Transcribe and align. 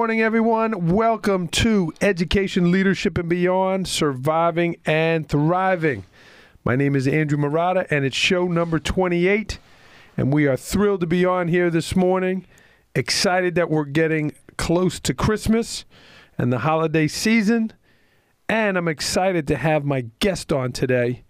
morning, 0.00 0.22
everyone. 0.22 0.86
Welcome 0.86 1.46
to 1.48 1.92
Education, 2.00 2.72
Leadership, 2.72 3.18
and 3.18 3.28
Beyond 3.28 3.86
Surviving 3.86 4.76
and 4.86 5.28
Thriving. 5.28 6.06
My 6.64 6.74
name 6.74 6.96
is 6.96 7.06
Andrew 7.06 7.36
Marotta, 7.36 7.86
and 7.90 8.06
it's 8.06 8.16
show 8.16 8.46
number 8.46 8.78
28. 8.78 9.58
And 10.16 10.32
we 10.32 10.46
are 10.46 10.56
thrilled 10.56 11.02
to 11.02 11.06
be 11.06 11.26
on 11.26 11.48
here 11.48 11.68
this 11.68 11.94
morning. 11.94 12.46
Excited 12.94 13.56
that 13.56 13.68
we're 13.68 13.84
getting 13.84 14.32
close 14.56 15.00
to 15.00 15.12
Christmas 15.12 15.84
and 16.38 16.50
the 16.50 16.60
holiday 16.60 17.06
season. 17.06 17.70
And 18.48 18.78
I'm 18.78 18.88
excited 18.88 19.46
to 19.48 19.56
have 19.58 19.84
my 19.84 20.06
guest 20.18 20.50
on 20.50 20.72
today. 20.72 21.24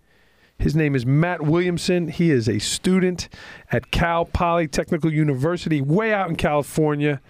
His 0.61 0.77
name 0.77 0.95
is 0.95 1.05
Matt 1.05 1.43
Williamson. 1.43 2.07
He 2.07 2.31
is 2.31 2.49
a 2.49 2.61
student 2.61 3.29
at 3.73 3.91
Cal 3.91 4.27
Polytechnical 4.27 5.11
University, 5.11 5.81
way 5.81 6.13
out 6.13 6.31
in 6.31 6.37
California. 6.37 7.21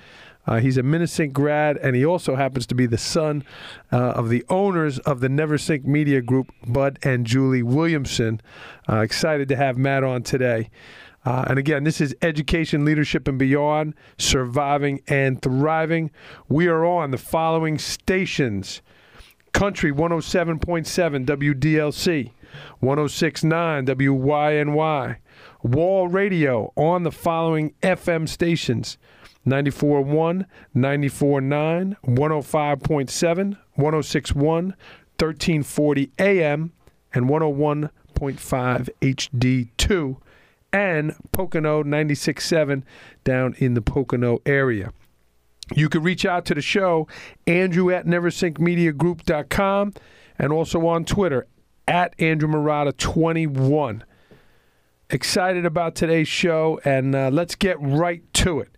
Uh, 0.51 0.59
he's 0.59 0.77
a 0.77 0.83
Minisink 0.83 1.33
grad, 1.33 1.77
and 1.77 1.95
he 1.95 2.05
also 2.05 2.35
happens 2.35 2.67
to 2.67 2.75
be 2.75 2.85
the 2.85 2.99
son 2.99 3.45
uh, 3.93 3.97
of 3.97 4.29
the 4.29 4.45
owners 4.49 4.99
of 4.99 5.21
the 5.21 5.29
Neversink 5.29 5.85
Media 5.85 6.21
Group, 6.21 6.53
Bud 6.67 6.99
and 7.05 7.25
Julie 7.25 7.63
Williamson. 7.63 8.41
Uh, 8.89 8.99
excited 8.99 9.49
to 9.49 9.57
have 9.57 9.79
Matt 9.79 10.03
on 10.03 10.25
today. 10.25 10.69
Uh, 11.25 11.45
and 11.47 11.57
again, 11.57 11.85
this 11.85 12.01
is 12.01 12.17
Education, 12.21 12.85
Leadership, 12.85 13.29
and 13.29 13.39
Beyond 13.39 13.95
Surviving 14.19 15.03
and 15.07 15.41
Thriving. 15.41 16.11
We 16.49 16.67
are 16.67 16.85
on 16.85 17.13
the 17.13 17.19
following 17.19 17.79
stations 17.79 18.83
Country 19.53 19.93
107.7 19.93 21.27
WDLC, 21.27 22.33
1069 22.81 23.87
WYNY, 23.87 25.17
Wall 25.63 26.09
Radio 26.09 26.73
on 26.75 27.05
the 27.05 27.13
following 27.13 27.73
FM 27.83 28.29
stations 28.29 28.99
94.1, 29.47 30.45
94.9, 30.77 31.97
105.7, 32.07 33.59
106.1, 33.79 34.43
1340 34.43 36.13
AM, 36.19 36.73
and 37.13 37.29
101.5 37.29 38.89
HD2, 39.01 40.17
and 40.73 41.15
Pocono 41.33 41.83
96.7 41.83 42.83
down 43.25 43.55
in 43.59 43.75
the 43.75 43.83
Pocono 43.83 44.41
area. 44.45 44.93
You 45.75 45.89
can 45.89 46.03
reach 46.03 46.25
out 46.27 46.45
to 46.47 46.55
the 46.55 46.63
show, 46.63 47.07
Andrew 47.47 47.91
at 47.91 48.07
NeversinkMediaGroup.com, 48.07 49.95
and 50.39 50.53
also 50.53 50.87
on 50.87 51.05
Twitter 51.05 51.47
at 51.87 52.15
Andrew 52.19 52.49
Marotta 52.49 52.97
21. 52.97 54.05
Excited 55.11 55.65
about 55.65 55.95
today's 55.95 56.29
show, 56.29 56.81
and 56.85 57.15
uh, 57.15 57.31
let's 57.31 57.55
get 57.55 57.77
right 57.81 58.23
to 58.35 58.61
it. 58.61 58.71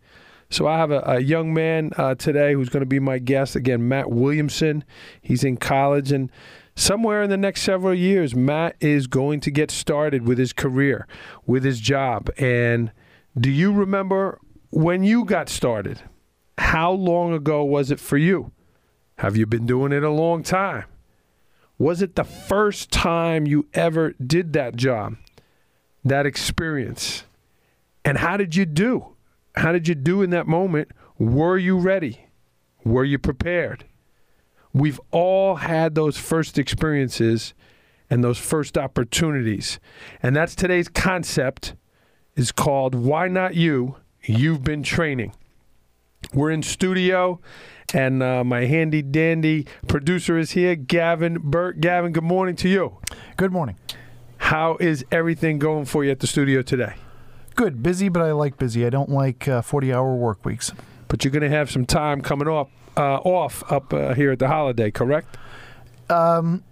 So 0.52 0.66
I 0.66 0.76
have 0.76 0.90
a, 0.90 1.02
a 1.06 1.20
young 1.20 1.54
man 1.54 1.92
uh, 1.96 2.14
today 2.14 2.52
who's 2.52 2.68
going 2.68 2.82
to 2.82 2.86
be 2.86 3.00
my 3.00 3.18
guest 3.18 3.56
again, 3.56 3.88
Matt 3.88 4.10
Williamson. 4.10 4.84
He's 5.22 5.44
in 5.44 5.56
college, 5.56 6.12
and 6.12 6.30
somewhere 6.76 7.22
in 7.22 7.30
the 7.30 7.38
next 7.38 7.62
several 7.62 7.94
years, 7.94 8.34
Matt 8.34 8.76
is 8.78 9.06
going 9.06 9.40
to 9.40 9.50
get 9.50 9.70
started 9.70 10.28
with 10.28 10.36
his 10.36 10.52
career, 10.52 11.06
with 11.46 11.64
his 11.64 11.80
job. 11.80 12.28
And 12.36 12.92
do 13.40 13.50
you 13.50 13.72
remember 13.72 14.38
when 14.68 15.02
you 15.02 15.24
got 15.24 15.48
started? 15.48 16.02
How 16.58 16.92
long 16.92 17.32
ago 17.32 17.64
was 17.64 17.90
it 17.90 17.98
for 17.98 18.18
you? 18.18 18.52
Have 19.16 19.38
you 19.38 19.46
been 19.46 19.64
doing 19.64 19.90
it 19.90 20.02
a 20.02 20.10
long 20.10 20.42
time? 20.42 20.84
Was 21.78 22.02
it 22.02 22.14
the 22.14 22.24
first 22.24 22.90
time 22.90 23.46
you 23.46 23.68
ever 23.72 24.12
did 24.12 24.52
that 24.52 24.76
job, 24.76 25.16
that 26.04 26.26
experience? 26.26 27.24
And 28.04 28.18
how 28.18 28.36
did 28.36 28.54
you 28.54 28.66
do? 28.66 29.11
How 29.54 29.72
did 29.72 29.88
you 29.88 29.94
do 29.94 30.22
in 30.22 30.30
that 30.30 30.46
moment? 30.46 30.90
Were 31.18 31.58
you 31.58 31.78
ready? 31.78 32.26
Were 32.84 33.04
you 33.04 33.18
prepared? 33.18 33.84
We've 34.72 35.00
all 35.10 35.56
had 35.56 35.94
those 35.94 36.16
first 36.16 36.58
experiences 36.58 37.54
and 38.08 38.24
those 38.24 38.38
first 38.38 38.78
opportunities. 38.78 39.78
And 40.22 40.34
that's 40.34 40.54
today's 40.54 40.88
concept 40.88 41.74
is 42.34 42.52
called 42.52 42.94
Why 42.94 43.28
Not 43.28 43.54
You? 43.54 43.96
You've 44.24 44.62
Been 44.62 44.82
Training. 44.82 45.34
We're 46.32 46.50
in 46.50 46.62
studio, 46.62 47.40
and 47.92 48.22
uh, 48.22 48.44
my 48.44 48.64
handy 48.64 49.02
dandy 49.02 49.66
producer 49.88 50.38
is 50.38 50.52
here, 50.52 50.76
Gavin 50.76 51.38
Burt. 51.42 51.80
Gavin, 51.80 52.12
good 52.12 52.22
morning 52.22 52.54
to 52.56 52.68
you. 52.68 52.98
Good 53.36 53.52
morning. 53.52 53.76
How 54.38 54.76
is 54.78 55.04
everything 55.10 55.58
going 55.58 55.84
for 55.84 56.04
you 56.04 56.10
at 56.10 56.20
the 56.20 56.26
studio 56.26 56.62
today? 56.62 56.94
Good. 57.54 57.82
Busy, 57.82 58.08
but 58.08 58.22
I 58.22 58.32
like 58.32 58.58
busy. 58.58 58.86
I 58.86 58.90
don't 58.90 59.10
like 59.10 59.46
uh, 59.48 59.62
40 59.62 59.92
hour 59.92 60.14
work 60.14 60.44
weeks. 60.44 60.72
But 61.08 61.24
you're 61.24 61.32
going 61.32 61.42
to 61.42 61.50
have 61.50 61.70
some 61.70 61.84
time 61.84 62.22
coming 62.22 62.48
off, 62.48 62.68
uh, 62.96 63.16
off 63.16 63.70
up 63.70 63.92
uh, 63.92 64.14
here 64.14 64.32
at 64.32 64.38
the 64.38 64.48
holiday, 64.48 64.90
correct? 64.90 65.36
Um, 66.08 66.64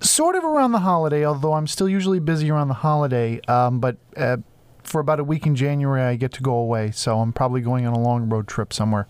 sort 0.00 0.36
of 0.36 0.44
around 0.44 0.72
the 0.72 0.80
holiday, 0.80 1.24
although 1.24 1.52
I'm 1.52 1.66
still 1.66 1.88
usually 1.88 2.20
busy 2.20 2.50
around 2.50 2.68
the 2.68 2.74
holiday. 2.74 3.40
Um, 3.42 3.80
but 3.80 3.96
uh, 4.16 4.38
for 4.82 5.00
about 5.00 5.20
a 5.20 5.24
week 5.24 5.46
in 5.46 5.54
January, 5.54 6.02
I 6.02 6.16
get 6.16 6.32
to 6.32 6.42
go 6.42 6.54
away. 6.54 6.90
So 6.92 7.20
I'm 7.20 7.32
probably 7.32 7.60
going 7.60 7.86
on 7.86 7.94
a 7.94 8.00
long 8.00 8.28
road 8.28 8.48
trip 8.48 8.72
somewhere. 8.72 9.06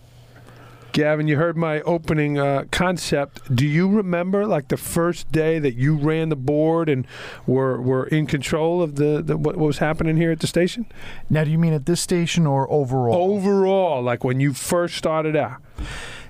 Gavin, 0.95 1.27
you 1.27 1.35
heard 1.35 1.57
my 1.57 1.81
opening 1.81 2.39
uh, 2.39 2.63
concept. 2.71 3.53
Do 3.53 3.67
you 3.67 3.89
remember 3.89 4.47
like 4.47 4.69
the 4.69 4.77
first 4.77 5.29
day 5.29 5.59
that 5.59 5.75
you 5.75 5.93
ran 5.93 6.29
the 6.29 6.37
board 6.37 6.87
and 6.87 7.05
were 7.45 7.81
were 7.81 8.07
in 8.07 8.27
control 8.27 8.81
of 8.81 8.95
the, 8.95 9.21
the 9.21 9.35
what 9.35 9.57
was 9.57 9.79
happening 9.79 10.15
here 10.15 10.31
at 10.31 10.39
the 10.39 10.47
station? 10.47 10.85
Now, 11.29 11.43
do 11.43 11.51
you 11.51 11.57
mean 11.57 11.73
at 11.73 11.85
this 11.85 11.99
station 11.99 12.47
or 12.47 12.71
overall? 12.71 13.33
Overall, 13.33 14.01
like 14.01 14.23
when 14.23 14.39
you 14.39 14.53
first 14.53 14.95
started 14.95 15.35
out. 15.35 15.57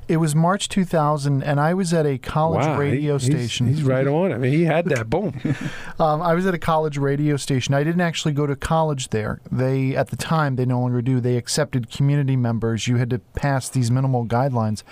It 0.08 0.18
was 0.18 0.36
March 0.36 0.70
2000, 0.70 1.42
and 1.44 1.60
I 1.60 1.74
was 1.74 1.92
at 1.94 2.06
a 2.06 2.20
college 2.20 2.66
Wow, 2.66 2.78
radio 2.78 3.18
he- 3.18 3.26
he's- 3.26 3.40
station. 3.40 3.68
He's, 3.68 3.82
right 3.82 4.06
on. 4.06 4.32
I 4.32 4.38
mean, 4.38 4.52
he 4.54 4.64
had 4.64 4.86
that. 4.86 5.10
Boom. 5.10 5.34
Um, 5.98 6.22
I 6.22 6.34
was 6.34 6.46
at 6.46 6.54
a 6.54 6.58
college 6.60 6.98
radio 6.98 7.38
station. 7.38 7.74
I 7.74 7.84
didn't 7.86 8.02
actually 8.02 8.34
go 8.34 8.46
to 8.46 8.56
college 8.58 9.10
there. 9.12 9.40
They, 9.50 9.96
at 9.96 10.10
the 10.10 10.18
time, 10.18 10.58
they 10.58 10.66
no 10.66 10.82
longer 10.82 11.02
do. 11.02 11.22
They 11.22 11.38
accepted 11.38 11.90
community 11.90 12.36
members. 12.36 12.86
You 12.86 12.98
had 12.98 13.10
to 13.12 13.20
pass 13.20 13.70
these 13.70 13.90
minimal 13.90 14.26
guidelines, 14.26 14.84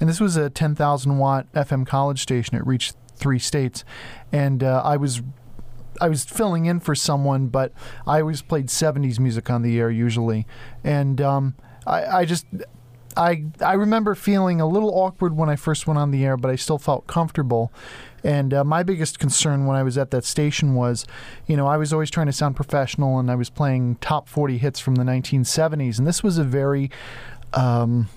and 0.00 0.08
this 0.08 0.18
was 0.18 0.36
a 0.36 0.48
10,000 0.48 1.18
watt 1.18 1.46
FM 1.52 1.86
college 1.86 2.22
station. 2.22 2.56
It 2.56 2.66
reached 2.66 2.96
three 3.16 3.38
states, 3.38 3.84
and 4.32 4.62
uh, 4.64 4.80
I 4.82 4.96
was. 4.96 5.22
I 6.00 6.08
was 6.08 6.24
filling 6.26 6.66
in 6.66 6.80
for 6.80 6.94
someone, 6.94 7.46
but 7.48 7.72
I 8.06 8.20
always 8.20 8.42
played 8.42 8.66
70s 8.66 9.18
music 9.18 9.48
on 9.48 9.62
the 9.62 9.78
air 9.78 9.90
usually. 9.90 10.46
And 10.84 11.22
um, 11.22 11.54
I, 11.86 12.04
I 12.04 12.24
just, 12.26 12.44
I, 13.16 13.44
I 13.64 13.72
remember 13.74 14.14
feeling 14.14 14.60
a 14.60 14.66
little 14.66 14.90
awkward 14.98 15.36
when 15.36 15.48
I 15.48 15.56
first 15.56 15.86
went 15.86 15.98
on 15.98 16.10
the 16.10 16.24
air, 16.24 16.36
but 16.36 16.50
I 16.50 16.56
still 16.56 16.78
felt 16.78 17.06
comfortable. 17.06 17.72
And 18.24 18.52
uh, 18.52 18.64
my 18.64 18.82
biggest 18.82 19.18
concern 19.18 19.66
when 19.66 19.76
I 19.76 19.82
was 19.82 19.96
at 19.96 20.10
that 20.10 20.24
station 20.24 20.74
was, 20.74 21.06
you 21.46 21.56
know, 21.56 21.66
I 21.66 21.76
was 21.76 21.92
always 21.92 22.10
trying 22.10 22.26
to 22.26 22.32
sound 22.32 22.56
professional 22.56 23.18
and 23.18 23.30
I 23.30 23.36
was 23.36 23.50
playing 23.50 23.96
top 23.96 24.28
40 24.28 24.58
hits 24.58 24.80
from 24.80 24.96
the 24.96 25.04
1970s. 25.04 25.98
And 25.98 26.06
this 26.06 26.22
was 26.22 26.36
a 26.36 26.44
very, 26.44 26.90
um, 27.54 28.08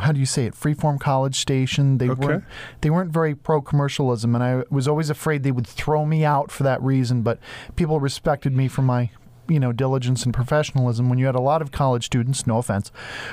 how 0.00 0.12
do 0.12 0.20
you 0.20 0.26
say 0.26 0.46
it? 0.46 0.54
Freeform 0.54 0.98
college 1.00 1.34
station. 1.40 1.98
They 1.98 2.08
Okay. 2.08 2.24
weren't 2.26 2.44
they 2.80 2.88
weren't 2.90 3.10
very 3.12 3.34
pro 3.34 3.60
commercialism, 3.60 4.34
and 4.34 4.42
I 4.42 4.62
was 4.70 4.88
always 4.88 5.10
afraid 5.10 5.42
they 5.42 5.52
would 5.52 5.66
throw 5.66 6.06
me 6.06 6.24
out 6.24 6.50
for 6.50 6.62
that 6.62 6.80
reason. 6.82 7.20
But 7.22 7.38
people 7.76 8.00
respected 8.00 8.56
me 8.56 8.68
for 8.68 8.80
my 8.80 9.10
you 9.52 9.60
know 9.60 9.72
diligence 9.72 10.24
and 10.24 10.34
professionalism. 10.34 11.08
When 11.08 11.18
you 11.18 11.26
had 11.26 11.34
a 11.34 11.40
lot 11.40 11.62
of 11.62 11.72
college 11.72 12.06
students, 12.06 12.46
no 12.46 12.58
offense, 12.58 12.90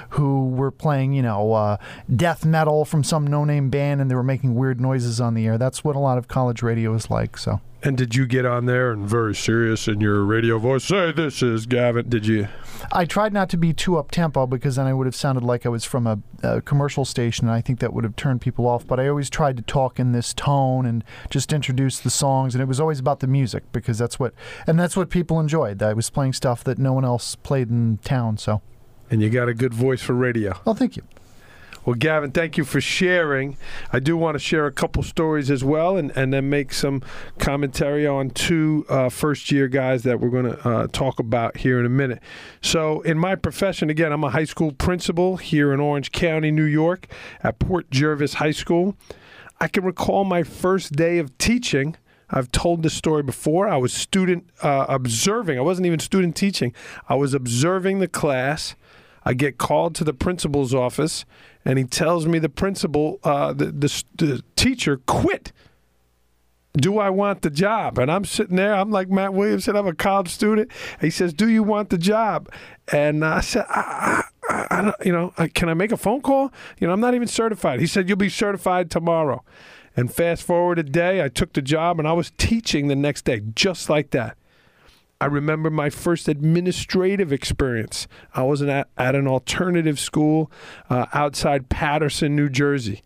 who 0.10 0.48
were 0.50 0.72
playing 0.72 1.14
you 1.14 1.22
know 1.22 1.54
uh, 1.54 1.78
death 2.14 2.46
metal 2.46 2.86
from 2.86 3.04
some 3.04 3.26
no 3.26 3.46
name 3.46 3.70
band, 3.70 4.02
and 4.02 4.10
they 4.10 4.16
were 4.16 4.24
making 4.24 4.56
weird 4.56 4.80
noises 4.80 5.20
on 5.22 5.34
the 5.34 5.46
air. 5.48 5.58
That's 5.58 5.84
what 5.84 5.96
a 5.96 6.00
lot 6.00 6.18
of 6.18 6.28
college 6.28 6.62
radio 6.62 6.94
is 6.94 7.10
like. 7.10 7.38
So. 7.38 7.62
And 7.82 7.98
did 7.98 8.16
you 8.16 8.26
get 8.26 8.46
on 8.46 8.66
there 8.66 8.92
and 8.92 9.08
very 9.08 9.34
serious 9.34 9.88
in 9.88 10.02
your 10.02 10.24
radio 10.24 10.58
voice 10.58 10.84
say 10.86 11.12
this 11.12 11.42
is 11.42 11.66
Gavin? 11.66 12.10
Did 12.10 12.28
you? 12.28 12.48
I 12.92 13.06
tried 13.06 13.34
not 13.34 13.50
to 13.50 13.58
be 13.58 13.74
too 13.74 13.98
up 13.98 14.12
tempo 14.12 14.48
because 14.48 14.76
then 14.76 14.88
I 14.88 14.94
would 14.94 15.06
have 15.06 15.16
sounded 15.16 15.44
like 15.44 15.66
I 15.66 15.70
was 15.70 15.86
from 15.86 16.08
a, 16.08 16.20
a 16.44 16.62
commercial 16.62 17.06
station, 17.06 17.48
and 17.48 17.56
I 17.56 17.62
think 17.62 17.80
that 17.80 17.94
would 17.94 18.04
have 18.04 18.16
turned 18.16 18.42
people 18.42 18.68
off. 18.68 18.86
But 18.86 19.00
I 19.00 19.08
always 19.08 19.30
tried 19.30 19.58
to 19.58 19.64
talk 19.64 20.00
in 20.00 20.12
this 20.12 20.34
tone 20.34 20.86
and 20.86 21.04
just 21.30 21.54
introduce 21.54 22.00
the 22.00 22.10
songs, 22.10 22.56
and 22.56 22.62
it 22.62 22.68
was 22.68 22.80
always 22.80 23.00
about 23.00 23.20
the 23.20 23.28
music 23.28 23.64
because 23.72 23.98
that's 23.98 24.20
what 24.20 24.34
and 24.68 24.80
that's 24.80 24.98
what 24.98 25.10
people 25.10 25.40
enjoyed. 25.40 25.82
I 25.82 25.94
was 25.94 26.10
playing 26.10 26.34
stuff 26.34 26.64
that 26.66 26.78
no 26.78 26.94
one 26.94 27.06
else 27.06 27.36
played 27.36 27.70
in 27.70 27.98
town. 28.04 28.38
So, 28.38 28.62
And 29.10 29.22
you 29.22 29.30
got 29.30 29.48
a 29.48 29.54
good 29.54 29.74
voice 29.74 30.02
for 30.02 30.14
radio. 30.14 30.60
Oh, 30.66 30.74
thank 30.74 30.98
you. 30.98 31.04
Well, 31.86 31.96
Gavin, 31.96 32.32
thank 32.32 32.58
you 32.58 32.66
for 32.66 32.82
sharing. 32.82 33.58
I 33.94 34.00
do 34.00 34.18
want 34.18 34.36
to 34.36 34.40
share 34.40 34.66
a 34.66 34.72
couple 34.72 35.02
stories 35.02 35.50
as 35.50 35.64
well 35.64 35.98
and, 35.98 36.12
and 36.16 36.34
then 36.34 36.50
make 36.50 36.74
some 36.74 37.02
commentary 37.38 38.06
on 38.06 38.32
two 38.32 38.86
uh, 38.90 39.10
first 39.10 39.52
year 39.52 39.68
guys 39.68 40.04
that 40.04 40.20
we're 40.20 40.30
going 40.30 40.52
to 40.52 40.68
uh, 40.68 40.88
talk 40.88 41.20
about 41.20 41.58
here 41.58 41.80
in 41.80 41.86
a 41.86 41.90
minute. 41.90 42.22
So, 42.62 43.02
in 43.02 43.18
my 43.18 43.36
profession, 43.36 43.90
again, 43.90 44.12
I'm 44.12 44.24
a 44.24 44.30
high 44.30 44.44
school 44.44 44.72
principal 44.74 45.38
here 45.38 45.74
in 45.74 45.80
Orange 45.80 46.12
County, 46.12 46.52
New 46.52 46.64
York, 46.64 47.08
at 47.44 47.60
Port 47.60 47.90
Jervis 47.90 48.36
High 48.36 48.52
School. 48.52 48.96
I 49.62 49.68
can 49.68 49.84
recall 49.84 50.26
my 50.26 50.44
first 50.44 50.94
day 50.94 51.18
of 51.18 51.38
teaching. 51.38 51.96
I've 52.30 52.52
told 52.52 52.84
this 52.84 52.94
story 52.94 53.24
before. 53.24 53.68
I 53.68 53.78
was 53.78 53.94
student 53.94 54.50
uh, 54.62 54.86
observing. 54.88 55.58
I 55.58 55.62
wasn't 55.62 55.88
even 55.88 56.00
student 56.00 56.36
teaching. 56.36 56.74
I 57.08 57.16
was 57.16 57.34
observing 57.34 58.00
the 58.00 58.08
class. 58.08 58.76
I 59.30 59.34
get 59.34 59.60
called 59.60 59.94
to 59.94 60.04
the 60.04 60.12
principal's 60.12 60.74
office, 60.74 61.24
and 61.64 61.78
he 61.78 61.86
tells 61.86 62.26
me 62.26 62.40
the 62.40 62.50
principal, 62.50 63.20
uh, 63.24 63.54
the, 63.54 63.66
the 63.66 64.04
the 64.18 64.44
teacher, 64.56 64.98
quit. 65.06 65.52
Do 66.74 66.98
I 66.98 67.12
want 67.12 67.44
the 67.44 67.52
job? 67.52 68.00
And 68.00 68.12
I'm 68.12 68.26
sitting 68.26 68.56
there. 68.56 68.74
I'm 68.74 68.90
like 68.90 69.08
Matt 69.08 69.36
Williamson. 69.36 69.76
I'm 69.76 69.86
a 69.86 69.94
college 69.94 70.30
student. 70.30 70.72
He 71.00 71.12
says, 71.12 71.32
"Do 71.32 71.48
you 71.48 71.62
want 71.62 71.92
the 71.92 72.00
job?" 72.00 72.50
And 72.92 73.24
I 73.24 73.42
said, 73.42 73.66
I, 73.70 74.24
I, 74.50 74.68
I 74.72 74.82
don't, 74.82 74.96
"You 75.06 75.12
know, 75.12 75.30
can 75.54 75.70
I 75.70 75.76
make 75.76 75.92
a 75.92 75.98
phone 75.98 76.22
call? 76.22 76.52
You 76.80 76.88
know, 76.88 76.94
I'm 76.94 77.00
not 77.00 77.14
even 77.14 77.28
certified." 77.28 77.80
He 77.80 77.86
said, 77.86 78.10
"You'll 78.10 78.18
be 78.18 78.30
certified 78.30 78.90
tomorrow." 78.90 79.44
And 79.96 80.12
fast 80.12 80.42
forward 80.42 80.80
a 80.80 80.84
day, 80.84 81.24
I 81.24 81.30
took 81.30 81.54
the 81.54 81.62
job 81.62 82.00
and 82.00 82.08
I 82.08 82.14
was 82.14 82.32
teaching 82.40 82.88
the 82.88 82.96
next 82.96 83.26
day, 83.26 83.44
just 83.54 83.92
like 83.92 84.10
that. 84.10 84.39
I 85.22 85.26
remember 85.26 85.70
my 85.70 85.90
first 85.90 86.30
administrative 86.30 87.34
experience. 87.34 88.08
I 88.34 88.44
was 88.44 88.62
at, 88.62 88.88
at 88.98 89.16
an 89.16 89.28
alternative 89.28 90.00
school 90.00 90.50
uh, 90.90 91.08
outside 91.14 91.68
Paterson, 91.68 92.38
New 92.38 92.48
Jersey. 92.48 93.02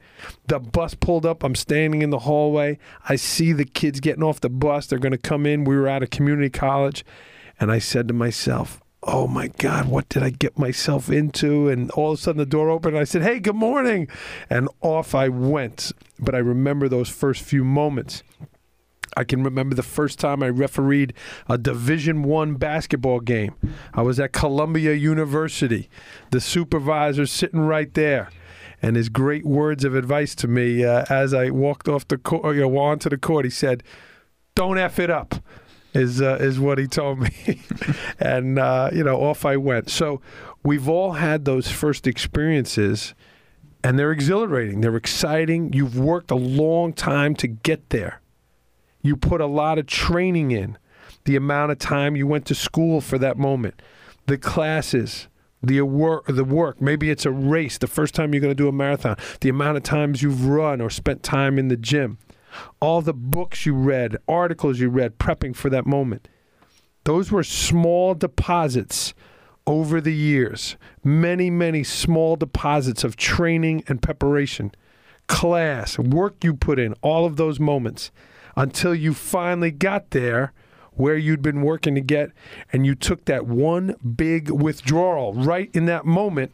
The 0.47 0.59
bus 0.59 0.93
pulled 0.93 1.25
up. 1.25 1.43
I'm 1.43 1.55
standing 1.55 2.03
in 2.03 2.11
the 2.11 2.19
hallway. 2.19 2.77
I 3.09 3.15
see 3.15 3.51
the 3.51 3.65
kids 3.65 3.99
getting 3.99 4.21
off 4.21 4.41
the 4.41 4.49
bus. 4.49 4.85
They're 4.85 4.99
going 4.99 5.13
to 5.13 5.17
come 5.17 5.47
in. 5.47 5.63
We 5.63 5.75
were 5.75 5.87
at 5.87 6.03
a 6.03 6.07
community 6.07 6.51
college. 6.51 7.03
And 7.59 7.71
I 7.71 7.79
said 7.79 8.07
to 8.09 8.13
myself, 8.13 8.79
oh 9.01 9.27
my 9.27 9.47
God, 9.47 9.87
what 9.87 10.07
did 10.09 10.21
I 10.21 10.29
get 10.29 10.57
myself 10.57 11.09
into? 11.09 11.67
And 11.67 11.89
all 11.91 12.11
of 12.11 12.19
a 12.19 12.21
sudden 12.21 12.37
the 12.37 12.45
door 12.45 12.69
opened 12.69 12.95
and 12.95 13.01
I 13.01 13.05
said, 13.05 13.23
hey, 13.23 13.39
good 13.39 13.55
morning. 13.55 14.07
And 14.51 14.69
off 14.81 15.15
I 15.15 15.29
went. 15.29 15.91
But 16.19 16.35
I 16.35 16.39
remember 16.39 16.87
those 16.87 17.09
first 17.09 17.41
few 17.41 17.63
moments. 17.63 18.21
I 19.15 19.23
can 19.23 19.43
remember 19.43 19.75
the 19.75 19.83
first 19.83 20.19
time 20.19 20.43
I 20.43 20.49
refereed 20.49 21.13
a 21.47 21.57
Division 21.57 22.23
One 22.23 22.55
basketball 22.55 23.19
game. 23.19 23.55
I 23.93 24.01
was 24.01 24.19
at 24.19 24.33
Columbia 24.33 24.93
University. 24.93 25.89
The 26.31 26.41
supervisor 26.41 27.25
sitting 27.25 27.61
right 27.61 27.93
there, 27.93 28.29
and 28.81 28.95
his 28.95 29.09
great 29.09 29.45
words 29.45 29.83
of 29.83 29.95
advice 29.95 30.35
to 30.35 30.47
me 30.47 30.83
uh, 30.83 31.05
as 31.09 31.33
I 31.33 31.49
walked 31.49 31.87
off 31.87 32.07
the 32.07 32.17
court, 32.17 32.55
you 32.55 32.61
know, 32.61 32.77
onto 32.77 33.09
the 33.09 33.17
court. 33.17 33.45
He 33.45 33.51
said, 33.51 33.83
"Don't 34.55 34.77
f 34.77 34.99
it 34.99 35.09
up." 35.09 35.35
is 35.93 36.21
uh, 36.21 36.37
is 36.39 36.59
what 36.59 36.77
he 36.77 36.87
told 36.87 37.19
me, 37.19 37.61
and 38.19 38.59
uh, 38.59 38.89
you 38.91 39.03
know 39.03 39.21
off 39.21 39.45
I 39.45 39.57
went. 39.57 39.89
So 39.89 40.21
we've 40.63 40.89
all 40.89 41.13
had 41.13 41.45
those 41.45 41.69
first 41.69 42.07
experiences, 42.07 43.13
and 43.83 43.97
they're 43.97 44.11
exhilarating. 44.11 44.81
They're 44.81 44.95
exciting. 44.95 45.73
You've 45.73 45.97
worked 45.97 46.31
a 46.31 46.35
long 46.35 46.93
time 46.93 47.35
to 47.35 47.47
get 47.47 47.89
there. 47.89 48.21
You 49.03 49.15
put 49.15 49.41
a 49.41 49.45
lot 49.45 49.77
of 49.77 49.85
training 49.85 50.49
in. 50.51 50.77
The 51.25 51.35
amount 51.35 51.71
of 51.71 51.77
time 51.77 52.15
you 52.15 52.25
went 52.25 52.45
to 52.47 52.55
school 52.55 52.99
for 52.99 53.17
that 53.19 53.37
moment, 53.37 53.81
the 54.25 54.37
classes, 54.37 55.27
the 55.61 55.81
work, 55.81 56.25
the 56.27 56.43
work. 56.43 56.81
Maybe 56.81 57.09
it's 57.09 57.25
a 57.25 57.31
race. 57.31 57.77
The 57.77 57.87
first 57.87 58.15
time 58.15 58.33
you're 58.33 58.41
going 58.41 58.51
to 58.51 58.55
do 58.55 58.67
a 58.67 58.73
marathon. 58.73 59.17
The 59.39 59.49
amount 59.49 59.77
of 59.77 59.83
times 59.83 60.21
you've 60.21 60.45
run 60.47 60.81
or 60.81 60.89
spent 60.89 61.23
time 61.23 61.59
in 61.59 61.67
the 61.67 61.77
gym 61.77 62.17
all 62.79 63.01
the 63.01 63.13
books 63.13 63.65
you 63.65 63.73
read, 63.73 64.17
articles 64.27 64.79
you 64.79 64.89
read, 64.89 65.17
prepping 65.17 65.55
for 65.55 65.69
that 65.69 65.85
moment. 65.85 66.27
Those 67.03 67.31
were 67.31 67.43
small 67.43 68.13
deposits 68.13 69.13
over 69.65 69.99
the 69.99 70.13
years. 70.13 70.77
Many, 71.03 71.49
many 71.49 71.83
small 71.83 72.35
deposits 72.35 73.03
of 73.03 73.15
training 73.15 73.83
and 73.87 74.01
preparation, 74.01 74.71
class, 75.27 75.97
work 75.97 76.43
you 76.43 76.53
put 76.53 76.79
in, 76.79 76.93
all 77.01 77.25
of 77.25 77.37
those 77.37 77.59
moments 77.59 78.11
until 78.55 78.93
you 78.93 79.13
finally 79.13 79.71
got 79.71 80.11
there 80.11 80.53
where 80.93 81.17
you'd 81.17 81.41
been 81.41 81.61
working 81.61 81.95
to 81.95 82.01
get 82.01 82.31
and 82.71 82.85
you 82.85 82.93
took 82.93 83.25
that 83.25 83.45
one 83.47 83.95
big 84.15 84.49
withdrawal 84.49 85.33
right 85.33 85.69
in 85.73 85.85
that 85.85 86.05
moment 86.05 86.53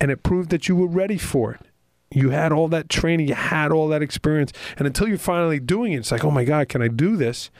and 0.00 0.10
it 0.10 0.22
proved 0.22 0.50
that 0.50 0.68
you 0.68 0.74
were 0.74 0.86
ready 0.86 1.18
for 1.18 1.52
it 1.52 1.68
you 2.10 2.30
had 2.30 2.52
all 2.52 2.68
that 2.68 2.88
training, 2.88 3.28
you 3.28 3.34
had 3.34 3.70
all 3.70 3.88
that 3.88 4.02
experience, 4.02 4.52
and 4.76 4.86
until 4.86 5.08
you're 5.08 5.18
finally 5.18 5.60
doing 5.60 5.92
it, 5.92 5.98
it's 5.98 6.12
like, 6.12 6.24
oh 6.24 6.30
my 6.30 6.44
God, 6.44 6.68
can 6.68 6.80
I 6.80 6.88
do 6.88 7.16
this? 7.16 7.50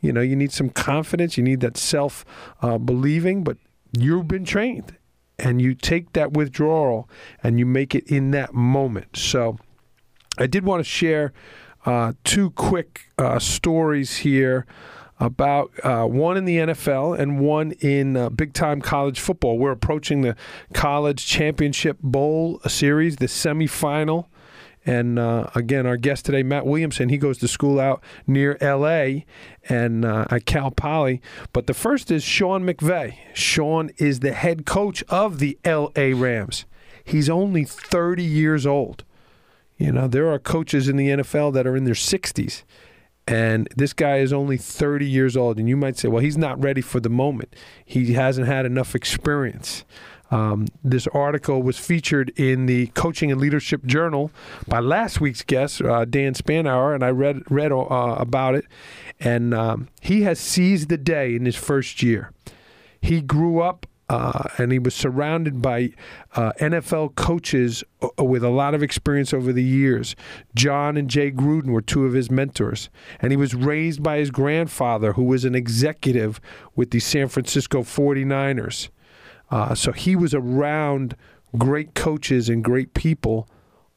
You 0.00 0.12
know, 0.12 0.20
you 0.20 0.36
need 0.36 0.52
some 0.52 0.70
confidence, 0.70 1.36
you 1.36 1.42
need 1.42 1.60
that 1.60 1.76
self 1.76 2.24
uh, 2.62 2.78
believing, 2.78 3.42
but 3.42 3.56
you've 3.98 4.28
been 4.28 4.44
trained, 4.44 4.96
and 5.38 5.60
you 5.60 5.74
take 5.74 6.12
that 6.12 6.32
withdrawal 6.32 7.08
and 7.42 7.58
you 7.58 7.66
make 7.66 7.94
it 7.94 8.06
in 8.06 8.30
that 8.30 8.54
moment. 8.54 9.16
So, 9.16 9.58
I 10.38 10.46
did 10.46 10.64
want 10.64 10.80
to 10.80 10.84
share 10.84 11.32
uh, 11.86 12.12
two 12.24 12.50
quick 12.50 13.08
uh, 13.16 13.38
stories 13.38 14.18
here 14.18 14.66
about 15.18 15.70
uh, 15.82 16.04
one 16.04 16.36
in 16.36 16.44
the 16.44 16.58
NFL 16.58 17.18
and 17.18 17.40
one 17.40 17.72
in 17.80 18.16
uh, 18.16 18.28
big 18.28 18.52
time 18.52 18.82
college 18.82 19.20
football. 19.20 19.58
We're 19.58 19.70
approaching 19.70 20.20
the 20.20 20.36
college 20.74 21.26
championship 21.26 21.98
bowl 22.02 22.60
series, 22.66 23.16
the 23.16 23.26
semifinal. 23.26 24.26
And 24.84 25.18
uh, 25.18 25.48
again, 25.54 25.86
our 25.86 25.96
guest 25.96 26.26
today, 26.26 26.42
Matt 26.42 26.66
Williamson, 26.66 27.08
he 27.08 27.18
goes 27.18 27.38
to 27.38 27.48
school 27.48 27.80
out 27.80 28.04
near 28.26 28.56
L.A. 28.60 29.26
and 29.68 30.04
uh, 30.04 30.26
at 30.30 30.44
Cal 30.44 30.70
Poly. 30.70 31.20
But 31.52 31.66
the 31.66 31.74
first 31.74 32.10
is 32.10 32.22
Sean 32.22 32.64
McVay. 32.64 33.16
Sean 33.32 33.90
is 33.96 34.20
the 34.20 34.32
head 34.32 34.64
coach 34.64 35.02
of 35.08 35.40
the 35.40 35.58
L.A. 35.64 36.12
Rams. 36.14 36.66
He's 37.04 37.28
only 37.28 37.64
30 37.64 38.22
years 38.22 38.64
old. 38.66 39.04
You 39.76 39.92
know, 39.92 40.08
there 40.08 40.30
are 40.30 40.38
coaches 40.38 40.88
in 40.88 40.96
the 40.96 41.08
NFL 41.08 41.52
that 41.54 41.66
are 41.66 41.76
in 41.76 41.84
their 41.84 41.94
60s. 41.94 42.62
And 43.28 43.68
this 43.76 43.92
guy 43.92 44.18
is 44.18 44.32
only 44.32 44.56
30 44.56 45.04
years 45.04 45.36
old. 45.36 45.58
And 45.58 45.68
you 45.68 45.76
might 45.76 45.98
say, 45.98 46.08
well, 46.08 46.22
he's 46.22 46.38
not 46.38 46.62
ready 46.62 46.80
for 46.80 47.00
the 47.00 47.08
moment. 47.08 47.54
He 47.84 48.12
hasn't 48.14 48.46
had 48.46 48.64
enough 48.66 48.94
experience. 48.94 49.84
Um, 50.30 50.66
this 50.82 51.06
article 51.08 51.62
was 51.62 51.78
featured 51.78 52.30
in 52.36 52.66
the 52.66 52.88
Coaching 52.88 53.30
and 53.30 53.40
Leadership 53.40 53.84
Journal 53.84 54.30
by 54.66 54.80
last 54.80 55.20
week's 55.20 55.42
guest, 55.42 55.82
uh, 55.82 56.04
Dan 56.04 56.34
Spanauer, 56.34 56.94
and 56.94 57.04
I 57.04 57.10
read 57.10 57.42
read 57.48 57.70
uh, 57.70 57.76
about 58.18 58.56
it. 58.56 58.64
And 59.20 59.54
um, 59.54 59.88
he 60.00 60.22
has 60.22 60.40
seized 60.40 60.88
the 60.88 60.98
day 60.98 61.36
in 61.36 61.44
his 61.44 61.56
first 61.56 62.02
year. 62.02 62.32
He 63.00 63.20
grew 63.20 63.60
up 63.60 63.86
uh, 64.08 64.44
and 64.58 64.70
he 64.70 64.78
was 64.78 64.94
surrounded 64.94 65.60
by 65.60 65.90
uh, 66.34 66.52
NFL 66.60 67.16
coaches 67.16 67.82
uh, 68.00 68.24
with 68.24 68.44
a 68.44 68.50
lot 68.50 68.74
of 68.74 68.82
experience 68.82 69.32
over 69.34 69.52
the 69.52 69.64
years. 69.64 70.14
John 70.54 70.96
and 70.96 71.10
Jay 71.10 71.32
Gruden 71.32 71.70
were 71.70 71.82
two 71.82 72.04
of 72.06 72.12
his 72.12 72.30
mentors, 72.30 72.88
and 73.20 73.32
he 73.32 73.36
was 73.36 73.54
raised 73.54 74.02
by 74.02 74.18
his 74.18 74.30
grandfather, 74.30 75.14
who 75.14 75.24
was 75.24 75.44
an 75.44 75.56
executive 75.56 76.40
with 76.76 76.92
the 76.92 77.00
San 77.00 77.28
Francisco 77.28 77.82
49ers. 77.82 78.90
Uh, 79.50 79.74
so 79.74 79.90
he 79.92 80.14
was 80.14 80.34
around 80.34 81.16
great 81.58 81.94
coaches 81.94 82.48
and 82.48 82.62
great 82.62 82.94
people 82.94 83.48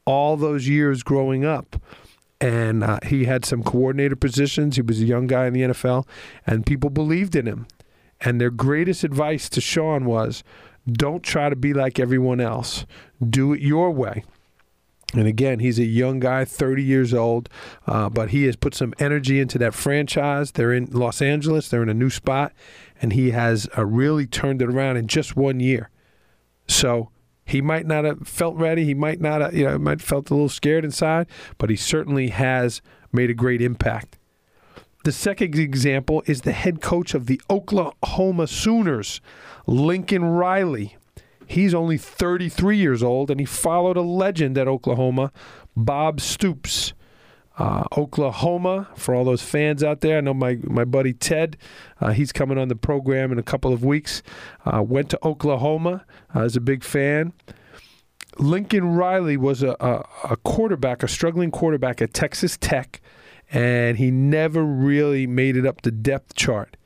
all 0.06 0.38
those 0.38 0.68
years 0.68 1.04
growing 1.04 1.46
up. 1.46 1.75
And 2.42 2.84
uh, 2.84 3.00
he 3.06 3.25
had 3.25 3.46
some 3.46 3.63
coordinator 3.63 4.16
positions. 4.16 4.75
He 4.78 4.82
was 4.82 5.01
a 5.01 5.06
young 5.06 5.28
guy 5.28 5.46
in 5.46 5.54
the 5.54 5.62
NFL, 5.62 6.08
and 6.48 6.66
people 6.66 6.89
believed 6.89 7.36
in 7.36 7.46
him 7.46 7.68
and 8.22 8.40
their 8.40 8.50
greatest 8.50 9.04
advice 9.04 9.50
to 9.50 9.62
Sean 9.62 10.06
was 10.06 10.44
don't 10.90 11.24
try 11.24 11.50
to 11.50 11.56
be 11.56 11.74
like 11.74 12.00
everyone 12.00 12.40
else, 12.40 12.86
do 13.28 13.54
it 13.54 13.62
your 13.62 13.92
way. 13.92 14.24
And 15.14 15.26
again, 15.26 15.60
he's 15.60 15.80
a 15.80 15.86
young 15.86 16.20
guy, 16.20 16.46
30 16.46 16.84
years 16.84 17.14
old, 17.16 17.50
uh, 17.88 18.10
but 18.10 18.30
he 18.30 18.44
has 18.44 18.56
put 18.56 18.76
some 18.76 18.94
energy 19.00 19.40
into 19.40 19.58
that 19.58 19.74
franchise. 19.74 20.52
They're 20.52 20.74
in 20.74 20.86
Los 20.92 21.22
Angeles, 21.22 21.70
they're 21.70 21.82
in 21.82 21.90
a 21.90 21.96
new 21.96 22.12
spot, 22.12 22.54
and 23.02 23.14
he 23.14 23.32
has 23.32 23.68
uh, 23.76 23.86
really 23.86 24.28
turned 24.28 24.62
it 24.62 24.70
around 24.70 24.98
in 24.98 25.08
just 25.08 25.36
one 25.36 25.60
year. 25.60 25.90
So 26.68 27.10
he 27.44 27.62
might 27.62 27.88
not 27.88 28.06
have 28.06 28.28
felt 28.28 28.56
ready. 28.58 28.86
He 28.86 28.94
might 28.94 29.20
not, 29.20 29.42
have, 29.42 29.56
you 29.56 29.66
know, 29.66 29.80
might 29.80 30.00
have 30.00 30.08
felt 30.08 30.30
a 30.30 30.34
little 30.36 30.50
scared 30.50 30.86
inside, 30.86 31.26
but 31.58 31.72
he 31.72 31.76
certainly 31.76 32.30
has 32.30 32.84
made 33.12 33.32
a 33.32 33.34
great 33.34 33.64
impact. 33.64 34.19
The 35.06 35.12
second 35.13 35.58
example 35.58 36.24
is 36.25 36.41
the 36.41 36.51
head 36.51 36.82
coach 36.82 37.13
of 37.13 37.25
the 37.25 37.39
Oklahoma 37.50 38.48
Sooners, 38.48 39.22
Lincoln 39.65 40.25
Riley. 40.25 40.98
He's 41.48 41.74
only 41.74 41.98
33 41.98 42.77
years 42.77 43.01
old, 43.01 43.32
and 43.32 43.39
he 43.39 43.46
followed 43.46 43.96
a 43.96 44.01
legend 44.01 44.58
at 44.58 44.68
Oklahoma, 44.68 45.32
Bob 45.75 46.20
Stoops. 46.20 46.94
Uh, 47.58 47.84
Oklahoma, 47.98 48.88
for 48.96 49.13
all 49.13 49.25
those 49.25 49.41
fans 49.41 49.84
out 49.84 50.01
there, 50.01 50.18
I 50.18 50.22
know 50.22 50.34
my, 50.34 50.60
my 50.63 50.86
buddy 50.86 51.12
Ted, 51.12 51.58
uh, 52.00 52.12
he's 52.12 52.32
coming 52.32 52.58
on 52.58 52.70
the 52.70 52.75
program 52.75 53.34
in 53.34 53.39
a 53.39 53.44
couple 53.44 53.74
of 53.74 53.84
weeks. 53.84 54.22
Uh, 54.65 54.82
went 54.82 55.10
to 55.10 55.20
Oklahoma 55.25 56.06
uh, 56.34 56.41
as 56.41 56.56
a 56.56 56.62
big 56.62 56.84
fan. 56.86 57.34
Lincoln 58.38 58.94
Riley 58.96 59.36
was 59.36 59.62
a, 59.63 59.75
a, 59.82 60.06
a 60.29 60.38
quarterback, 60.38 61.03
a 61.03 61.08
struggling 61.08 61.51
quarterback 61.51 62.01
at 62.01 62.13
Texas 62.13 62.58
Tech 62.58 63.01
and 63.51 63.98
he 63.98 64.12
never 64.12 64.63
really 64.63 65.27
made 65.27 65.58
it 65.58 65.65
up 65.65 65.82
the 65.82 65.91
depth 65.91 66.36
chart. 66.36 66.77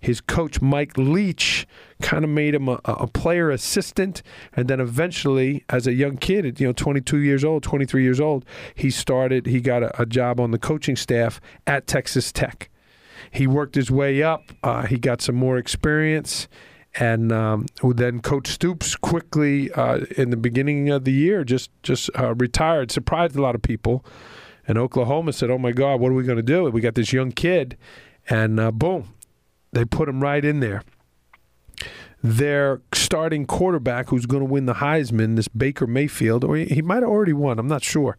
His 0.00 0.20
coach, 0.20 0.62
Mike 0.62 0.96
Leach, 0.96 1.66
kind 2.00 2.24
of 2.24 2.30
made 2.30 2.54
him 2.54 2.68
a, 2.68 2.80
a, 2.84 3.08
player 3.08 3.50
assistant, 3.50 4.22
and 4.52 4.68
then 4.68 4.78
eventually, 4.78 5.64
as 5.68 5.88
a 5.88 5.92
young 5.92 6.16
kid, 6.16 6.60
you 6.60 6.68
know, 6.68 6.72
22 6.72 7.18
years 7.18 7.44
old, 7.44 7.64
23 7.64 8.04
years 8.04 8.20
old, 8.20 8.44
he 8.76 8.90
started. 8.90 9.46
He 9.46 9.60
got 9.60 9.82
a, 9.82 10.02
a 10.02 10.06
job 10.06 10.38
on 10.38 10.52
the 10.52 10.58
coaching 10.58 10.94
staff 10.94 11.40
at 11.66 11.88
Texas 11.88 12.30
Tech. 12.30 12.70
He 13.32 13.48
worked 13.48 13.74
his 13.74 13.90
way 13.90 14.22
up. 14.22 14.42
Uh, 14.62 14.86
he 14.86 14.98
got 14.98 15.20
some 15.20 15.34
more 15.34 15.58
experience, 15.58 16.46
and 16.94 17.32
um, 17.32 17.66
then 17.82 18.20
Coach 18.20 18.46
Stoops 18.46 18.94
quickly 18.94 19.72
uh, 19.72 20.04
in 20.16 20.30
the 20.30 20.36
beginning 20.36 20.90
of 20.90 21.04
the 21.04 21.12
year 21.12 21.42
just 21.42 21.70
just 21.82 22.08
uh, 22.16 22.34
retired. 22.36 22.92
Surprised 22.92 23.34
a 23.34 23.42
lot 23.42 23.56
of 23.56 23.62
people. 23.62 24.04
And 24.68 24.76
Oklahoma 24.76 25.32
said, 25.32 25.50
"Oh 25.50 25.58
my 25.58 25.72
God, 25.72 25.98
what 25.98 26.12
are 26.12 26.14
we 26.14 26.22
going 26.22 26.36
to 26.36 26.42
do? 26.42 26.64
We 26.64 26.82
got 26.82 26.94
this 26.94 27.12
young 27.12 27.32
kid," 27.32 27.76
and 28.28 28.60
uh, 28.60 28.70
boom, 28.70 29.14
they 29.72 29.86
put 29.86 30.08
him 30.08 30.20
right 30.22 30.44
in 30.44 30.60
there. 30.60 30.82
Their 32.22 32.82
starting 32.92 33.46
quarterback, 33.46 34.08
who's 34.08 34.26
going 34.26 34.42
to 34.42 34.48
win 34.48 34.66
the 34.66 34.74
Heisman, 34.74 35.36
this 35.36 35.48
Baker 35.48 35.86
Mayfield, 35.86 36.44
or 36.44 36.56
he, 36.56 36.82
might 36.82 37.02
have 37.02 37.10
already 37.10 37.32
won. 37.32 37.58
I'm 37.58 37.68
not 37.68 37.82
sure. 37.82 38.18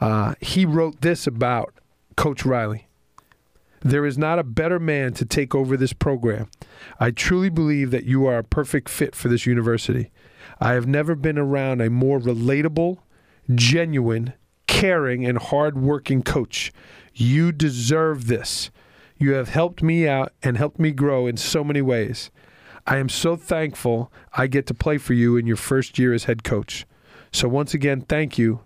Uh, 0.00 0.34
he 0.40 0.66
wrote 0.66 1.00
this 1.00 1.26
about 1.26 1.72
Coach 2.16 2.44
Riley. 2.44 2.88
There 3.80 4.04
is 4.04 4.18
not 4.18 4.40
a 4.40 4.44
better 4.44 4.80
man 4.80 5.12
to 5.14 5.24
take 5.24 5.54
over 5.54 5.76
this 5.76 5.92
program. 5.92 6.50
I 6.98 7.12
truly 7.12 7.48
believe 7.48 7.92
that 7.92 8.04
you 8.04 8.26
are 8.26 8.38
a 8.38 8.44
perfect 8.44 8.88
fit 8.88 9.14
for 9.14 9.28
this 9.28 9.46
university. 9.46 10.10
I 10.60 10.72
have 10.72 10.88
never 10.88 11.14
been 11.14 11.38
around 11.38 11.80
a 11.80 11.88
more 11.88 12.18
relatable, 12.18 12.98
genuine, 13.54 14.34
caring, 14.78 15.26
and 15.26 15.38
hardworking 15.38 16.22
coach. 16.22 16.72
You 17.12 17.50
deserve 17.50 18.28
this. 18.28 18.70
You 19.18 19.32
have 19.32 19.48
helped 19.48 19.82
me 19.82 20.06
out 20.06 20.32
and 20.40 20.56
helped 20.56 20.78
me 20.78 20.92
grow 20.92 21.26
in 21.26 21.36
so 21.36 21.64
many 21.64 21.82
ways. 21.82 22.30
I 22.86 22.98
am 22.98 23.08
so 23.08 23.34
thankful 23.34 24.12
I 24.34 24.46
get 24.46 24.68
to 24.68 24.74
play 24.74 24.98
for 24.98 25.14
you 25.14 25.36
in 25.36 25.48
your 25.48 25.56
first 25.56 25.98
year 25.98 26.14
as 26.14 26.24
head 26.24 26.44
coach. 26.44 26.86
So, 27.32 27.48
once 27.48 27.74
again, 27.74 28.02
thank 28.02 28.38
you. 28.38 28.60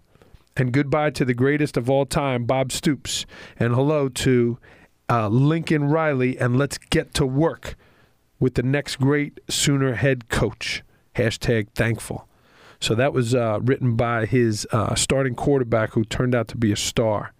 And 0.55 0.71
goodbye 0.71 1.11
to 1.13 1.25
the 1.25 1.33
greatest 1.33 1.79
of 1.79 1.89
all 1.89 2.05
time, 2.05 2.45
Bob 2.45 2.73
Stoops. 2.73 3.25
And 3.59 3.75
hello 3.75 4.11
to 4.11 4.59
uh, 5.09 5.29
Lincoln 5.29 5.85
Riley. 5.85 6.39
And 6.39 6.59
let's 6.59 6.77
get 6.77 7.15
to 7.15 7.25
work 7.25 7.75
with 8.39 8.57
the 8.57 8.63
next 8.63 8.97
great 8.97 9.41
Sooner 9.49 9.95
head 9.95 10.29
coach. 10.29 10.83
Hashtag 11.17 11.69
thankful. 11.75 12.29
So 12.83 12.97
that 12.97 13.13
was 13.13 13.33
uh, 13.33 13.61
written 13.63 13.95
by 13.95 14.27
his 14.27 14.67
uh, 14.73 14.97
starting 14.97 15.37
quarterback 15.37 15.93
who 15.93 16.05
turned 16.05 16.35
out 16.35 16.49
to 16.49 16.57
be 16.57 16.73
a 16.73 16.77
star. 16.77 17.33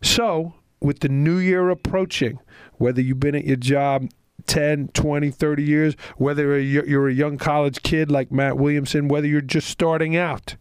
So, 0.00 0.54
with 0.80 1.00
the 1.00 1.08
new 1.08 1.38
year 1.38 1.70
approaching, 1.70 2.38
whether 2.74 3.00
you've 3.00 3.18
been 3.18 3.34
at 3.34 3.44
your 3.44 3.56
job 3.56 4.10
10, 4.46 4.90
20, 4.94 5.30
30 5.32 5.62
years, 5.64 5.96
whether 6.18 6.56
you're 6.56 7.08
a 7.08 7.12
young 7.12 7.36
college 7.36 7.82
kid 7.82 8.12
like 8.12 8.30
Matt 8.30 8.56
Williamson, 8.56 9.08
whether 9.08 9.26
you're 9.26 9.40
just 9.40 9.68
starting 9.68 10.16
out, 10.16 10.54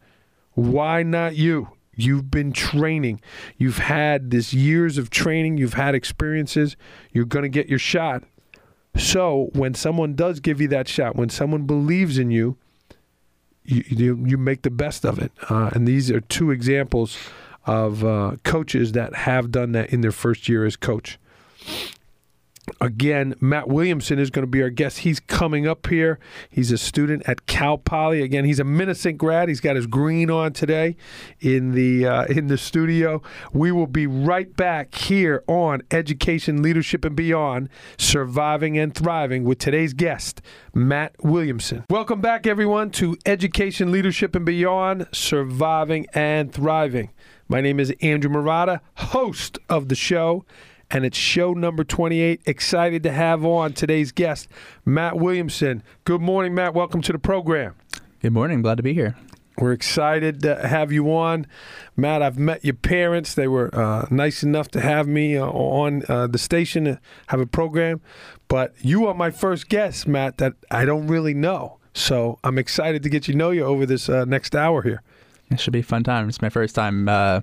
why 0.53 1.03
not 1.03 1.35
you? 1.35 1.69
You've 1.93 2.31
been 2.31 2.51
training. 2.51 3.21
You've 3.57 3.77
had 3.77 4.31
this 4.31 4.55
years 4.55 4.97
of 4.97 5.11
training. 5.11 5.59
You've 5.59 5.75
had 5.75 5.93
experiences. 5.93 6.75
You're 7.11 7.25
going 7.25 7.43
to 7.43 7.49
get 7.49 7.69
your 7.69 7.77
shot. 7.77 8.23
So 8.97 9.51
when 9.53 9.75
someone 9.75 10.15
does 10.15 10.39
give 10.39 10.59
you 10.59 10.67
that 10.69 10.87
shot, 10.87 11.15
when 11.15 11.29
someone 11.29 11.67
believes 11.67 12.17
in 12.17 12.31
you, 12.31 12.57
you 13.65 13.83
you, 13.87 14.23
you 14.25 14.37
make 14.37 14.61
the 14.61 14.69
best 14.69 15.05
of 15.05 15.19
it. 15.19 15.31
Uh, 15.49 15.69
and 15.73 15.87
these 15.87 16.11
are 16.11 16.21
two 16.21 16.51
examples 16.51 17.17
of 17.65 18.03
uh, 18.03 18.35
coaches 18.43 18.91
that 18.91 19.15
have 19.15 19.51
done 19.51 19.71
that 19.71 19.91
in 19.91 20.01
their 20.01 20.11
first 20.11 20.49
year 20.49 20.65
as 20.65 20.75
coach. 20.75 21.17
Again, 22.79 23.35
Matt 23.41 23.67
Williamson 23.67 24.19
is 24.19 24.29
going 24.29 24.43
to 24.43 24.49
be 24.49 24.61
our 24.61 24.69
guest. 24.69 24.99
He's 24.99 25.19
coming 25.19 25.67
up 25.67 25.87
here. 25.87 26.17
He's 26.49 26.71
a 26.71 26.77
student 26.77 27.23
at 27.27 27.45
Cal 27.45 27.77
Poly. 27.77 28.21
Again, 28.21 28.45
he's 28.45 28.59
a 28.59 28.63
Minisink 28.63 29.17
grad. 29.17 29.49
He's 29.49 29.59
got 29.59 29.75
his 29.75 29.85
green 29.85 30.31
on 30.31 30.53
today 30.53 30.95
in 31.41 31.71
the 31.71 32.05
uh, 32.05 32.25
in 32.25 32.47
the 32.47 32.57
studio. 32.57 33.21
We 33.51 33.73
will 33.73 33.87
be 33.87 34.07
right 34.07 34.55
back 34.55 34.95
here 34.95 35.43
on 35.47 35.81
Education, 35.91 36.61
Leadership, 36.61 37.03
and 37.03 37.17
Beyond, 37.17 37.67
Surviving 37.97 38.77
and 38.77 38.95
Thriving 38.95 39.43
with 39.43 39.59
today's 39.59 39.93
guest, 39.93 40.41
Matt 40.73 41.15
Williamson. 41.21 41.83
Welcome 41.89 42.21
back, 42.21 42.47
everyone, 42.47 42.91
to 42.91 43.17
Education, 43.25 43.91
Leadership, 43.91 44.35
and 44.35 44.45
Beyond, 44.45 45.07
Surviving 45.11 46.07
and 46.13 46.53
Thriving. 46.53 47.09
My 47.49 47.59
name 47.59 47.81
is 47.81 47.93
Andrew 48.01 48.31
Marotta, 48.31 48.79
host 48.95 49.59
of 49.67 49.89
the 49.89 49.95
show 49.95 50.45
and 50.93 51.03
it's 51.05 51.17
show 51.17 51.53
number 51.53 51.83
28. 51.83 52.41
Excited 52.45 53.01
to 53.03 53.11
have 53.11 53.43
on 53.43 53.73
today's 53.73 54.11
guest, 54.11 54.47
Matt 54.85 55.17
Williamson. 55.17 55.81
Good 56.05 56.21
morning, 56.21 56.53
Matt. 56.53 56.75
Welcome 56.75 57.01
to 57.01 57.11
the 57.11 57.19
program. 57.19 57.73
Good 58.21 58.31
morning. 58.31 58.61
Glad 58.61 58.77
to 58.77 58.83
be 58.83 58.93
here. 58.93 59.17
We're 59.57 59.71
excited 59.73 60.41
to 60.43 60.67
have 60.67 60.91
you 60.91 61.11
on. 61.11 61.47
Matt, 61.97 62.21
I've 62.21 62.37
met 62.37 62.63
your 62.63 62.75
parents. 62.75 63.33
They 63.33 63.47
were 63.47 63.73
uh, 63.73 64.05
nice 64.11 64.43
enough 64.43 64.69
to 64.69 64.81
have 64.81 65.07
me 65.07 65.35
uh, 65.35 65.47
on 65.47 66.03
uh, 66.07 66.27
the 66.27 66.37
station 66.37 66.85
to 66.85 66.99
have 67.27 67.39
a 67.39 67.45
program. 67.47 67.99
But 68.47 68.73
you 68.79 69.07
are 69.07 69.15
my 69.15 69.31
first 69.31 69.69
guest, 69.69 70.07
Matt, 70.07 70.37
that 70.37 70.53
I 70.69 70.85
don't 70.85 71.07
really 71.07 71.33
know. 71.33 71.79
So 71.95 72.39
I'm 72.43 72.57
excited 72.59 73.01
to 73.03 73.09
get 73.09 73.27
you 73.27 73.33
know 73.33 73.49
you 73.49 73.63
over 73.63 73.85
this 73.87 74.09
uh, 74.09 74.25
next 74.25 74.55
hour 74.55 74.83
here. 74.83 75.01
It 75.49 75.59
should 75.59 75.73
be 75.73 75.79
a 75.79 75.83
fun 75.83 76.03
time. 76.03 76.29
It's 76.29 76.41
my 76.41 76.49
first 76.49 76.73
time 76.73 77.07
uh, 77.07 77.41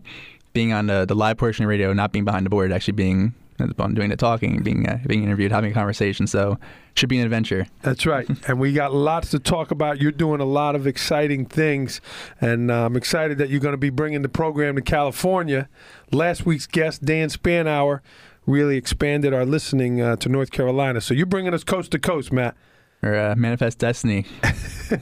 being 0.53 0.73
on 0.73 0.87
the, 0.87 1.05
the 1.05 1.15
live 1.15 1.37
portion 1.37 1.65
of 1.65 1.69
radio, 1.69 1.93
not 1.93 2.13
being 2.13 2.25
behind 2.25 2.47
the 2.47 2.51
board, 2.51 2.73
actually 2.73 2.93
being 2.93 3.35
on 3.79 3.95
doing 3.95 4.11
the 4.11 4.17
talking, 4.17 4.63
being 4.63 4.89
uh, 4.89 4.99
being 5.07 5.23
interviewed, 5.23 5.53
having 5.53 5.71
a 5.71 5.75
conversation. 5.75 6.27
So 6.27 6.59
should 6.95 7.09
be 7.09 7.19
an 7.19 7.25
adventure. 7.25 7.67
That's 7.83 8.07
right, 8.07 8.29
and 8.49 8.59
we 8.59 8.73
got 8.73 8.95
lots 8.95 9.31
to 9.31 9.39
talk 9.39 9.71
about. 9.71 10.01
You're 10.01 10.13
doing 10.13 10.41
a 10.41 10.45
lot 10.45 10.75
of 10.75 10.87
exciting 10.87 11.47
things, 11.47 12.01
and 12.41 12.71
uh, 12.71 12.87
I'm 12.87 12.97
excited 12.97 13.39
that 13.39 13.51
you're 13.51 13.61
going 13.61 13.73
to 13.75 13.79
be 13.79 13.91
bringing 13.91 14.23
the 14.23 14.29
program 14.29 14.77
to 14.77 14.83
California. 14.83 15.69
Last 16.11 16.45
week's 16.47 16.67
guest, 16.67 17.05
Dan 17.05 17.29
Spanauer, 17.29 18.01
really 18.47 18.77
expanded 18.77 19.33
our 19.33 19.45
listening 19.45 20.01
uh, 20.01 20.17
to 20.17 20.29
North 20.29 20.51
Carolina. 20.51 21.01
So 21.01 21.15
you're 21.15 21.27
bringing 21.27 21.55
us 21.55 21.65
coast 21.65 21.91
to 21.93 21.99
coast, 21.99 22.33
Matt. 22.33 22.57
Or 23.03 23.15
uh, 23.15 23.35
manifest 23.35 23.79
destiny. 23.79 24.27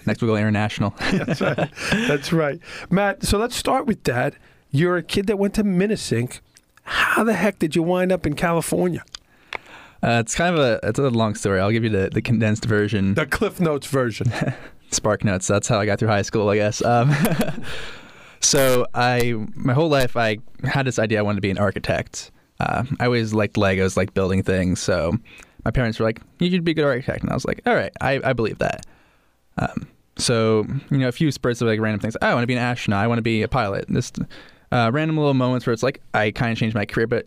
Next 0.07 0.23
we'll 0.23 0.31
go 0.31 0.37
international. 0.37 0.95
That's 1.13 1.41
right. 1.41 1.71
That's 1.91 2.33
right, 2.33 2.61
Matt. 2.91 3.25
So 3.25 3.39
let's 3.39 3.57
start 3.57 3.87
with 3.87 4.05
that. 4.05 4.35
You're 4.71 4.99
a 4.99 5.03
kid 5.03 5.27
that 5.27 5.39
went 5.39 5.55
to 5.55 5.65
Minisink 5.65 6.41
how 6.89 7.25
the 7.25 7.35
heck 7.35 7.59
did 7.59 7.77
you 7.77 7.83
wind 7.83 8.13
up 8.13 8.27
in 8.27 8.35
California? 8.35 9.05
Uh, 10.03 10.23
it's 10.25 10.35
kind 10.35 10.55
of 10.55 10.61
a 10.61 10.81
it's 10.83 10.99
a 10.99 11.11
long 11.11 11.35
story. 11.35 11.61
I'll 11.61 11.71
give 11.71 11.85
you 11.85 11.91
the, 11.91 12.09
the 12.11 12.23
condensed 12.23 12.65
version. 12.65 13.15
The 13.15 13.27
Cliff 13.27 13.61
Notes 13.61 13.87
version. 13.87 14.33
Spark 14.91 15.25
Notes. 15.25 15.47
That's 15.47 15.69
how 15.69 15.79
I 15.79 15.87
got 15.87 15.99
through 15.99 16.09
high 16.09 16.23
school, 16.23 16.49
I 16.49 16.57
guess. 16.57 16.83
Um, 16.83 17.15
so 18.41 18.87
I 18.95 19.35
my 19.55 19.75
whole 19.75 19.89
life 19.89 20.17
I 20.17 20.39
had 20.65 20.87
this 20.87 20.99
idea 20.99 21.19
I 21.19 21.23
wanted 21.23 21.37
to 21.37 21.43
be 21.43 21.51
an 21.51 21.59
architect. 21.59 22.31
Uh, 22.61 22.85
I 22.99 23.07
always 23.07 23.35
liked 23.35 23.57
Legos, 23.57 23.97
like 23.97 24.15
building 24.15 24.43
things. 24.43 24.81
So 24.81 25.17
my 25.65 25.71
parents 25.71 25.99
were 25.99 26.07
like, 26.07 26.21
"You 26.39 26.51
should 26.51 26.65
be 26.65 26.71
a 26.71 26.75
good 26.75 26.85
architect," 26.85 27.23
and 27.23 27.31
I 27.31 27.35
was 27.35 27.45
like, 27.45 27.61
"All 27.67 27.75
right, 27.75 27.93
I, 28.01 28.21
I 28.25 28.33
believe 28.33 28.59
that." 28.59 28.87
Um, 29.59 29.89
so 30.17 30.65
you 30.91 30.99
know, 30.99 31.09
a 31.09 31.13
few 31.13 31.31
spurts 31.33 31.61
of 31.61 31.69
like 31.69 31.81
random 31.81 32.01
things. 32.01 32.17
Oh, 32.23 32.27
I 32.27 32.35
want 32.35 32.45
to 32.45 32.49
be 32.49 32.55
an 32.55 32.61
astronaut. 32.61 33.03
I 33.03 33.09
want 33.09 33.19
to 33.19 33.23
be 33.23 33.43
a 33.43 33.49
pilot. 33.49 33.87
This 33.89 34.13
uh, 34.73 34.91
random 34.93 35.17
little 35.17 35.35
moments 35.35 35.67
where 35.67 35.73
it's 35.73 35.83
like 35.83 36.01
I 36.15 36.31
kind 36.31 36.53
of 36.53 36.59
changed 36.59 36.75
my 36.75 36.85
career, 36.85 37.07
but 37.07 37.27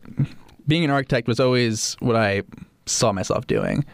being 0.67 0.83
an 0.83 0.91
architect 0.91 1.27
was 1.27 1.39
always 1.39 1.95
what 1.99 2.15
I 2.15 2.43
saw 2.85 3.11
myself 3.11 3.47
doing. 3.47 3.85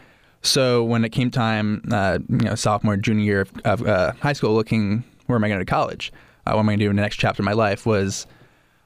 So 0.42 0.84
when 0.84 1.04
it 1.04 1.10
came 1.10 1.30
time, 1.30 1.82
uh, 1.90 2.18
you 2.28 2.38
know, 2.38 2.54
sophomore, 2.54 2.96
junior 2.96 3.24
year 3.24 3.46
of, 3.64 3.86
uh, 3.86 4.12
high 4.20 4.32
school, 4.32 4.54
looking 4.54 5.04
where 5.26 5.36
am 5.36 5.44
I 5.44 5.48
going 5.48 5.60
to 5.60 5.66
college? 5.66 6.12
Uh, 6.46 6.52
what 6.52 6.60
am 6.60 6.68
I 6.68 6.72
going 6.72 6.78
to 6.78 6.84
do 6.86 6.90
in 6.90 6.96
the 6.96 7.02
next 7.02 7.16
chapter 7.16 7.42
of 7.42 7.44
my 7.44 7.52
life? 7.52 7.84
Was 7.84 8.26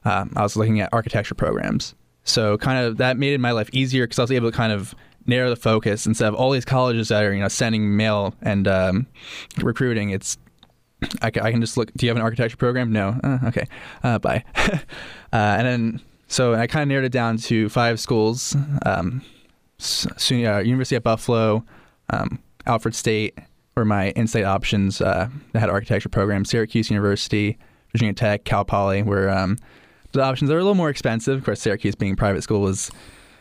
um, 0.04 0.32
I 0.36 0.42
was 0.42 0.56
looking 0.56 0.80
at 0.80 0.88
architecture 0.92 1.34
programs. 1.34 1.94
So 2.24 2.56
kind 2.58 2.84
of 2.84 2.96
that 2.98 3.16
made 3.16 3.38
my 3.40 3.52
life 3.52 3.68
easier 3.72 4.04
because 4.04 4.18
I 4.18 4.22
was 4.22 4.32
able 4.32 4.50
to 4.50 4.56
kind 4.56 4.72
of 4.72 4.94
narrow 5.26 5.50
the 5.50 5.56
focus 5.56 6.06
instead 6.06 6.28
of 6.28 6.34
all 6.34 6.50
these 6.50 6.64
colleges 6.64 7.08
that 7.08 7.22
are 7.22 7.32
you 7.32 7.40
know 7.40 7.48
sending 7.48 7.96
mail 7.96 8.34
and 8.42 8.66
um, 8.66 9.06
recruiting. 9.58 10.10
It's 10.10 10.38
I, 11.20 11.26
I, 11.26 11.50
can 11.50 11.60
just 11.60 11.76
look. 11.76 11.92
Do 11.94 12.06
you 12.06 12.10
have 12.10 12.16
an 12.16 12.22
architecture 12.22 12.56
program? 12.56 12.92
No. 12.92 13.18
Uh, 13.22 13.38
okay. 13.46 13.66
Uh, 14.02 14.18
bye. 14.18 14.44
uh, 14.56 14.76
and 15.32 15.66
then, 15.66 16.00
so 16.28 16.54
I 16.54 16.66
kind 16.66 16.82
of 16.82 16.88
narrowed 16.88 17.04
it 17.04 17.12
down 17.12 17.36
to 17.38 17.68
five 17.68 18.00
schools: 18.00 18.56
um, 18.86 19.22
uh, 19.80 20.58
University 20.58 20.96
of 20.96 21.02
Buffalo, 21.02 21.64
um, 22.10 22.38
Alfred 22.66 22.94
State, 22.94 23.38
were 23.76 23.84
my 23.84 24.10
in-state 24.10 24.44
options 24.44 25.00
uh, 25.00 25.28
that 25.52 25.60
had 25.60 25.70
architecture 25.70 26.08
programs. 26.08 26.50
Syracuse 26.50 26.90
University, 26.90 27.58
Virginia 27.92 28.14
Tech, 28.14 28.44
Cal 28.44 28.64
Poly 28.64 29.02
were 29.02 29.30
um, 29.30 29.58
the 30.12 30.22
options. 30.22 30.48
They 30.48 30.54
a 30.54 30.58
little 30.58 30.74
more 30.74 30.90
expensive. 30.90 31.38
Of 31.38 31.44
course, 31.44 31.60
Syracuse 31.60 31.94
being 31.94 32.16
private 32.16 32.42
school 32.42 32.60
was. 32.60 32.90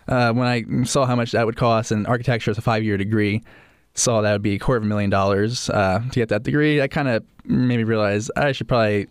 Uh, 0.08 0.34
when 0.34 0.48
I 0.48 0.84
saw 0.84 1.06
how 1.06 1.15
much 1.15 1.32
that 1.32 1.46
would 1.46 1.56
cost, 1.56 1.91
and 1.91 2.08
architecture 2.08 2.51
is 2.51 2.58
a 2.58 2.62
five-year 2.62 2.98
degree, 2.98 3.44
saw 3.93 4.21
that 4.21 4.31
would 4.31 4.41
be 4.41 4.55
a 4.55 4.60
quarter 4.60 4.77
of 4.77 4.83
a 4.83 4.88
million 4.88 5.10
dollars 5.10 5.69
uh, 5.69 6.00
to 6.00 6.19
get 6.19 6.29
that 6.29 6.43
degree, 6.43 6.81
I 6.81 6.88
kind 6.88 7.07
of 7.07 7.24
made 7.43 7.77
me 7.77 7.83
realize 7.83 8.29
I 8.36 8.51
should 8.51 8.67
probably 8.67 9.07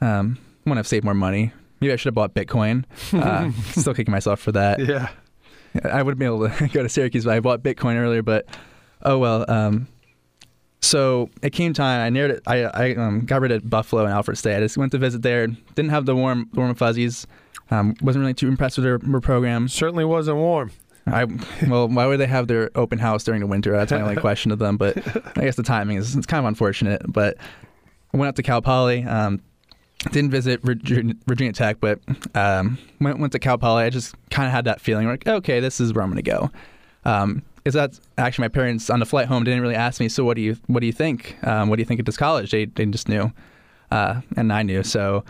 um, 0.00 0.38
want 0.66 0.78
to 0.78 0.84
save 0.84 1.04
more 1.04 1.14
money. 1.14 1.52
Maybe 1.80 1.92
I 1.92 1.96
should 1.96 2.06
have 2.06 2.14
bought 2.14 2.34
Bitcoin. 2.34 2.84
Uh, 3.12 3.50
still 3.72 3.94
kicking 3.94 4.12
myself 4.12 4.40
for 4.40 4.52
that. 4.52 4.80
Yeah. 4.80 5.08
I 5.84 6.02
would 6.02 6.12
have 6.12 6.18
been 6.18 6.28
able 6.28 6.48
to 6.48 6.68
go 6.72 6.82
to 6.82 6.88
Syracuse, 6.88 7.24
but 7.24 7.34
I 7.34 7.40
bought 7.40 7.62
Bitcoin 7.62 7.96
earlier. 7.96 8.22
But 8.22 8.46
oh 9.02 9.18
well. 9.18 9.44
Um, 9.50 9.88
so 10.80 11.30
it 11.42 11.50
came 11.50 11.72
time. 11.72 12.00
I 12.00 12.10
narrowed 12.10 12.32
it. 12.32 12.42
I, 12.46 12.64
I 12.64 12.94
um, 12.96 13.20
got 13.20 13.40
rid 13.40 13.52
of 13.52 13.68
Buffalo 13.68 14.04
and 14.04 14.12
Alfred 14.12 14.36
State. 14.36 14.56
I 14.56 14.60
just 14.60 14.76
went 14.76 14.92
to 14.92 14.98
visit 14.98 15.22
there. 15.22 15.46
Didn't 15.46 15.90
have 15.90 16.06
the 16.06 16.16
warm, 16.16 16.50
warm 16.54 16.74
fuzzies. 16.74 17.26
Um, 17.70 17.94
wasn't 18.02 18.22
really 18.22 18.34
too 18.34 18.48
impressed 18.48 18.76
with 18.76 18.84
their, 18.84 18.98
their 18.98 19.20
program. 19.20 19.68
Certainly 19.68 20.04
wasn't 20.04 20.38
warm. 20.38 20.72
I 21.06 21.26
well, 21.66 21.88
why 21.88 22.06
would 22.06 22.18
they 22.18 22.26
have 22.26 22.46
their 22.46 22.70
open 22.74 22.98
house 22.98 23.24
during 23.24 23.40
the 23.40 23.46
winter? 23.46 23.72
That's 23.72 23.92
my 23.92 24.00
only 24.00 24.16
question 24.20 24.50
to 24.50 24.56
them. 24.56 24.76
But 24.76 24.98
I 25.36 25.44
guess 25.44 25.56
the 25.56 25.62
timing 25.62 25.96
is 25.96 26.14
it's 26.14 26.26
kind 26.26 26.44
of 26.44 26.48
unfortunate. 26.48 27.02
But 27.08 27.36
I 28.12 28.16
went 28.16 28.28
out 28.28 28.36
to 28.36 28.42
Cal 28.42 28.62
Poly. 28.62 29.04
Um, 29.04 29.40
didn't 30.10 30.30
visit 30.30 30.62
Virginia, 30.62 31.14
Virginia 31.26 31.52
Tech, 31.52 31.78
but 31.80 32.00
um, 32.34 32.78
went 33.00 33.18
went 33.18 33.32
to 33.32 33.38
Cal 33.38 33.58
Poly. 33.58 33.84
I 33.84 33.90
just 33.90 34.14
kind 34.30 34.46
of 34.46 34.52
had 34.52 34.64
that 34.64 34.80
feeling 34.80 35.06
like, 35.06 35.26
okay, 35.26 35.60
this 35.60 35.80
is 35.80 35.92
where 35.92 36.02
I'm 36.02 36.10
going 36.10 36.22
to 36.22 36.30
go. 36.30 36.50
Um, 37.04 37.42
is 37.64 37.74
that 37.74 37.98
actually 38.18 38.44
my 38.44 38.48
parents 38.48 38.90
on 38.90 38.98
the 38.98 39.06
flight 39.06 39.28
home 39.28 39.44
didn't 39.44 39.60
really 39.60 39.76
ask 39.76 40.00
me. 40.00 40.08
So 40.08 40.24
what 40.24 40.34
do 40.34 40.42
you 40.42 40.56
what 40.66 40.80
do 40.80 40.86
you 40.86 40.92
think? 40.92 41.36
Um, 41.46 41.68
what 41.68 41.76
do 41.76 41.80
you 41.80 41.86
think 41.86 42.00
of 42.00 42.06
this 42.06 42.16
college? 42.16 42.50
They 42.50 42.64
they 42.64 42.84
just 42.86 43.08
knew, 43.08 43.32
uh, 43.90 44.20
and 44.36 44.52
I 44.52 44.62
knew. 44.62 44.82
So 44.82 45.24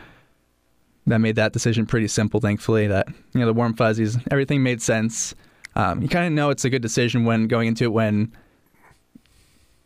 that 1.06 1.18
made 1.18 1.36
that 1.36 1.52
decision 1.52 1.86
pretty 1.86 2.08
simple. 2.08 2.40
Thankfully, 2.40 2.86
that 2.86 3.08
you 3.08 3.40
know 3.40 3.46
the 3.46 3.52
warm 3.52 3.74
fuzzies, 3.74 4.18
everything 4.30 4.62
made 4.62 4.80
sense. 4.80 5.34
Um, 5.74 6.02
you 6.02 6.08
kind 6.08 6.26
of 6.26 6.32
know 6.32 6.50
it's 6.50 6.64
a 6.64 6.70
good 6.70 6.82
decision 6.82 7.24
when 7.24 7.46
going 7.46 7.68
into 7.68 7.84
it 7.84 7.92
when 7.92 8.32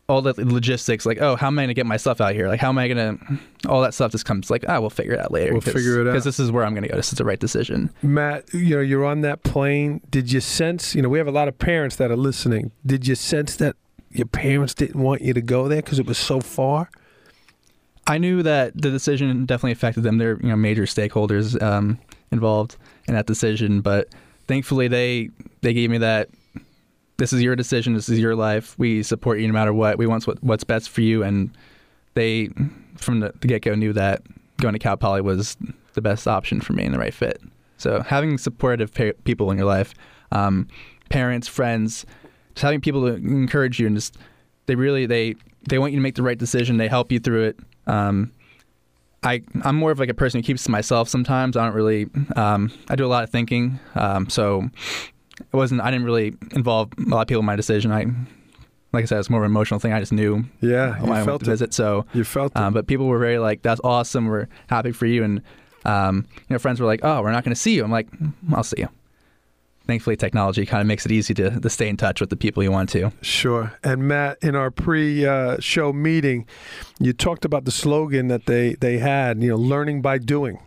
all 0.09 0.23
the 0.23 0.35
logistics, 0.37 1.05
like, 1.05 1.21
oh, 1.21 1.35
how 1.35 1.49
am 1.49 1.59
I 1.59 1.63
going 1.63 1.69
to 1.69 1.75
get 1.75 1.87
my 1.87 1.97
stuff 1.97 2.21
out 2.21 2.33
here? 2.33 2.47
Like, 2.47 2.61
how 2.61 2.69
am 2.69 2.79
I 2.79 2.87
going 2.87 3.19
to, 3.19 3.69
all 3.69 3.83
that 3.83 3.93
stuff 3.93 4.13
just 4.13 4.25
comes 4.25 4.51
like, 4.51 4.65
ah, 4.69 4.79
we'll 4.79 4.91
figure 4.91 5.15
it 5.15 5.19
out 5.19 5.33
later. 5.33 5.53
We'll 5.53 5.61
figure 5.61 6.01
it 6.01 6.07
out. 6.07 6.13
Because 6.13 6.23
this 6.23 6.39
is 6.39 6.53
where 6.53 6.65
I'm 6.65 6.75
going 6.75 6.85
to 6.85 6.89
go. 6.89 6.97
This 6.97 7.13
is 7.13 7.19
the 7.19 7.25
right 7.25 7.41
decision. 7.41 7.91
Matt, 8.03 8.53
you 8.55 8.77
know, 8.77 8.83
you're 8.83 9.05
on 9.05 9.23
that 9.23 9.43
plane. 9.43 10.01
Did 10.09 10.31
you 10.31 10.41
sense, 10.41 10.95
you 10.95 11.03
know, 11.03 11.09
we 11.09 11.19
have 11.19 11.27
a 11.27 11.33
lot 11.33 11.49
of 11.49 11.59
parents 11.59 11.97
that 11.97 12.13
are 12.13 12.17
listening. 12.17 12.71
Did 12.85 13.09
you 13.09 13.17
sense 13.17 13.57
that 13.57 13.75
your 14.11 14.27
parents 14.27 14.75
didn't 14.75 15.03
want 15.03 15.23
you 15.23 15.35
to 15.35 15.43
go 15.43 15.67
there 15.67 15.83
because 15.83 15.99
it 15.99 16.07
was 16.07 16.19
so 16.19 16.41
far? 16.41 16.89
I 18.07 18.19
knew 18.19 18.45
that 18.45 18.81
the 18.81 18.91
decision 18.93 19.45
definitely 19.45 19.73
affected 19.73 20.05
them. 20.05 20.19
They're, 20.19 20.39
you 20.41 20.51
know, 20.51 20.57
major 20.57 20.85
stakeholders 20.85 21.61
um, 21.61 21.99
involved 22.31 22.77
in 23.09 23.15
that 23.15 23.27
decision. 23.27 23.81
But 23.81 24.09
thankfully, 24.47 24.89
they, 24.89 25.31
they 25.63 25.73
gave 25.73 25.91
me 25.91 25.99
that 25.99 26.29
this 27.17 27.33
is 27.33 27.43
your 27.43 27.57
decision. 27.57 27.95
This 27.95 28.09
is 28.09 28.19
your 28.19 28.35
life. 28.35 28.79
We 28.79 29.03
support 29.03 29.41
you 29.41 29.47
no 29.47 29.53
matter 29.53 29.73
what. 29.73 29.99
We 29.99 30.07
want 30.07 30.27
what, 30.27 30.43
what's 30.43 30.65
best 30.65 30.91
for 30.91 31.01
you. 31.01 31.23
And 31.23 31.51
they, 32.15 32.51
from 32.97 33.21
the, 33.21 33.33
the 33.41 33.49
get 33.49 33.63
go, 33.63 33.75
knew 33.75 33.93
that 33.93 34.23
going 34.59 34.73
to 34.73 34.79
Cal 34.79 34.97
Poly 34.97 35.21
was 35.21 35.57
the 35.95 36.03
best 36.03 36.29
option 36.29 36.61
for 36.61 36.73
me 36.73 36.85
and 36.85 36.95
the 36.95 36.99
right 36.99 37.15
fit. 37.15 37.41
So 37.79 38.01
having 38.01 38.39
supportive 38.39 38.93
people 39.25 39.51
in 39.51 39.59
your 39.59 39.67
life, 39.67 39.95
um, 40.33 40.69
parents, 41.09 41.49
friends, 41.49 42.07
just 42.55 42.63
having 42.63 42.81
people 42.81 43.03
to 43.03 43.15
encourage 43.15 43.79
you 43.79 43.87
and 43.87 43.97
just 43.97 44.17
they 44.67 44.75
really 44.75 45.07
they 45.07 45.35
they 45.69 45.79
want 45.79 45.93
you 45.93 45.99
to 45.99 46.03
make 46.03 46.15
the 46.15 46.23
right 46.23 46.39
decision. 46.39 46.77
They 46.77 46.89
help 46.89 47.13
you 47.13 47.19
through 47.19 47.45
it. 47.45 47.59
Um, 47.87 48.33
I 49.23 49.43
I'm 49.63 49.77
more 49.77 49.91
of 49.91 49.99
like 49.99 50.09
a 50.09 50.15
person 50.15 50.39
who 50.41 50.43
keeps 50.47 50.65
to 50.65 50.71
myself 50.71 51.09
sometimes. 51.09 51.57
I 51.57 51.65
don't 51.65 51.75
really 51.75 52.07
um, 52.37 52.71
I 52.89 52.97
do 52.97 53.05
a 53.05 53.09
lot 53.09 53.25
of 53.25 53.31
thinking. 53.31 53.81
Um, 53.95 54.29
so 54.29 54.69
it 55.41 55.53
wasn't. 55.53 55.81
I 55.81 55.91
didn't 55.91 56.07
really 56.07 56.35
involve 56.53 56.91
a 56.99 57.03
lot 57.09 57.23
of 57.23 57.29
people 57.29 57.41
in 57.41 57.47
my 57.47 57.57
decision. 57.57 57.91
I, 57.93 58.05
like 58.93 59.03
I 59.03 59.07
said, 59.07 59.19
it's 59.19 59.29
more 59.31 59.41
of 59.41 59.45
an 59.45 59.51
emotional 59.51 59.81
thing. 59.81 59.93
I 59.93 60.01
just 60.01 60.13
knew. 60.13 60.45
Yeah, 60.61 60.99
you 61.05 61.13
I 61.13 61.17
felt 61.25 61.27
went 61.27 61.41
to 61.41 61.47
it. 61.47 61.53
visit. 61.53 61.75
So 61.75 62.07
You 62.15 62.25
felt 62.25 62.53
it. 62.53 62.59
um, 62.59 62.73
but 62.73 62.87
people 62.87 63.07
were 63.07 63.19
very 63.19 63.39
like, 63.39 63.63
"That's 63.63 63.81
awesome. 63.85 64.27
We're 64.27 64.49
happy 64.69 64.93
for 64.93 65.07
you." 65.07 65.25
And 65.25 65.43
um, 65.85 66.27
you 66.39 66.45
know, 66.55 66.59
friends 66.59 66.81
were 66.81 66.87
like, 66.87 67.01
"Oh, 67.03 67.21
we're 67.23 67.33
not 67.33 67.45
going 67.45 67.55
to 67.55 67.61
see 67.61 67.75
you." 67.75 67.85
I'm 67.85 67.91
like, 67.91 68.09
"I'll 68.53 68.63
see 68.65 68.77
you." 68.81 68.89
Thankfully, 69.87 70.17
technology 70.17 70.67
kind 70.67 70.81
of 70.81 70.87
makes 70.87 71.07
it 71.07 71.13
easy 71.13 71.33
to, 71.35 71.61
to 71.61 71.71
stay 71.71 71.89
in 71.89 71.97
touch 71.97 72.21
with 72.21 72.31
the 72.31 72.37
people 72.37 72.63
you 72.63 72.73
want 72.73 72.89
to. 72.91 73.13
Sure. 73.23 73.73
And 73.85 74.09
Matt, 74.09 74.39
in 74.43 74.57
our 74.57 74.71
pre-show 74.71 75.93
meeting, 75.93 76.47
you 76.99 77.13
talked 77.13 77.45
about 77.45 77.65
the 77.65 77.71
slogan 77.71 78.29
that 78.29 78.47
they 78.47 78.75
they 78.75 78.99
had. 78.99 79.43
You 79.43 79.51
know, 79.51 79.57
learning 79.57 80.03
by 80.03 80.19
doing, 80.19 80.59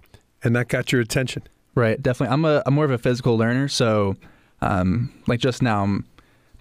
and 0.44 0.56
that 0.56 0.70
got 0.70 0.92
your 0.92 1.02
attention. 1.02 1.44
Right, 1.76 2.02
definitely. 2.02 2.34
I'm 2.34 2.46
a 2.46 2.64
I'm 2.66 2.74
more 2.74 2.86
of 2.86 2.92
a 2.92 2.98
physical 2.98 3.38
learner, 3.38 3.68
so 3.68 4.16
um, 4.62 5.14
like 5.28 5.40
just 5.40 5.62
now 5.62 5.84
I'm 5.84 6.06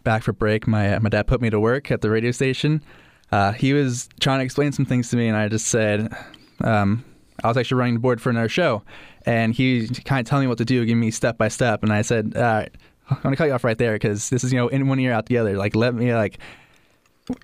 back 0.05 0.23
for 0.23 0.33
break. 0.33 0.67
My 0.67 0.99
my 0.99 1.09
dad 1.09 1.27
put 1.27 1.41
me 1.41 1.51
to 1.51 1.61
work 1.61 1.91
at 1.91 2.01
the 2.01 2.11
radio 2.11 2.31
station. 2.31 2.83
Uh, 3.31 3.53
he 3.53 3.73
was 3.73 4.09
trying 4.21 4.39
to 4.39 4.45
explain 4.45 4.73
some 4.73 4.85
things 4.85 5.11
to 5.11 5.17
me, 5.17 5.29
and 5.29 5.37
I 5.37 5.49
just 5.49 5.69
said 5.69 6.15
um, 6.63 7.05
I 7.43 7.49
was 7.49 7.57
actually 7.57 7.79
running 7.79 7.95
the 7.95 8.01
board 8.01 8.21
for 8.21 8.31
another 8.31 8.49
show, 8.49 8.83
and 9.27 9.55
he 9.55 9.89
kind 9.89 10.21
of 10.21 10.29
telling 10.29 10.45
me 10.45 10.49
what 10.49 10.59
to 10.59 10.65
do, 10.65 10.85
giving 10.85 11.01
me 11.01 11.11
step 11.11 11.39
by 11.39 11.49
step, 11.49 11.83
and 11.83 11.93
I 11.93 12.03
said, 12.03 12.33
"All 12.37 12.43
right, 12.43 12.71
I'm 13.11 13.19
gonna 13.23 13.37
cut 13.37 13.47
you 13.47 13.53
off 13.53 13.65
right 13.65 13.79
there 13.79 13.95
because 13.95 14.31
this 14.31 14.45
is 14.45 14.53
you 14.53 14.59
know 14.59 14.69
in 14.69 14.89
one 14.89 14.99
ear 15.01 15.13
out 15.13 15.27
the 15.27 15.39
other. 15.39 15.57
Like 15.57 15.75
let 15.75 15.95
me 15.95 16.15
like 16.15 16.39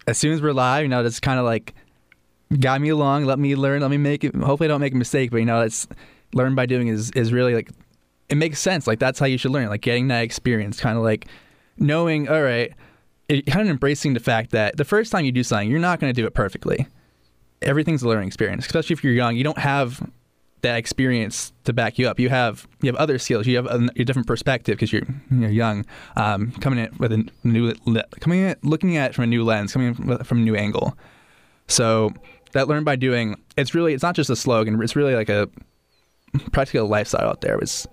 as 0.06 0.18
soon 0.18 0.32
as 0.32 0.42
we're 0.42 0.52
live, 0.52 0.82
you 0.82 0.88
know, 0.88 1.02
that's 1.02 1.20
kind 1.20 1.38
of 1.38 1.44
like 1.44 1.74
guide 2.60 2.80
me 2.80 2.88
along, 2.88 3.24
let 3.24 3.38
me 3.38 3.56
learn, 3.56 3.82
let 3.82 3.90
me 3.90 3.96
make 3.96 4.24
it. 4.24 4.34
Hopefully, 4.34 4.66
I 4.66 4.68
don't 4.68 4.80
make 4.80 4.94
a 4.94 4.96
mistake, 4.96 5.30
but 5.30 5.38
you 5.38 5.44
know, 5.44 5.60
it's 5.60 5.86
learn 6.32 6.54
by 6.54 6.66
doing 6.66 6.88
is 6.88 7.10
is 7.12 7.32
really 7.32 7.54
like 7.54 7.70
it 8.28 8.36
makes 8.36 8.60
sense. 8.60 8.86
Like 8.86 8.98
that's 8.98 9.18
how 9.18 9.26
you 9.26 9.38
should 9.38 9.50
learn. 9.50 9.68
Like 9.68 9.82
getting 9.82 10.08
that 10.08 10.22
experience, 10.22 10.80
kind 10.80 10.96
of 10.96 11.04
like 11.04 11.26
knowing. 11.78 12.28
All 12.28 12.42
right, 12.42 12.72
it, 13.28 13.46
kind 13.46 13.62
of 13.62 13.70
embracing 13.70 14.14
the 14.14 14.20
fact 14.20 14.50
that 14.50 14.76
the 14.76 14.84
first 14.84 15.12
time 15.12 15.24
you 15.24 15.32
do 15.32 15.42
something, 15.42 15.70
you're 15.70 15.80
not 15.80 16.00
going 16.00 16.12
to 16.12 16.20
do 16.20 16.26
it 16.26 16.34
perfectly. 16.34 16.86
Everything's 17.62 18.02
a 18.02 18.08
learning 18.08 18.28
experience, 18.28 18.66
especially 18.66 18.94
if 18.94 19.04
you're 19.04 19.14
young. 19.14 19.36
You 19.36 19.44
don't 19.44 19.58
have 19.58 20.02
that 20.64 20.76
experience 20.76 21.52
to 21.64 21.72
back 21.72 21.98
you 21.98 22.08
up. 22.08 22.18
You 22.18 22.30
have 22.30 22.66
you 22.80 22.88
have 22.88 22.96
other 22.96 23.18
skills. 23.18 23.46
You 23.46 23.56
have 23.56 23.66
a, 23.66 23.88
a 23.96 24.04
different 24.04 24.26
perspective 24.26 24.76
because 24.76 24.92
you're 24.92 25.06
you're 25.30 25.50
young, 25.50 25.84
um, 26.16 26.52
coming 26.52 26.78
in 26.78 26.90
with 26.98 27.12
a 27.12 27.28
new 27.44 27.72
coming 28.20 28.40
in 28.40 28.56
looking 28.62 28.96
at 28.96 29.10
it 29.10 29.14
from 29.14 29.24
a 29.24 29.26
new 29.26 29.44
lens, 29.44 29.72
coming 29.72 29.88
in 29.88 30.24
from 30.24 30.38
a 30.38 30.40
new 30.40 30.56
angle. 30.56 30.96
So 31.68 32.12
that 32.52 32.66
learn 32.66 32.82
by 32.82 32.96
doing. 32.96 33.36
It's 33.56 33.74
really 33.74 33.92
it's 33.92 34.02
not 34.02 34.16
just 34.16 34.30
a 34.30 34.36
slogan. 34.36 34.82
It's 34.82 34.96
really 34.96 35.14
like 35.14 35.28
a 35.28 35.48
practical 36.52 36.88
lifestyle 36.88 37.28
out 37.28 37.42
there. 37.42 37.58
It's 37.58 37.86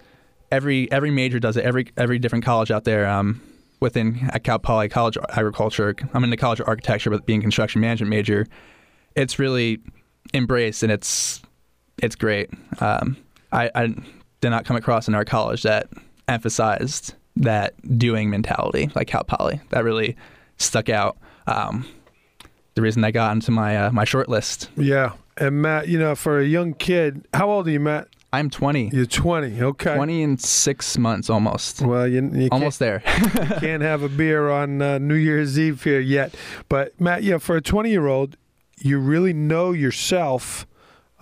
every 0.50 0.90
every 0.92 1.12
major 1.12 1.40
does 1.40 1.58
it. 1.58 1.66
Every 1.66 1.88
every 1.98 2.20
different 2.20 2.46
college 2.46 2.72
out 2.72 2.86
there. 2.86 3.08
Um, 3.08 3.42
within 3.82 4.30
at 4.32 4.44
Cal 4.44 4.60
Poly 4.60 4.88
College 4.88 5.18
of 5.18 5.26
Agriculture, 5.30 5.96
I'm 6.14 6.24
in 6.24 6.30
the 6.30 6.38
College 6.38 6.60
of 6.60 6.68
Architecture, 6.68 7.10
but 7.10 7.26
being 7.26 7.42
construction 7.42 7.82
management 7.82 8.12
major, 8.12 8.46
it's 9.16 9.40
really 9.40 9.80
embraced 10.34 10.84
and 10.84 10.92
it's 10.92 11.42
it's 12.02 12.16
great. 12.16 12.50
Um, 12.80 13.18
I, 13.52 13.70
I 13.76 13.88
did 14.42 14.50
not 14.50 14.66
come 14.66 14.76
across 14.76 15.08
in 15.08 15.16
our 15.16 15.26
college 15.26 15.64
that 15.64 15.90
emphasized 16.28 17.14
that 17.38 17.74
doing 17.98 18.30
mentality 18.30 18.90
like 18.96 19.08
Cal 19.08 19.24
Poly. 19.24 19.62
That 19.70 19.84
really 19.84 20.16
stuck 20.58 20.90
out. 20.90 21.18
Um, 21.48 21.86
the 22.76 22.82
reason 22.82 23.04
I 23.04 23.12
got 23.12 23.34
into 23.34 23.52
my 23.52 23.78
uh, 23.78 23.92
my 23.92 24.04
short 24.06 24.30
list. 24.30 24.70
Yeah. 24.78 25.14
And 25.38 25.62
Matt, 25.62 25.88
you 25.88 25.98
know, 25.98 26.16
for 26.16 26.40
a 26.40 26.46
young 26.46 26.74
kid, 26.74 27.26
how 27.34 27.50
old 27.50 27.68
are 27.68 27.72
you, 27.72 27.80
Matt? 27.80 28.08
I'm 28.34 28.50
20. 28.50 28.92
You're 28.94 29.06
20. 29.06 29.62
Okay. 29.62 29.96
20 29.96 30.22
in 30.22 30.38
six 30.38 30.98
months 30.98 31.30
almost. 31.30 31.82
Well, 31.82 32.08
you, 32.08 32.30
you 32.34 32.48
Almost 32.50 32.80
there. 32.80 33.00
can't, 33.00 33.50
can't 33.60 33.84
have 33.84 34.04
a 34.04 34.10
beer 34.10 34.50
on 34.50 34.82
uh, 34.82 35.00
New 35.00 35.16
Year's 35.16 35.60
Eve 35.60 35.84
here 35.84 36.00
yet. 36.00 36.34
But 36.70 37.00
Matt, 37.00 37.24
yeah, 37.24 37.40
for 37.40 37.58
a 37.58 37.62
20 37.62 37.90
year 37.90 38.08
old, 38.08 38.38
you 38.80 39.00
really 39.00 39.34
know 39.34 39.74
yourself, 39.74 40.66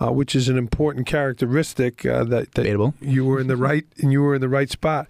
uh, 0.00 0.10
which 0.10 0.34
is 0.34 0.48
an 0.48 0.56
important 0.56 1.06
characteristic 1.06 2.06
uh, 2.06 2.24
that, 2.24 2.52
that 2.54 2.62
Debatable. 2.62 2.94
you 3.00 3.24
were 3.24 3.38
in 3.38 3.48
the 3.48 3.56
right 3.56 3.84
and 3.98 4.12
you 4.12 4.22
were 4.22 4.34
in 4.34 4.40
the 4.40 4.48
right 4.48 4.70
spot. 4.70 5.06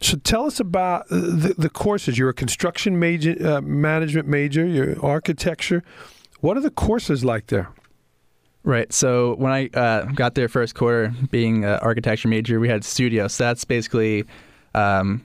So 0.00 0.16
tell 0.18 0.46
us 0.46 0.58
about 0.58 1.08
the, 1.08 1.54
the 1.56 1.70
courses. 1.70 2.18
You're 2.18 2.30
a 2.30 2.34
construction 2.34 2.98
major, 2.98 3.36
uh, 3.46 3.60
management 3.60 4.28
major. 4.28 4.66
You're 4.66 5.02
architecture. 5.04 5.82
What 6.40 6.56
are 6.56 6.60
the 6.60 6.70
courses 6.70 7.24
like 7.24 7.46
there? 7.46 7.68
Right. 8.64 8.92
So 8.92 9.34
when 9.36 9.52
I 9.52 9.68
uh, 9.74 10.04
got 10.06 10.34
there 10.34 10.48
first 10.48 10.74
quarter, 10.74 11.12
being 11.30 11.64
an 11.64 11.78
architecture 11.80 12.28
major, 12.28 12.60
we 12.60 12.68
had 12.68 12.84
studio. 12.84 13.28
So 13.28 13.44
that's 13.44 13.64
basically, 13.64 14.24
um, 14.74 15.24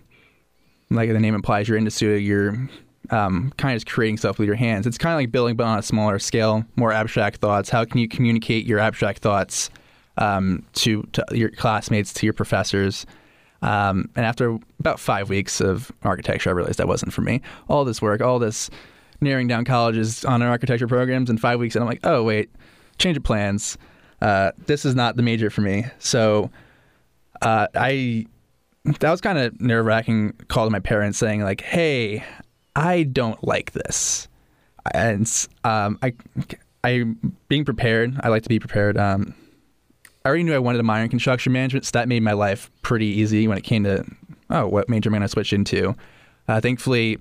like 0.90 1.10
the 1.10 1.20
name 1.20 1.36
implies, 1.36 1.68
you're 1.68 1.78
into 1.78 1.92
studio. 1.92 2.18
You're 2.18 2.70
um, 3.12 3.54
kind 3.58 3.74
of 3.76 3.78
just 3.84 3.94
creating 3.94 4.18
stuff 4.18 4.40
with 4.40 4.48
your 4.48 4.56
hands. 4.56 4.88
It's 4.88 4.98
kind 4.98 5.14
of 5.14 5.20
like 5.20 5.32
building, 5.32 5.56
but 5.56 5.66
on 5.66 5.80
a 5.80 5.84
smaller 5.84 6.20
scale, 6.20 6.66
more 6.76 6.92
abstract 6.92 7.38
thoughts. 7.38 7.70
How 7.70 7.86
can 7.86 8.00
you 8.00 8.08
communicate 8.08 8.66
your 8.66 8.80
abstract 8.80 9.20
thoughts 9.20 9.70
um, 10.18 10.66
to, 10.74 11.04
to 11.14 11.26
your 11.32 11.50
classmates, 11.50 12.14
to 12.14 12.26
your 12.26 12.34
professors? 12.34 13.06
Um, 13.62 14.10
and 14.16 14.26
after 14.26 14.58
about 14.80 15.00
five 15.00 15.30
weeks 15.30 15.62
of 15.62 15.92
architecture, 16.04 16.50
I 16.50 16.54
realized 16.54 16.80
that 16.80 16.88
wasn't 16.88 17.14
for 17.14 17.22
me. 17.22 17.42
All 17.68 17.86
this 17.86 18.02
work, 18.02 18.22
all 18.22 18.40
this 18.40 18.70
narrowing 19.20 19.48
down 19.48 19.66
colleges 19.66 20.24
on 20.26 20.42
our 20.42 20.50
architecture 20.50 20.88
programs 20.88 21.30
in 21.30 21.38
five 21.38 21.60
weeks, 21.60 21.76
and 21.76 21.84
I'm 21.84 21.90
like, 21.90 22.02
oh 22.04 22.24
wait, 22.24 22.50
change 23.00 23.18
of 23.18 23.24
plans. 23.24 23.78
Uh, 24.22 24.52
this 24.66 24.86
is 24.86 24.96
not 24.96 25.16
the 25.16 25.24
major 25.24 25.50
for 25.50 25.62
me. 25.62 25.86
So 26.00 26.52
uh, 27.42 27.68
I 27.76 28.26
that 29.00 29.12
was 29.12 29.22
kind 29.22 29.38
of 29.38 29.60
nerve 29.60 29.86
wracking. 29.86 30.34
Call 30.48 30.66
to 30.66 30.72
my 30.72 30.80
parents 30.80 31.18
saying 31.18 31.42
like, 31.42 31.62
hey, 31.62 32.24
I 32.78 33.04
don't 33.04 33.44
like 33.44 33.72
this, 33.72 34.28
and 34.94 35.28
um, 35.64 35.98
I 36.04 36.14
I 36.84 37.04
being 37.50 37.66
prepared. 37.66 38.16
I 38.22 38.30
like 38.30 38.44
to 38.44 38.50
be 38.50 38.60
prepared. 38.60 38.98
Um, 38.98 39.34
I 40.24 40.30
already 40.30 40.44
knew 40.44 40.54
I 40.54 40.60
wanted 40.60 40.80
a 40.80 40.84
minor 40.84 41.06
in 41.06 41.10
construction 41.10 41.52
management, 41.52 41.86
so 41.86 41.92
that 41.94 42.08
made 42.08 42.22
my 42.22 42.34
life 42.34 42.70
pretty 42.84 43.08
easy 43.08 43.48
when 43.48 43.58
it 43.58 43.64
came 43.64 43.84
to 43.84 44.06
oh, 44.52 44.68
what 44.68 44.90
major 44.90 45.10
am 45.10 45.16
I 45.16 45.18
going 45.18 45.28
to 45.28 45.32
switch 45.32 45.54
into? 45.54 45.96
Uh, 46.48 46.62
thankfully, 46.62 47.18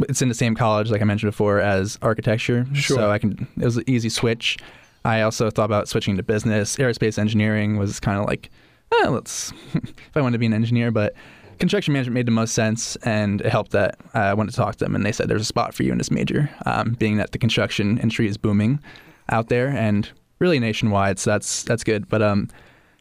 it's 0.00 0.22
in 0.22 0.28
the 0.28 0.34
same 0.34 0.54
college, 0.54 0.90
like 0.90 1.02
I 1.02 1.04
mentioned 1.04 1.32
before, 1.32 1.58
as 1.58 1.98
architecture. 2.00 2.64
Sure. 2.72 2.98
So 2.98 3.10
I 3.10 3.18
can. 3.18 3.48
It 3.60 3.64
was 3.64 3.78
an 3.78 3.84
easy 3.88 4.08
switch. 4.08 4.58
I 5.04 5.22
also 5.22 5.50
thought 5.50 5.64
about 5.64 5.88
switching 5.88 6.16
to 6.18 6.22
business. 6.22 6.76
Aerospace 6.76 7.18
engineering 7.18 7.78
was 7.78 7.98
kind 7.98 8.20
of 8.20 8.26
like, 8.26 8.48
eh, 8.92 9.08
let's. 9.08 9.52
if 9.74 10.16
I 10.16 10.20
wanted 10.20 10.34
to 10.34 10.38
be 10.38 10.46
an 10.46 10.54
engineer, 10.54 10.92
but 10.92 11.14
construction 11.58 11.92
management 11.92 12.14
made 12.14 12.26
the 12.26 12.32
most 12.32 12.54
sense, 12.54 12.96
and 12.96 13.40
it 13.40 13.50
helped 13.50 13.72
that 13.72 13.96
I 14.14 14.34
went 14.34 14.50
to 14.50 14.56
talk 14.56 14.76
to 14.76 14.84
them, 14.84 14.94
and 14.94 15.04
they 15.04 15.12
said 15.12 15.28
there's 15.28 15.42
a 15.42 15.46
spot 15.46 15.74
for 15.74 15.82
you 15.82 15.92
in 15.92 15.98
this 15.98 16.10
major, 16.10 16.50
um, 16.66 16.92
being 16.92 17.16
that 17.18 17.32
the 17.32 17.38
construction 17.38 17.98
industry 17.98 18.26
is 18.26 18.36
booming 18.36 18.80
out 19.28 19.48
there 19.48 19.68
and 19.68 20.10
really 20.38 20.58
nationwide. 20.58 21.18
So 21.18 21.30
that's 21.30 21.62
that's 21.64 21.84
good. 21.84 22.08
But 22.08 22.22
um, 22.22 22.48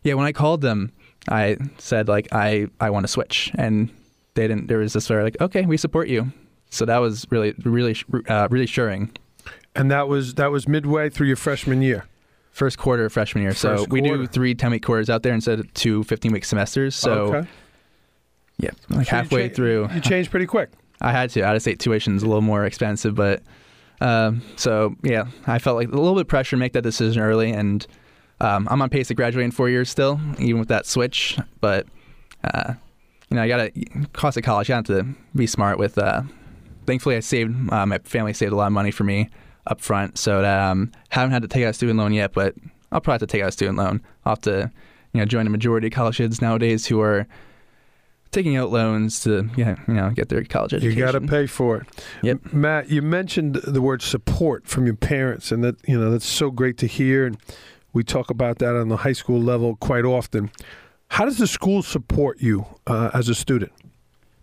yeah, 0.03 0.13
when 0.15 0.25
I 0.25 0.31
called 0.31 0.61
them, 0.61 0.91
I 1.29 1.57
said 1.77 2.07
like 2.07 2.27
I 2.31 2.67
I 2.79 2.89
want 2.89 3.05
to 3.05 3.11
switch, 3.11 3.51
and 3.55 3.89
they 4.33 4.47
didn't. 4.47 4.67
There 4.67 4.79
was 4.79 4.93
this 4.93 5.05
sort 5.05 5.21
of 5.21 5.25
like, 5.25 5.41
okay, 5.41 5.65
we 5.65 5.77
support 5.77 6.07
you. 6.07 6.31
So 6.69 6.85
that 6.85 6.97
was 6.97 7.25
really 7.29 7.53
really 7.63 7.95
uh, 8.27 8.47
really 8.49 8.65
assuring. 8.65 9.11
And 9.75 9.91
that 9.91 10.07
was 10.07 10.35
that 10.35 10.51
was 10.51 10.67
midway 10.67 11.09
through 11.09 11.27
your 11.27 11.35
freshman 11.35 11.81
year. 11.81 12.05
First 12.51 12.79
quarter 12.79 13.05
of 13.05 13.13
freshman 13.13 13.43
year. 13.43 13.53
so 13.53 13.77
First 13.77 13.89
we 13.91 14.01
do 14.01 14.25
three 14.25 14.55
10 14.55 14.71
week 14.71 14.83
quarters 14.83 15.11
out 15.11 15.21
there 15.21 15.33
instead 15.33 15.59
of 15.59 15.71
two 15.75 16.03
15 16.05 16.31
week 16.31 16.43
semesters. 16.43 16.95
So 16.95 17.35
okay. 17.35 17.47
Yeah, 18.57 18.71
like 18.89 19.07
So 19.07 19.15
halfway 19.15 19.49
cha- 19.49 19.55
through. 19.55 19.89
you 19.93 20.01
changed 20.01 20.31
pretty 20.31 20.45
quick. 20.45 20.69
I 21.01 21.11
had 21.11 21.29
to. 21.31 21.41
Out 21.43 21.55
of 21.55 21.61
state 21.61 21.79
tuition's 21.79 22.23
a 22.23 22.25
little 22.25 22.41
more 22.41 22.65
expensive, 22.65 23.13
but 23.15 23.43
um, 24.01 24.41
so 24.55 24.95
yeah, 25.03 25.25
I 25.45 25.59
felt 25.59 25.75
like 25.77 25.87
a 25.89 25.91
little 25.91 26.15
bit 26.15 26.21
of 26.21 26.27
pressure 26.27 26.55
to 26.55 26.59
make 26.59 26.73
that 26.73 26.81
decision 26.83 27.21
early, 27.21 27.51
and 27.51 27.85
um, 28.41 28.67
I'm 28.71 28.81
on 28.81 28.89
pace 28.89 29.07
to 29.09 29.13
graduate 29.13 29.45
in 29.45 29.51
four 29.51 29.69
years 29.69 29.89
still, 29.89 30.19
even 30.39 30.59
with 30.59 30.69
that 30.69 30.85
switch. 30.85 31.37
But 31.61 31.87
uh, 32.43 32.73
you 33.29 33.35
know, 33.35 33.43
I 33.43 33.47
got 33.47 33.57
to 33.57 33.71
cost 34.13 34.37
of 34.37 34.43
college. 34.43 34.69
You 34.69 34.75
have 34.75 34.85
to 34.85 35.05
be 35.35 35.45
smart 35.47 35.77
with. 35.77 35.97
Uh, 35.97 36.23
thankfully, 36.85 37.15
I 37.15 37.19
saved. 37.19 37.71
Uh, 37.71 37.85
my 37.85 37.99
family 37.99 38.33
saved 38.33 38.53
a 38.53 38.55
lot 38.55 38.67
of 38.67 38.73
money 38.73 38.91
for 38.91 39.03
me 39.03 39.29
up 39.67 39.81
front, 39.81 40.17
so 40.17 40.41
that 40.41 40.59
um, 40.71 40.91
haven't 41.09 41.31
had 41.31 41.41
to 41.43 41.47
take 41.47 41.63
out 41.63 41.69
a 41.69 41.73
student 41.73 41.99
loan 41.99 42.13
yet, 42.13 42.33
but 42.33 42.55
I'll 42.91 43.01
probably 43.01 43.15
have 43.15 43.21
to 43.21 43.27
take 43.27 43.43
out 43.43 43.49
a 43.49 43.51
student 43.51 43.77
loan. 43.77 44.01
I'll 44.25 44.31
have 44.31 44.41
to, 44.41 44.71
you 45.13 45.19
know, 45.19 45.25
join 45.25 45.43
the 45.43 45.49
majority 45.51 45.87
of 45.87 45.93
college 45.93 46.17
kids 46.17 46.41
nowadays 46.41 46.85
who 46.87 47.01
are 47.01 47.27
taking 48.31 48.57
out 48.57 48.71
loans 48.71 49.19
to, 49.21 49.49
yeah, 49.55 49.75
you 49.87 49.93
know, 49.93 50.09
get 50.11 50.29
their 50.29 50.43
college 50.43 50.73
education. 50.73 50.97
You 50.97 51.05
got 51.05 51.11
to 51.11 51.21
pay 51.21 51.47
for 51.47 51.77
it. 51.77 51.87
Yep. 52.23 52.53
Matt, 52.53 52.89
you 52.89 53.01
mentioned 53.01 53.55
the 53.55 53.81
word 53.81 54.01
support 54.01 54.67
from 54.67 54.85
your 54.85 54.95
parents, 54.95 55.51
and 55.51 55.63
that 55.63 55.75
you 55.87 55.99
know 55.99 56.11
that's 56.11 56.25
so 56.25 56.51
great 56.51 56.77
to 56.79 56.87
hear. 56.87 57.25
And 57.25 57.37
we 57.93 58.03
talk 58.03 58.29
about 58.29 58.59
that 58.59 58.75
on 58.75 58.89
the 58.89 58.97
high 58.97 59.13
school 59.13 59.41
level 59.41 59.75
quite 59.75 60.05
often. 60.05 60.51
How 61.09 61.25
does 61.25 61.37
the 61.37 61.47
school 61.47 61.81
support 61.81 62.41
you 62.41 62.65
uh, 62.85 63.11
as 63.13 63.29
a 63.29 63.35
student? 63.35 63.71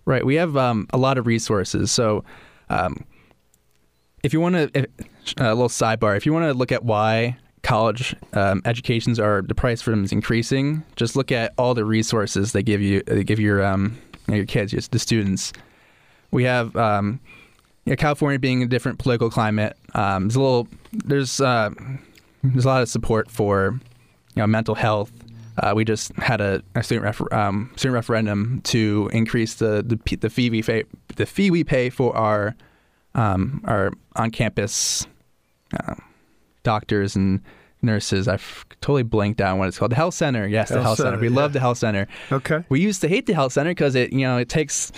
Right. 0.06 0.24
We 0.24 0.36
have 0.36 0.56
um, 0.56 0.86
a 0.92 0.98
lot 0.98 1.18
of 1.18 1.26
resources. 1.26 1.90
So, 1.92 2.24
um, 2.68 3.04
if 4.22 4.32
you 4.32 4.40
want 4.40 4.54
to, 4.72 4.88
a 5.38 5.54
little 5.54 5.68
sidebar, 5.68 6.16
if 6.16 6.26
you 6.26 6.32
want 6.32 6.44
to 6.44 6.54
look 6.54 6.72
at 6.72 6.84
why 6.84 7.36
college 7.64 8.14
um, 8.34 8.62
educations 8.64 9.18
are 9.18 9.42
the 9.42 9.54
price 9.54 9.82
for 9.82 9.90
them 9.90 10.04
is 10.04 10.12
increasing, 10.12 10.84
just 10.94 11.16
look 11.16 11.32
at 11.32 11.52
all 11.58 11.74
the 11.74 11.84
resources 11.84 12.52
they 12.52 12.62
give 12.62 12.80
you, 12.80 13.02
they 13.06 13.24
give 13.24 13.40
your 13.40 13.64
um, 13.64 13.98
you 14.26 14.32
know, 14.32 14.36
your 14.36 14.46
kids, 14.46 14.88
the 14.88 14.98
students. 14.98 15.52
We 16.30 16.44
have 16.44 16.76
um, 16.76 17.20
you 17.84 17.90
know, 17.90 17.96
California 17.96 18.38
being 18.38 18.62
a 18.62 18.66
different 18.66 18.98
political 18.98 19.30
climate. 19.30 19.76
Um, 19.94 20.24
there's 20.24 20.36
a 20.36 20.40
little, 20.40 20.68
there's 20.92 21.40
uh, 21.40 21.70
there's 22.42 22.64
a 22.64 22.68
lot 22.68 22.82
of 22.82 22.88
support 22.88 23.30
for 23.30 23.80
you 24.34 24.42
know 24.42 24.46
mental 24.46 24.74
health. 24.74 25.10
Uh, 25.56 25.72
we 25.74 25.84
just 25.84 26.12
had 26.16 26.40
a, 26.40 26.62
a 26.74 26.82
student 26.82 27.06
refer- 27.06 27.32
um, 27.32 27.70
student 27.76 27.94
referendum 27.94 28.60
to 28.64 29.08
increase 29.12 29.54
the 29.54 29.82
the, 29.82 30.16
the 30.16 30.30
fee 30.30 30.50
we 30.50 30.62
pay 30.62 30.84
the 31.16 31.26
fee 31.26 31.50
we 31.50 31.64
pay 31.64 31.90
for 31.90 32.16
our 32.16 32.54
um, 33.14 33.62
our 33.64 33.92
on 34.16 34.30
campus 34.30 35.06
uh, 35.78 35.94
doctors 36.64 37.14
and 37.14 37.40
nurses. 37.82 38.26
I've 38.26 38.64
totally 38.80 39.02
blanked 39.04 39.40
out 39.40 39.52
on 39.52 39.58
what 39.58 39.68
it's 39.68 39.78
called. 39.78 39.92
The 39.92 39.96
health 39.96 40.14
center. 40.14 40.46
Yes, 40.48 40.68
the 40.70 40.74
Health 40.76 40.84
health 40.84 40.96
center. 40.98 41.10
center, 41.12 41.20
We 41.20 41.28
yeah. 41.28 41.36
love 41.36 41.52
the 41.52 41.60
health 41.60 41.78
center. 41.78 42.08
Okay. 42.32 42.64
We 42.68 42.80
used 42.80 43.00
to 43.02 43.08
hate 43.08 43.26
the 43.26 43.34
health 43.34 43.52
center 43.52 43.70
because 43.70 43.94
it, 43.94 44.12
you 44.12 44.20
know, 44.20 44.38
it 44.38 44.48
takes, 44.48 44.90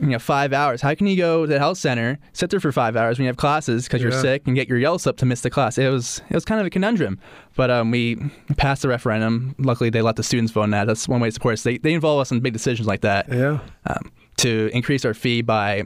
you 0.00 0.08
know, 0.08 0.18
five 0.18 0.52
hours. 0.52 0.82
How 0.82 0.94
can 0.94 1.06
you 1.06 1.16
go 1.16 1.46
to 1.46 1.52
the 1.52 1.58
health 1.58 1.78
center, 1.78 2.18
sit 2.34 2.50
there 2.50 2.60
for 2.60 2.70
five 2.70 2.96
hours 2.96 3.18
when 3.18 3.24
you 3.24 3.28
have 3.28 3.36
classes 3.38 3.84
because 3.84 4.02
you're 4.02 4.12
sick, 4.12 4.42
and 4.46 4.54
get 4.54 4.68
your 4.68 4.78
yells 4.78 5.06
up 5.06 5.16
to 5.18 5.26
miss 5.26 5.40
the 5.40 5.48
class? 5.50 5.78
It 5.78 5.88
was, 5.90 6.20
it 6.28 6.34
was 6.34 6.44
kind 6.44 6.60
of 6.60 6.66
a 6.66 6.70
conundrum. 6.70 7.18
But 7.56 7.70
um, 7.70 7.90
we 7.90 8.16
passed 8.58 8.82
the 8.82 8.88
referendum. 8.88 9.54
Luckily, 9.58 9.88
they 9.90 10.02
let 10.02 10.16
the 10.16 10.22
students 10.22 10.52
vote 10.52 10.62
on 10.62 10.70
that. 10.70 10.86
That's 10.86 11.08
one 11.08 11.20
way 11.20 11.28
to 11.28 11.32
support 11.32 11.54
us. 11.54 11.62
They, 11.62 11.78
they 11.78 11.94
involve 11.94 12.20
us 12.20 12.30
in 12.30 12.40
big 12.40 12.52
decisions 12.52 12.86
like 12.86 13.00
that 13.02 13.26
Yeah. 13.32 13.58
um, 13.86 14.12
to 14.38 14.70
increase 14.74 15.04
our 15.06 15.14
fee 15.14 15.40
by, 15.42 15.84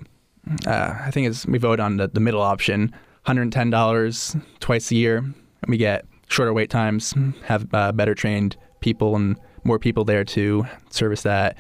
uh, 0.67 0.95
I 1.05 1.11
think 1.13 1.29
it's 1.29 1.47
we 1.47 1.59
vote 1.59 1.79
on 1.81 1.97
the, 1.99 2.09
the 2.09 2.21
middle 2.21 2.43
option, 2.43 2.93
$110 3.27 4.41
twice 4.61 4.91
a 4.91 4.95
year. 4.95 5.19
And 5.19 5.35
we 5.69 5.77
get 5.77 6.05
shorter 6.29 6.53
wait 6.53 6.71
times, 6.71 7.15
have 7.45 7.67
uh, 7.75 7.93
better 7.93 8.15
trained 8.15 8.57
people 8.81 9.17
and 9.17 9.39
more 9.65 9.79
people 9.79 10.05
there 10.05 10.25
to 10.25 10.65
service 10.91 11.23
that. 11.23 11.57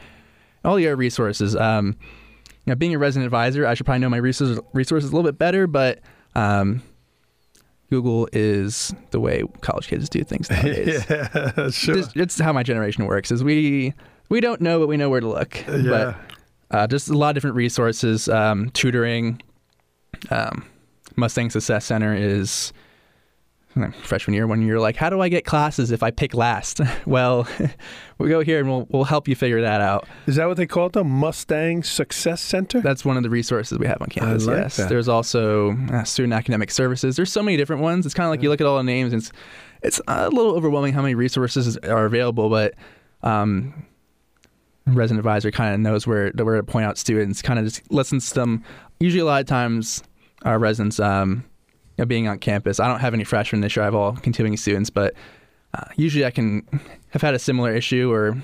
All 0.65 0.77
the 0.77 0.87
other 0.89 0.97
resources. 0.97 1.55
Um, 1.57 1.97
you 2.65 2.73
know, 2.73 2.75
being 2.75 2.95
a 2.95 2.99
resident 2.99 3.27
advisor, 3.27 3.67
I 3.67 3.75
should 3.75 3.87
probably 3.87 4.01
know 4.01 4.09
my 4.09 4.17
resources, 4.17 4.59
resources 4.73 5.11
a 5.11 5.15
little 5.15 5.29
bit 5.31 5.39
better, 5.39 5.67
but 5.69 6.01
um, 6.35 6.83
Google 7.91 8.29
is 8.33 8.93
the 9.13 9.21
way 9.21 9.45
college 9.61 9.87
kids 9.89 10.09
do 10.09 10.25
things 10.25 10.51
nowadays. 10.51 11.05
yeah. 11.09 11.71
Sure. 11.71 11.95
This- 11.97 12.11
It's 12.17 12.39
how 12.41 12.53
my 12.53 12.63
generation 12.65 13.07
works. 13.07 13.31
Is 13.31 13.45
we 13.45 13.95
we 14.29 14.41
don't 14.41 14.61
know, 14.61 14.81
but 14.81 14.89
we 14.89 14.97
know 14.97 15.09
where 15.09 15.21
to 15.21 15.29
look. 15.29 15.65
yeah. 15.69 16.15
But 16.71 16.77
uh, 16.77 16.87
just 16.89 17.09
a 17.09 17.17
lot 17.17 17.31
of 17.31 17.35
different 17.35 17.55
resources, 17.55 18.29
um, 18.29 18.71
tutoring. 18.71 19.41
Um, 20.31 20.65
Mustang 21.17 21.51
Success 21.51 21.85
Center 21.85 22.15
is 22.15 22.73
uh, 23.77 23.91
freshman 24.03 24.35
year 24.35 24.47
when 24.47 24.63
you're 24.63 24.81
like, 24.81 24.97
how 24.97 25.11
do 25.11 25.21
I 25.21 25.29
get 25.29 25.45
classes 25.45 25.91
if 25.91 26.03
I 26.03 26.11
pick 26.11 26.35
last? 26.35 26.81
well, 27.07 27.47
we 28.19 28.29
go 28.29 28.41
here 28.41 28.61
and 28.61 28.69
we'll 28.69 28.87
we'll 28.91 29.05
help 29.05 29.29
you 29.29 29.35
figure 29.35 29.61
that 29.63 29.81
out. 29.81 30.07
Is 30.27 30.37
that 30.37 30.47
what 30.47 30.57
they 30.57 30.67
call 30.67 30.87
it? 30.87 30.93
The 30.93 31.05
Mustang 31.05 31.83
Success 31.83 32.41
Center. 32.41 32.81
That's 32.81 33.05
one 33.05 33.17
of 33.17 33.23
the 33.23 33.31
resources 33.31 33.79
we 33.79 33.87
have 33.87 34.01
on 34.01 34.09
campus. 34.09 34.47
like 34.47 34.57
yes, 34.57 34.77
that. 34.77 34.89
there's 34.89 35.09
also 35.09 35.77
uh, 35.93 36.05
student 36.05 36.33
academic 36.33 36.71
services. 36.71 37.17
There's 37.17 37.33
so 37.33 37.43
many 37.43 37.57
different 37.57 37.83
ones. 37.83 38.07
It's 38.07 38.15
kind 38.15 38.27
of 38.27 38.31
like 38.31 38.43
you 38.43 38.49
look 38.49 38.61
at 38.61 38.67
all 38.67 38.77
the 38.77 38.83
names, 38.85 39.13
and 39.13 39.23
it's 39.23 39.33
it's 39.83 40.01
a 40.09 40.31
little 40.31 40.55
overwhelming 40.55 40.93
how 40.93 41.03
many 41.03 41.15
resources 41.15 41.77
are 41.79 42.07
available. 42.07 42.49
But 42.49 42.75
um, 43.23 43.87
resident 44.87 45.19
advisor 45.19 45.51
kind 45.51 45.75
of 45.75 45.81
knows 45.81 46.07
where 46.07 46.31
where 46.31 46.57
to 46.57 46.63
point 46.63 46.87
out 46.87 46.99
students. 46.99 47.43
Kind 47.43 47.59
of 47.59 47.67
just 47.67 47.91
listens 47.93 48.29
to 48.29 48.35
them. 48.35 48.65
Usually, 49.01 49.21
a 49.21 49.25
lot 49.25 49.41
of 49.41 49.47
times, 49.47 50.03
our 50.45 50.59
residents, 50.59 51.01
um, 51.01 51.45
you 51.97 52.03
know, 52.03 52.07
being 52.07 52.29
on 52.29 52.39
campus, 52.39 52.79
I 52.81 52.89
don't 52.89 53.01
have 53.01 53.15
any 53.15 53.25
freshmen 53.25 53.61
this 53.63 53.75
year. 53.77 53.83
I 53.83 53.87
have 53.87 53.95
all 53.95 54.13
continuing 54.17 54.57
students, 54.57 54.91
but 54.91 55.15
uh, 55.75 55.85
usually 55.97 56.25
I 56.25 56.31
can 56.31 56.67
have 57.11 57.23
had 57.23 57.35
a 57.35 57.39
similar 57.39 57.75
issue 57.75 58.11
or 58.13 58.37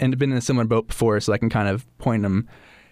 and 0.00 0.16
been 0.18 0.32
in 0.32 0.38
a 0.38 0.42
similar 0.42 0.66
boat 0.66 0.88
before, 0.88 1.20
so 1.20 1.32
I 1.32 1.38
can 1.38 1.48
kind 1.48 1.68
of 1.68 1.86
point 1.98 2.22
them. 2.22 2.48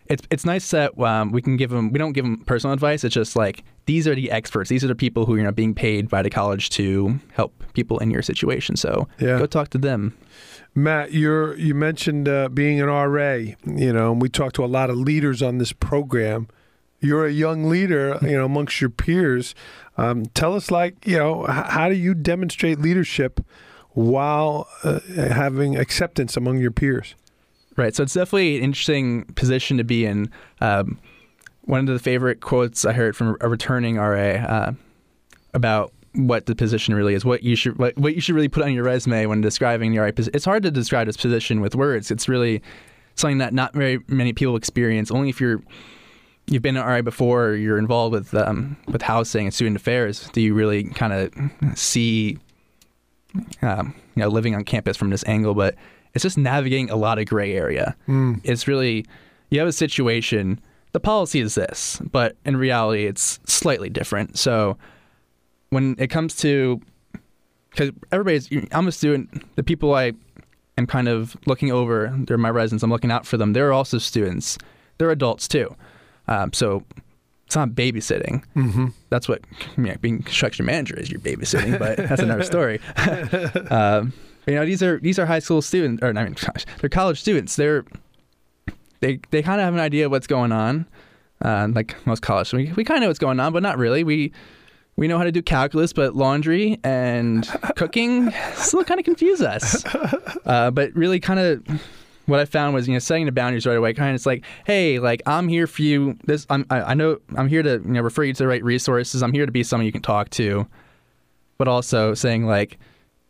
It's 0.06 0.22
it's 0.30 0.44
nice 0.44 0.70
that 0.70 0.98
um, 1.00 1.32
we 1.32 1.40
can 1.42 1.56
give 1.56 1.70
them. 1.70 1.90
We 1.90 1.98
don't 1.98 2.12
give 2.12 2.24
them 2.24 2.44
personal 2.44 2.72
advice. 2.74 3.04
It's 3.04 3.14
just 3.14 3.36
like 3.36 3.64
these 3.86 4.06
are 4.06 4.14
the 4.14 4.30
experts. 4.30 4.68
These 4.70 4.84
are 4.84 4.88
the 4.88 4.94
people 4.94 5.24
who 5.26 5.34
are 5.34 5.38
you 5.38 5.44
know, 5.44 5.52
being 5.52 5.74
paid 5.74 6.08
by 6.08 6.22
the 6.22 6.30
college 6.30 6.70
to 6.70 7.18
help 7.32 7.52
people 7.72 7.98
in 7.98 8.10
your 8.10 8.22
situation. 8.22 8.76
So 8.76 9.08
Yeah. 9.18 9.38
go 9.38 9.46
talk 9.46 9.70
to 9.70 9.78
them. 9.78 10.16
Matt, 10.74 11.12
you're 11.12 11.56
you 11.56 11.74
mentioned 11.74 12.28
uh, 12.28 12.48
being 12.50 12.80
an 12.80 12.88
RA. 12.88 13.34
You 13.34 13.92
know, 13.92 14.12
and 14.12 14.20
we 14.22 14.28
talked 14.28 14.56
to 14.56 14.64
a 14.64 14.66
lot 14.66 14.90
of 14.90 14.96
leaders 14.96 15.42
on 15.42 15.58
this 15.58 15.72
program. 15.72 16.48
You're 17.04 17.26
a 17.26 17.32
young 17.32 17.64
leader, 17.68 18.18
you 18.22 18.32
know, 18.32 18.44
amongst 18.44 18.80
your 18.80 18.90
peers. 18.90 19.54
Um, 19.96 20.26
tell 20.26 20.54
us, 20.54 20.70
like, 20.70 21.06
you 21.06 21.18
know, 21.18 21.44
how 21.44 21.88
do 21.88 21.94
you 21.94 22.14
demonstrate 22.14 22.80
leadership 22.80 23.40
while 23.90 24.68
uh, 24.82 25.00
having 25.14 25.76
acceptance 25.76 26.36
among 26.36 26.58
your 26.58 26.70
peers? 26.70 27.14
Right. 27.76 27.94
So 27.94 28.04
it's 28.04 28.14
definitely 28.14 28.58
an 28.58 28.64
interesting 28.64 29.24
position 29.34 29.76
to 29.78 29.84
be 29.84 30.06
in. 30.06 30.30
Um, 30.60 30.98
one 31.62 31.80
of 31.80 31.86
the 31.86 31.98
favorite 31.98 32.40
quotes 32.40 32.84
I 32.84 32.92
heard 32.92 33.16
from 33.16 33.36
a 33.40 33.48
returning 33.48 33.96
RA 33.96 34.16
uh, 34.16 34.72
about 35.54 35.92
what 36.14 36.46
the 36.46 36.54
position 36.54 36.94
really 36.94 37.14
is, 37.14 37.24
what 37.24 37.42
you 37.42 37.56
should 37.56 37.78
what, 37.78 37.96
what 37.96 38.14
you 38.14 38.20
should 38.20 38.34
really 38.34 38.48
put 38.48 38.62
on 38.62 38.72
your 38.72 38.84
resume 38.84 39.26
when 39.26 39.40
describing 39.40 39.92
the 39.92 39.98
RA 39.98 40.12
position. 40.12 40.34
It's 40.34 40.44
hard 40.44 40.62
to 40.62 40.70
describe 40.70 41.06
this 41.06 41.16
position 41.16 41.60
with 41.60 41.74
words. 41.74 42.10
It's 42.10 42.28
really 42.28 42.62
something 43.16 43.38
that 43.38 43.52
not 43.52 43.74
very 43.74 44.00
many 44.06 44.32
people 44.32 44.56
experience. 44.56 45.10
Only 45.10 45.28
if 45.28 45.40
you're 45.40 45.60
you've 46.46 46.62
been 46.62 46.76
an 46.76 46.86
RA 46.86 47.02
before, 47.02 47.46
or 47.46 47.56
you're 47.56 47.78
involved 47.78 48.12
with 48.12 48.34
um, 48.34 48.76
with 48.88 49.02
housing 49.02 49.46
and 49.46 49.54
student 49.54 49.76
affairs, 49.76 50.28
do 50.32 50.40
you 50.40 50.54
really 50.54 50.84
kind 50.84 51.12
of 51.12 51.78
see 51.78 52.38
um, 53.62 53.94
you 54.14 54.22
know 54.22 54.28
living 54.28 54.54
on 54.54 54.64
campus 54.64 54.96
from 54.96 55.10
this 55.10 55.24
angle? 55.26 55.54
But 55.54 55.74
it's 56.14 56.22
just 56.22 56.38
navigating 56.38 56.90
a 56.90 56.96
lot 56.96 57.18
of 57.18 57.26
gray 57.26 57.54
area. 57.54 57.96
Mm. 58.08 58.40
It's 58.44 58.68
really 58.68 59.06
you 59.50 59.58
have 59.58 59.68
a 59.68 59.72
situation. 59.72 60.60
The 60.92 61.00
policy 61.00 61.40
is 61.40 61.56
this, 61.56 62.00
but 62.12 62.36
in 62.44 62.56
reality, 62.56 63.06
it's 63.06 63.40
slightly 63.46 63.90
different. 63.90 64.38
So 64.38 64.78
when 65.70 65.96
it 65.98 66.06
comes 66.06 66.36
to 66.36 66.80
because 67.74 67.90
everybody's, 68.12 68.48
I'm 68.72 68.86
a 68.86 68.92
student. 68.92 69.56
The 69.56 69.64
people 69.64 69.94
I 69.94 70.12
am 70.78 70.86
kind 70.86 71.08
of 71.08 71.36
looking 71.46 71.72
over, 71.72 72.14
they're 72.26 72.38
my 72.38 72.50
residents. 72.50 72.82
I'm 72.82 72.90
looking 72.90 73.10
out 73.10 73.26
for 73.26 73.36
them. 73.36 73.52
They're 73.52 73.72
also 73.72 73.98
students. 73.98 74.56
They're 74.98 75.10
adults 75.10 75.48
too. 75.48 75.74
Um, 76.28 76.52
so 76.52 76.84
it's 77.46 77.56
not 77.56 77.70
babysitting. 77.70 78.44
Mm-hmm. 78.56 78.86
That's 79.10 79.28
what 79.28 79.42
you 79.76 79.84
know, 79.84 79.94
being 80.00 80.22
construction 80.22 80.66
manager 80.66 80.98
is. 80.98 81.10
You're 81.10 81.20
babysitting, 81.20 81.78
but 81.78 81.96
that's 81.96 82.22
another 82.22 82.44
story. 82.44 82.80
um, 83.70 84.12
you 84.46 84.54
know, 84.54 84.66
these 84.66 84.82
are 84.82 84.98
these 85.00 85.18
are 85.18 85.26
high 85.26 85.38
school 85.38 85.62
students, 85.62 86.02
or 86.02 86.08
I 86.08 86.24
mean, 86.24 86.34
gosh, 86.34 86.66
they're 86.80 86.90
college 86.90 87.20
students. 87.20 87.56
They're 87.56 87.84
they 89.00 89.20
they 89.30 89.42
kind 89.42 89.60
of 89.60 89.64
have 89.64 89.74
an 89.74 89.80
idea 89.80 90.06
of 90.06 90.10
what's 90.10 90.26
going 90.26 90.52
on. 90.52 90.86
Uh, 91.42 91.68
like 91.72 92.06
most 92.06 92.22
college, 92.22 92.52
we 92.52 92.72
we 92.72 92.84
kind 92.84 92.98
of 92.98 93.02
know 93.02 93.08
what's 93.08 93.18
going 93.18 93.40
on, 93.40 93.52
but 93.52 93.62
not 93.62 93.78
really. 93.78 94.04
We 94.04 94.32
we 94.96 95.08
know 95.08 95.18
how 95.18 95.24
to 95.24 95.32
do 95.32 95.42
calculus, 95.42 95.92
but 95.92 96.14
laundry 96.14 96.78
and 96.84 97.48
cooking 97.76 98.32
still 98.54 98.84
kind 98.84 99.00
of 99.00 99.04
confuse 99.04 99.42
us. 99.42 99.84
Uh, 100.46 100.70
but 100.70 100.94
really, 100.94 101.20
kind 101.20 101.40
of 101.40 101.82
what 102.26 102.40
I 102.40 102.44
found 102.44 102.74
was 102.74 102.86
you 102.88 102.94
know 102.94 102.98
setting 102.98 103.26
the 103.26 103.32
boundaries 103.32 103.66
right 103.66 103.76
away. 103.76 103.92
Kind 103.94 104.10
of 104.10 104.14
it's 104.14 104.26
like, 104.26 104.44
hey, 104.66 104.98
like 104.98 105.22
I'm 105.26 105.48
here 105.48 105.66
for 105.66 105.82
you. 105.82 106.16
This 106.24 106.46
I'm 106.50 106.66
I, 106.70 106.80
I 106.82 106.94
know 106.94 107.18
I'm 107.36 107.48
here 107.48 107.62
to 107.62 107.72
you 107.84 107.92
know 107.92 108.00
refer 108.00 108.24
you 108.24 108.32
to 108.32 108.42
the 108.42 108.48
right 108.48 108.62
resources. 108.64 109.22
I'm 109.22 109.32
here 109.32 109.46
to 109.46 109.52
be 109.52 109.62
someone 109.62 109.86
you 109.86 109.92
can 109.92 110.02
talk 110.02 110.30
to, 110.30 110.66
but 111.58 111.68
also 111.68 112.14
saying 112.14 112.46
like, 112.46 112.78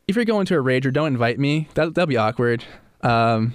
if 0.08 0.16
you're 0.16 0.24
going 0.24 0.46
to 0.46 0.54
a 0.58 0.62
rager, 0.62 0.92
don't 0.92 1.08
invite 1.08 1.38
me. 1.38 1.68
That 1.74 1.94
that'll 1.94 2.06
be 2.06 2.16
awkward. 2.16 2.64
Um, 3.02 3.54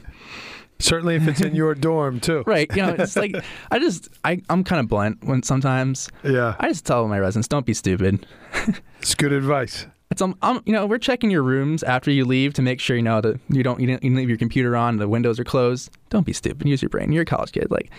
Certainly, 0.82 1.16
if 1.18 1.28
it's 1.28 1.42
in 1.42 1.56
your 1.56 1.76
dorm 1.88 2.22
too. 2.22 2.44
right? 2.46 2.70
You 2.74 2.86
know, 2.86 2.96
it's 2.98 3.18
like 3.18 3.36
I 3.70 3.80
just 3.80 4.08
I 4.24 4.42
I'm 4.50 4.64
kind 4.64 4.80
of 4.80 4.88
blunt 4.88 5.24
when 5.26 5.44
sometimes 5.44 6.10
Yeah, 6.24 6.56
I 6.58 6.70
just 6.70 6.86
tell 6.86 7.06
my 7.08 7.20
residents, 7.20 7.50
don't 7.50 7.66
be 7.66 7.74
stupid. 7.74 8.26
it's 9.02 9.14
good 9.16 9.34
advice. 9.34 9.88
It's 10.12 10.24
um, 10.24 10.36
um, 10.42 10.64
you 10.66 10.74
know, 10.74 10.88
we're 10.88 10.98
checking 10.98 11.30
your 11.30 11.44
rooms 11.44 11.84
after 11.84 12.10
you 12.10 12.26
leave 12.26 12.56
to 12.56 12.64
make 12.64 12.80
sure 12.80 12.96
you 12.96 13.04
know 13.04 13.22
that 13.22 13.40
you 13.50 13.62
don't 13.62 13.80
you 13.80 13.86
didn't, 13.86 14.04
you 14.04 14.10
didn't 14.10 14.18
leave 14.18 14.30
your 14.30 14.40
computer 14.40 14.76
on, 14.76 14.98
the 14.98 15.08
windows 15.08 15.40
are 15.40 15.44
closed. 15.44 15.92
Don't 16.10 16.26
be 16.26 16.34
stupid. 16.34 16.68
Use 16.68 16.82
your 16.82 16.90
brain. 16.90 17.12
You're 17.12 17.24
a 17.24 17.26
college 17.26 17.52
kid. 17.52 17.68
Like, 17.70 17.92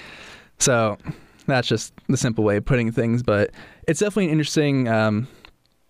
so 0.59 0.99
that's 1.47 1.69
just 1.69 1.93
the 2.09 2.17
simple 2.17 2.43
way 2.43 2.57
of 2.57 2.65
putting 2.65 2.91
things. 2.91 3.23
But 3.23 3.53
it's 3.87 4.01
definitely 4.01 4.27
an 4.27 4.31
interesting. 4.33 4.89
Um, 4.89 5.29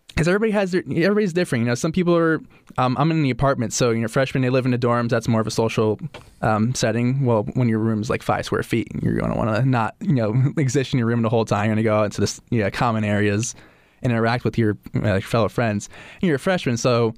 because 0.09 0.27
everybody 0.27 0.51
has 0.51 0.73
their 0.73 0.83
everybody's 0.83 1.33
different. 1.33 1.63
You 1.63 1.69
know, 1.69 1.75
some 1.75 1.93
people 1.93 2.15
are. 2.17 2.41
Um, 2.77 2.97
I'm 2.99 3.11
in 3.11 3.23
the 3.23 3.31
apartment, 3.31 3.73
so 3.73 3.91
you 3.91 4.01
know, 4.01 4.09
freshmen 4.09 4.43
they 4.43 4.51
live 4.51 4.67
in 4.67 4.73
the 4.73 4.79
dorms. 4.79 5.09
That's 5.09 5.29
more 5.29 5.41
of 5.41 5.47
a 5.47 5.53
social 5.53 5.99
um, 6.43 6.75
setting. 6.75 7.25
Well, 7.25 7.45
when 7.55 7.69
your 7.69 7.79
room's 7.79 8.11
like 8.11 8.23
five 8.23 8.45
square 8.45 8.63
feet, 8.63 8.89
you're 9.03 9.15
going 9.15 9.33
to 9.33 9.39
want 9.39 9.55
to 9.55 9.67
not 9.67 9.95
you 10.01 10.13
know 10.13 10.53
exist 10.59 10.93
in 10.93 10.99
your 10.99 11.07
room 11.07 11.23
the 11.23 11.31
whole 11.31 11.45
time. 11.47 11.67
You're 11.67 11.77
going 11.77 11.77
to 11.77 11.83
go 11.85 11.97
out 11.97 12.05
into 12.07 12.21
this 12.21 12.41
you 12.51 12.61
know, 12.61 12.71
common 12.71 13.05
areas 13.05 13.55
and 14.03 14.13
interact 14.13 14.45
with 14.45 14.59
your 14.59 14.77
uh, 15.03 15.21
fellow 15.21 15.49
friends. 15.49 15.89
And 16.21 16.29
you're 16.29 16.37
a 16.37 16.41
freshman, 16.41 16.77
so 16.77 17.15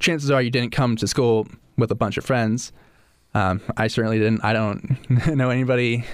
chances 0.00 0.30
are 0.30 0.42
you 0.42 0.50
didn't 0.50 0.72
come 0.72 0.96
to 0.96 1.06
school 1.06 1.46
with 1.76 1.90
a 1.90 1.94
bunch 1.94 2.16
of 2.16 2.24
friends. 2.24 2.72
Um, 3.34 3.60
I 3.76 3.88
certainly 3.88 4.18
didn't. 4.18 4.44
I 4.44 4.52
don't 4.52 5.26
know 5.36 5.50
anybody. 5.50 6.04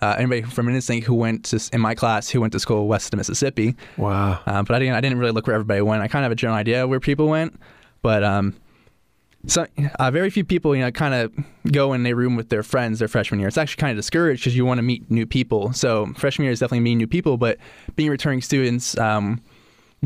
Uh, 0.00 0.14
anybody 0.16 0.40
from 0.40 0.68
Instinct 0.70 1.06
who 1.06 1.14
went 1.14 1.44
to 1.44 1.60
in 1.72 1.82
my 1.82 1.94
class 1.94 2.30
who 2.30 2.40
went 2.40 2.52
to 2.54 2.58
school 2.58 2.88
west 2.88 3.12
of 3.12 3.18
Mississippi. 3.18 3.76
Wow. 3.98 4.40
Um, 4.46 4.64
but 4.64 4.74
I 4.74 4.78
didn't. 4.78 4.94
I 4.94 5.00
didn't 5.00 5.18
really 5.18 5.32
look 5.32 5.46
where 5.46 5.54
everybody 5.54 5.82
went. 5.82 6.02
I 6.02 6.08
kind 6.08 6.24
of 6.24 6.30
have 6.30 6.32
a 6.32 6.36
general 6.36 6.58
idea 6.58 6.88
where 6.88 6.98
people 6.98 7.28
went, 7.28 7.60
but 8.02 8.24
um, 8.24 8.56
so 9.46 9.66
uh, 9.98 10.10
very 10.10 10.30
few 10.30 10.44
people, 10.44 10.74
you 10.74 10.82
know, 10.82 10.90
kind 10.90 11.14
of 11.14 11.32
go 11.72 11.92
in 11.92 12.04
a 12.04 12.14
room 12.14 12.36
with 12.36 12.48
their 12.48 12.62
friends 12.62 12.98
their 12.98 13.08
freshman 13.08 13.38
year. 13.38 13.48
It's 13.48 13.58
actually 13.58 13.80
kind 13.80 13.90
of 13.92 13.96
discouraged 13.96 14.42
because 14.42 14.56
you 14.56 14.64
want 14.64 14.78
to 14.78 14.82
meet 14.82 15.08
new 15.10 15.26
people. 15.26 15.72
So 15.72 16.06
freshman 16.16 16.44
year 16.44 16.52
is 16.52 16.60
definitely 16.60 16.80
meeting 16.80 16.98
new 16.98 17.06
people, 17.06 17.36
but 17.36 17.58
being 17.94 18.10
returning 18.10 18.42
students, 18.42 18.98
um, 18.98 19.40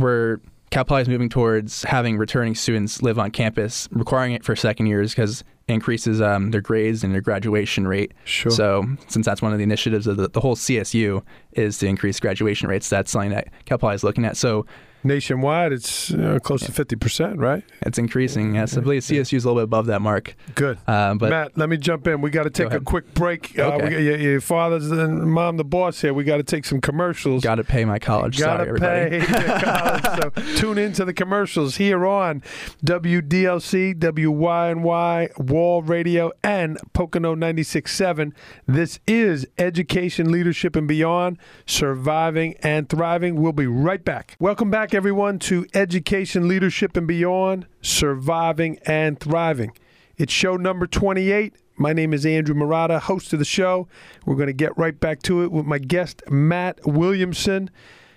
we're 0.01 0.41
Cal 0.71 0.85
Poly 0.85 1.03
is 1.03 1.09
moving 1.09 1.29
towards 1.29 1.83
having 1.83 2.17
returning 2.17 2.55
students 2.55 3.03
live 3.03 3.19
on 3.19 3.33
campus, 3.33 3.89
requiring 3.91 4.33
it 4.33 4.45
for 4.45 4.55
second 4.55 4.87
years 4.87 5.11
because 5.13 5.43
it 5.67 5.73
increases 5.73 6.21
um, 6.21 6.53
their 6.53 6.61
grades 6.61 7.03
and 7.03 7.13
their 7.13 7.21
graduation 7.21 7.89
rate. 7.89 8.13
Sure. 8.25 8.53
So 8.53 8.87
since 9.09 9.27
that's 9.27 9.43
one 9.43 9.53
of 9.53 9.59
the 9.59 9.65
initiatives 9.65 10.07
of 10.07 10.17
the, 10.17 10.29
the 10.29 10.41
whole 10.41 10.55
CSU 10.55 11.25
is 11.53 11.79
to 11.79 11.87
increase 11.89 12.21
graduation 12.21 12.69
rates, 12.69 12.89
that's 12.89 13.11
something 13.11 13.31
that 13.31 13.49
Cal 13.65 13.79
Poly 13.79 13.97
is 13.97 14.05
looking 14.05 14.25
at. 14.25 14.37
So 14.37 14.65
Nationwide, 15.03 15.73
it's 15.73 16.13
uh, 16.13 16.39
close 16.43 16.63
to 16.67 16.73
fifty 16.73 16.97
percent, 16.97 17.39
right? 17.39 17.65
it's 17.87 17.99
increasing. 17.99 18.55
Yes, 18.55 18.77
I 18.77 18.81
believe 18.81 19.03
CSU 19.03 19.35
is 19.37 19.45
a 19.45 19.49
little 19.49 19.61
bit 19.61 19.65
above 19.65 19.87
that 19.87 20.01
mark. 20.03 20.35
Good. 20.55 20.79
Uh, 20.87 21.15
but 21.15 21.31
Matt, 21.31 21.57
let 21.59 21.69
me 21.69 21.77
jump 21.77 22.07
in. 22.07 22.21
We 22.21 22.31
got 22.31 22.43
to 22.45 22.51
take 22.51 22.73
a 22.73 22.81
quick 22.81 23.15
break. 23.15 23.59
Uh, 23.59 23.63
Okay. 23.71 23.85
we 23.85 23.91
got, 23.91 24.01
your, 24.01 24.17
your 24.17 24.41
father's 24.41 24.91
and 24.91 25.31
mom, 25.33 25.57
the 25.57 25.65
boss 25.65 26.01
here. 26.01 26.13
We 26.13 26.25
got 26.25 26.37
to 26.39 26.43
take 26.43 26.65
some 26.65 26.81
commercials. 26.81 27.43
got 27.43 27.55
to 27.57 27.65
pay 27.65 27.85
my 27.85 27.99
college. 27.99 28.39
Gotta 28.39 28.75
pay 28.75 29.19
the 29.21 29.61
college. 29.63 30.01
So 30.21 30.57
tune 30.57 30.77
into 30.79 31.05
the 31.05 31.13
commercials 31.15 31.77
here 31.77 32.05
on 32.07 32.43
WDLC, 32.85 33.95
WYNY, 33.99 35.39
Wall 35.39 35.83
Radio, 35.83 36.33
and 36.43 36.79
Pocono 36.93 37.35
96.7. 37.35 38.33
This 38.67 38.99
is 39.07 39.47
Education, 39.59 40.31
Leadership, 40.33 40.77
and 40.77 40.87
Beyond, 40.89 41.39
Surviving 41.67 42.55
and 42.63 42.89
Thriving. 42.89 43.37
We'll 43.41 43.53
be 43.53 43.67
right 43.67 44.05
back. 44.05 44.37
Welcome 44.39 44.71
back, 44.71 44.90
everyone, 44.95 45.39
to 45.39 45.67
Education, 45.75 46.49
Leadership, 46.49 46.97
and 46.97 47.07
Beyond, 47.07 47.67
Surviving 47.81 48.79
and 48.87 49.19
Thriving. 49.19 49.73
It's 50.17 50.33
show 50.33 50.57
number 50.57 50.87
28. 50.87 51.55
My 51.77 51.93
name 51.93 52.13
is 52.13 52.27
Andrew 52.27 52.55
Marotta, 52.55 53.01
host 53.01 53.33
of 53.33 53.39
the 53.39 53.45
show. 53.45 53.89
We're 54.27 54.35
going 54.35 54.49
to 54.49 54.53
get 54.53 54.77
right 54.77 54.99
back 54.99 55.23
to 55.23 55.43
it 55.43 55.53
with 55.53 55.67
my 55.67 55.79
guest, 55.79 56.23
Matt 56.29 56.81
Williamson. 56.85 57.71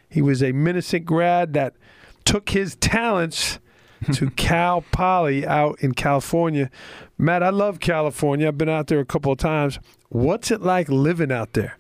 He 0.10 0.22
was 0.22 0.42
a 0.42 0.52
Minisink 0.52 1.06
grad 1.06 1.54
that 1.54 1.76
took 2.26 2.50
his 2.50 2.76
talents 2.78 3.60
to 4.14 4.30
Cal 4.32 4.82
Poly 4.92 5.46
out 5.46 5.78
in 5.82 5.94
California. 5.94 6.70
Matt, 7.18 7.44
I 7.44 7.50
love 7.50 7.80
California. 7.80 8.48
I've 8.48 8.58
been 8.58 8.70
out 8.70 8.88
there 8.88 9.00
a 9.00 9.06
couple 9.06 9.32
of 9.32 9.38
times. 9.38 9.80
What's 10.10 10.52
it 10.52 10.62
like 10.62 10.90
living 10.90 11.32
out 11.32 11.54
there? 11.54 11.78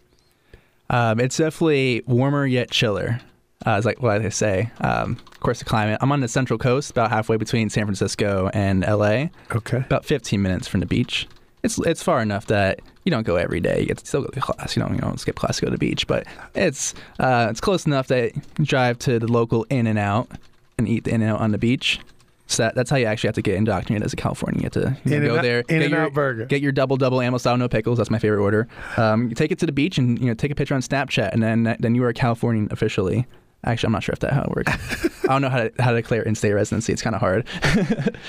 Um, 0.89 1.19
it's 1.19 1.37
definitely 1.37 2.03
warmer 2.05 2.45
yet 2.45 2.69
chiller. 2.69 3.21
Uh, 3.65 3.77
is 3.77 3.85
like 3.85 4.01
what 4.01 4.21
they 4.21 4.29
say. 4.29 4.69
Um, 4.81 5.17
of 5.31 5.39
course, 5.39 5.59
the 5.59 5.65
climate. 5.65 5.99
I'm 6.01 6.11
on 6.11 6.19
the 6.19 6.27
central 6.27 6.59
coast, 6.59 6.91
about 6.91 7.09
halfway 7.11 7.37
between 7.37 7.69
San 7.69 7.85
Francisco 7.85 8.49
and 8.53 8.81
LA. 8.81 9.27
Okay. 9.55 9.77
About 9.77 10.05
15 10.05 10.41
minutes 10.41 10.67
from 10.67 10.81
the 10.81 10.85
beach. 10.85 11.27
It's 11.63 11.79
it's 11.79 12.03
far 12.03 12.21
enough 12.21 12.47
that 12.47 12.81
you 13.05 13.09
don't 13.09 13.23
go 13.23 13.37
every 13.37 13.61
day. 13.61 13.79
You 13.79 13.85
get 13.85 13.97
to 13.99 14.05
still 14.05 14.21
go 14.21 14.27
to 14.27 14.41
class. 14.41 14.75
You 14.75 14.81
don't 14.81 14.93
you 14.95 14.99
don't 14.99 15.17
skip 15.19 15.35
class 15.35 15.57
to 15.57 15.61
go 15.61 15.67
to 15.67 15.71
the 15.71 15.77
beach, 15.77 16.07
but 16.07 16.27
it's 16.55 16.93
uh, 17.19 17.47
it's 17.49 17.61
close 17.61 17.85
enough 17.85 18.07
that 18.07 18.35
you 18.35 18.65
drive 18.65 18.99
to 18.99 19.17
the 19.17 19.31
local 19.31 19.65
In-N-Out 19.69 20.29
and 20.77 20.87
eat 20.89 21.05
the 21.05 21.13
In-N-Out 21.13 21.39
on 21.39 21.51
the 21.51 21.57
beach. 21.57 21.99
So 22.47 22.63
that, 22.63 22.75
that's 22.75 22.89
how 22.89 22.97
you 22.97 23.05
actually 23.05 23.29
have 23.29 23.35
to 23.35 23.41
get 23.41 23.55
indoctrinated 23.55 24.05
as 24.05 24.11
a 24.11 24.17
Californian. 24.17 24.59
You 24.59 24.65
have 24.65 24.73
to 24.73 25.09
you 25.09 25.19
know, 25.19 25.35
go 25.37 25.41
there, 25.41 25.63
get 25.63 25.77
In-N-Out 25.77 26.01
your, 26.01 26.09
burger. 26.11 26.45
get 26.45 26.61
your 26.61 26.73
double 26.73 26.97
double 26.97 27.21
animal 27.21 27.39
style 27.39 27.57
no 27.57 27.69
pickles. 27.69 27.97
That's 27.97 28.11
my 28.11 28.19
favorite 28.19 28.41
order. 28.41 28.67
Um, 28.97 29.29
you 29.29 29.35
take 29.35 29.51
it 29.51 29.59
to 29.59 29.65
the 29.65 29.71
beach 29.71 29.97
and 29.97 30.19
you 30.19 30.25
know 30.25 30.33
take 30.33 30.51
a 30.51 30.55
picture 30.55 30.75
on 30.75 30.81
Snapchat, 30.81 31.31
and 31.31 31.41
then 31.41 31.77
then 31.79 31.95
you 31.95 32.03
are 32.03 32.09
a 32.09 32.13
Californian 32.13 32.67
officially. 32.71 33.25
Actually, 33.65 33.87
I'm 33.87 33.93
not 33.93 34.03
sure 34.03 34.13
if 34.13 34.19
that 34.19 34.33
how 34.33 34.43
it 34.43 34.49
works. 34.49 34.71
I 35.23 35.27
don't 35.27 35.41
know 35.41 35.49
how 35.49 35.63
to 35.63 35.71
how 35.79 35.91
to 35.91 35.97
declare 35.97 36.21
in-state 36.21 36.53
residency. 36.53 36.91
It's 36.91 37.01
kind 37.01 37.15
of 37.15 37.21
hard. 37.21 37.47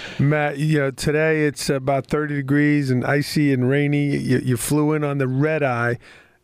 Matt, 0.18 0.59
you 0.59 0.79
know, 0.79 0.90
today 0.92 1.47
it's 1.47 1.68
about 1.68 2.07
30 2.07 2.37
degrees 2.37 2.90
and 2.90 3.05
icy 3.05 3.53
and 3.53 3.68
rainy. 3.68 4.16
You, 4.16 4.38
you 4.38 4.57
flew 4.57 4.92
in 4.92 5.03
on 5.03 5.18
the 5.18 5.27
red 5.27 5.62
eye. 5.62 5.99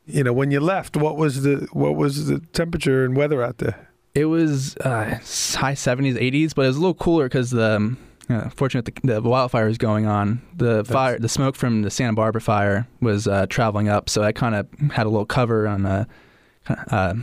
You 0.07 0.25
know, 0.25 0.33
when 0.33 0.51
you 0.51 0.59
left, 0.59 0.97
what 0.97 1.17
was 1.17 1.43
the 1.43 1.69
what 1.73 1.95
was 1.95 2.27
the 2.27 2.41
temperature 2.53 3.05
and 3.05 3.17
weather 3.17 3.43
out 3.43 3.59
there? 3.59 3.89
It 4.13 4.25
was 4.25 4.77
uh, 4.79 5.05
high 5.05 5.75
70s, 5.75 6.15
80s, 6.15 6.53
but 6.53 6.65
it 6.65 6.69
was 6.69 6.77
a 6.77 6.81
little 6.81 6.95
cooler 6.95 7.27
because 7.27 7.51
the 7.51 7.77
um, 7.77 7.99
fortunate 8.55 8.87
the, 9.03 9.21
the 9.21 9.29
wildfire 9.29 9.67
was 9.67 9.79
going 9.79 10.07
on. 10.07 10.43
The 10.57 10.85
fire, 10.85 11.19
the 11.19 11.29
smoke 11.29 11.57
from 11.57 11.83
the 11.83 11.91
Santa 11.91 12.15
Barbara 12.15 12.41
fire 12.41 12.89
was 13.01 13.27
uh, 13.27 13.47
traveling 13.47 13.89
up, 13.89 14.09
so 14.09 14.23
I 14.23 14.33
kind 14.33 14.55
of 14.55 14.69
had 14.91 15.07
a 15.07 15.09
little 15.09 15.27
cover 15.27 15.69
on 15.69 15.87
uh, 15.87 16.05
uh, 16.91 17.15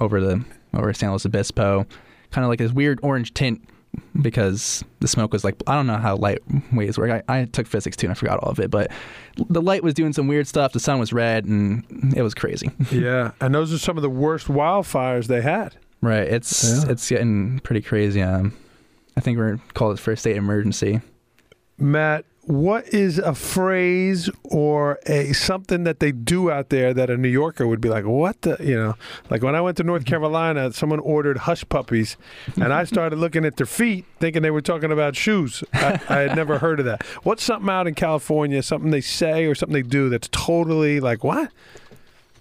over 0.00 0.20
the 0.20 0.44
over 0.74 0.92
San 0.92 1.10
Luis 1.10 1.26
Obispo, 1.26 1.86
kind 2.30 2.44
of 2.44 2.48
like 2.48 2.58
this 2.58 2.72
weird 2.72 2.98
orange 3.02 3.34
tint 3.34 3.62
because 4.22 4.82
the 5.00 5.08
smoke 5.08 5.32
was 5.32 5.44
like 5.44 5.54
I 5.66 5.74
don't 5.74 5.86
know 5.86 5.98
how 5.98 6.16
light 6.16 6.38
waves 6.72 6.96
work. 6.98 7.22
I, 7.28 7.40
I 7.40 7.44
took 7.44 7.66
physics 7.66 7.96
too 7.96 8.06
and 8.06 8.12
I 8.12 8.14
forgot 8.14 8.38
all 8.38 8.50
of 8.50 8.58
it, 8.58 8.70
but 8.70 8.90
the 9.48 9.60
light 9.60 9.82
was 9.82 9.92
doing 9.94 10.12
some 10.12 10.28
weird 10.28 10.46
stuff. 10.46 10.72
The 10.72 10.80
sun 10.80 10.98
was 10.98 11.12
red 11.12 11.44
and 11.44 12.14
it 12.16 12.22
was 12.22 12.34
crazy. 12.34 12.70
yeah, 12.90 13.32
and 13.40 13.54
those 13.54 13.72
are 13.72 13.78
some 13.78 13.96
of 13.98 14.02
the 14.02 14.10
worst 14.10 14.46
wildfires 14.48 15.26
they 15.26 15.42
had. 15.42 15.76
Right. 16.00 16.26
It's 16.26 16.64
Yeah. 16.84 16.90
it's 16.92 17.08
getting 17.08 17.58
pretty 17.60 17.82
crazy. 17.82 18.22
Um, 18.22 18.54
I 19.16 19.20
think 19.20 19.36
we're 19.38 19.58
called 19.74 19.98
it 19.98 20.00
first 20.00 20.20
state 20.22 20.36
emergency. 20.36 21.00
Matt, 21.78 22.24
what 22.44 22.88
is 22.88 23.18
a 23.18 23.34
phrase 23.34 24.28
or 24.42 24.98
a 25.06 25.32
something 25.32 25.84
that 25.84 26.00
they 26.00 26.10
do 26.10 26.50
out 26.50 26.70
there 26.70 26.92
that 26.92 27.08
a 27.08 27.16
New 27.16 27.28
Yorker 27.28 27.66
would 27.66 27.80
be 27.80 27.88
like, 27.88 28.04
"What 28.04 28.42
the?" 28.42 28.56
You 28.60 28.76
know, 28.76 28.94
like 29.30 29.42
when 29.42 29.54
I 29.54 29.60
went 29.60 29.76
to 29.76 29.84
North 29.84 30.04
Carolina, 30.04 30.72
someone 30.72 30.98
ordered 30.98 31.38
hush 31.38 31.64
puppies, 31.68 32.16
and 32.56 32.72
I 32.72 32.84
started 32.92 33.18
looking 33.18 33.44
at 33.44 33.56
their 33.56 33.66
feet, 33.66 34.06
thinking 34.18 34.42
they 34.42 34.50
were 34.50 34.60
talking 34.60 34.90
about 34.90 35.14
shoes. 35.14 35.62
I, 35.72 36.00
I 36.08 36.18
had 36.20 36.36
never 36.36 36.58
heard 36.58 36.80
of 36.80 36.86
that. 36.86 37.04
What's 37.22 37.44
something 37.44 37.70
out 37.70 37.86
in 37.86 37.94
California, 37.94 38.62
something 38.62 38.90
they 38.90 39.00
say 39.00 39.44
or 39.44 39.54
something 39.54 39.74
they 39.74 39.82
do 39.82 40.08
that's 40.08 40.28
totally 40.32 40.98
like 40.98 41.22
what? 41.22 41.50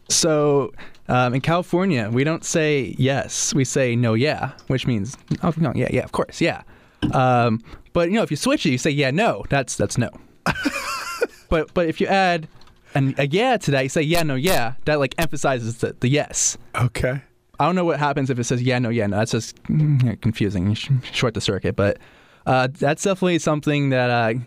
So 0.10 0.74
um, 1.08 1.36
in 1.36 1.42
California, 1.42 2.10
we 2.12 2.24
don't 2.24 2.44
say 2.44 2.96
yes. 2.98 3.54
We 3.54 3.66
say 3.66 3.96
no, 3.96 4.16
yeah, 4.16 4.54
which 4.68 4.88
means 4.88 5.16
oh 5.44 5.54
no, 5.58 5.72
yeah, 5.76 5.90
yeah, 5.92 6.04
of 6.04 6.12
course, 6.12 6.42
yeah. 6.42 6.64
Um, 7.14 7.60
but 7.94 8.10
you 8.10 8.16
know, 8.16 8.24
if 8.24 8.32
you 8.32 8.38
switch 8.38 8.66
it, 8.66 8.72
you 8.72 8.78
say 8.78 8.92
yeah, 8.92 9.12
no. 9.12 9.44
That's 9.50 9.76
that's 9.76 9.98
no. 9.98 10.10
but 11.50 11.74
but 11.74 11.88
if 11.88 12.00
you 12.02 12.08
add 12.08 12.48
an, 12.96 13.16
a 13.18 13.28
yeah 13.28 13.58
to 13.58 13.72
that, 13.72 13.82
you 13.82 13.90
say 13.90 14.02
yeah, 14.02 14.24
no, 14.24 14.36
yeah. 14.36 14.74
That 14.86 15.00
like 15.00 15.16
emphasizes 15.18 15.78
the, 15.80 15.96
the 16.00 16.10
yes. 16.10 16.58
Okay. 16.76 17.22
I 17.60 17.66
don't 17.66 17.76
know 17.76 17.86
what 17.86 18.00
happens 18.00 18.30
if 18.30 18.40
it 18.40 18.44
says 18.46 18.62
yeah, 18.62 18.80
no, 18.80 18.90
yeah, 18.90 19.08
no. 19.08 19.18
That's 19.18 19.32
just 19.32 19.62
mm, 19.64 20.20
confusing. 20.22 20.70
You 20.70 20.76
sh- 20.76 20.90
short 21.12 21.34
the 21.34 21.42
circuit, 21.42 21.76
but 21.76 21.98
uh, 22.46 22.68
that's 22.72 23.04
definitely 23.04 23.40
something 23.40 23.90
that 23.90 24.10
uh, 24.10 24.40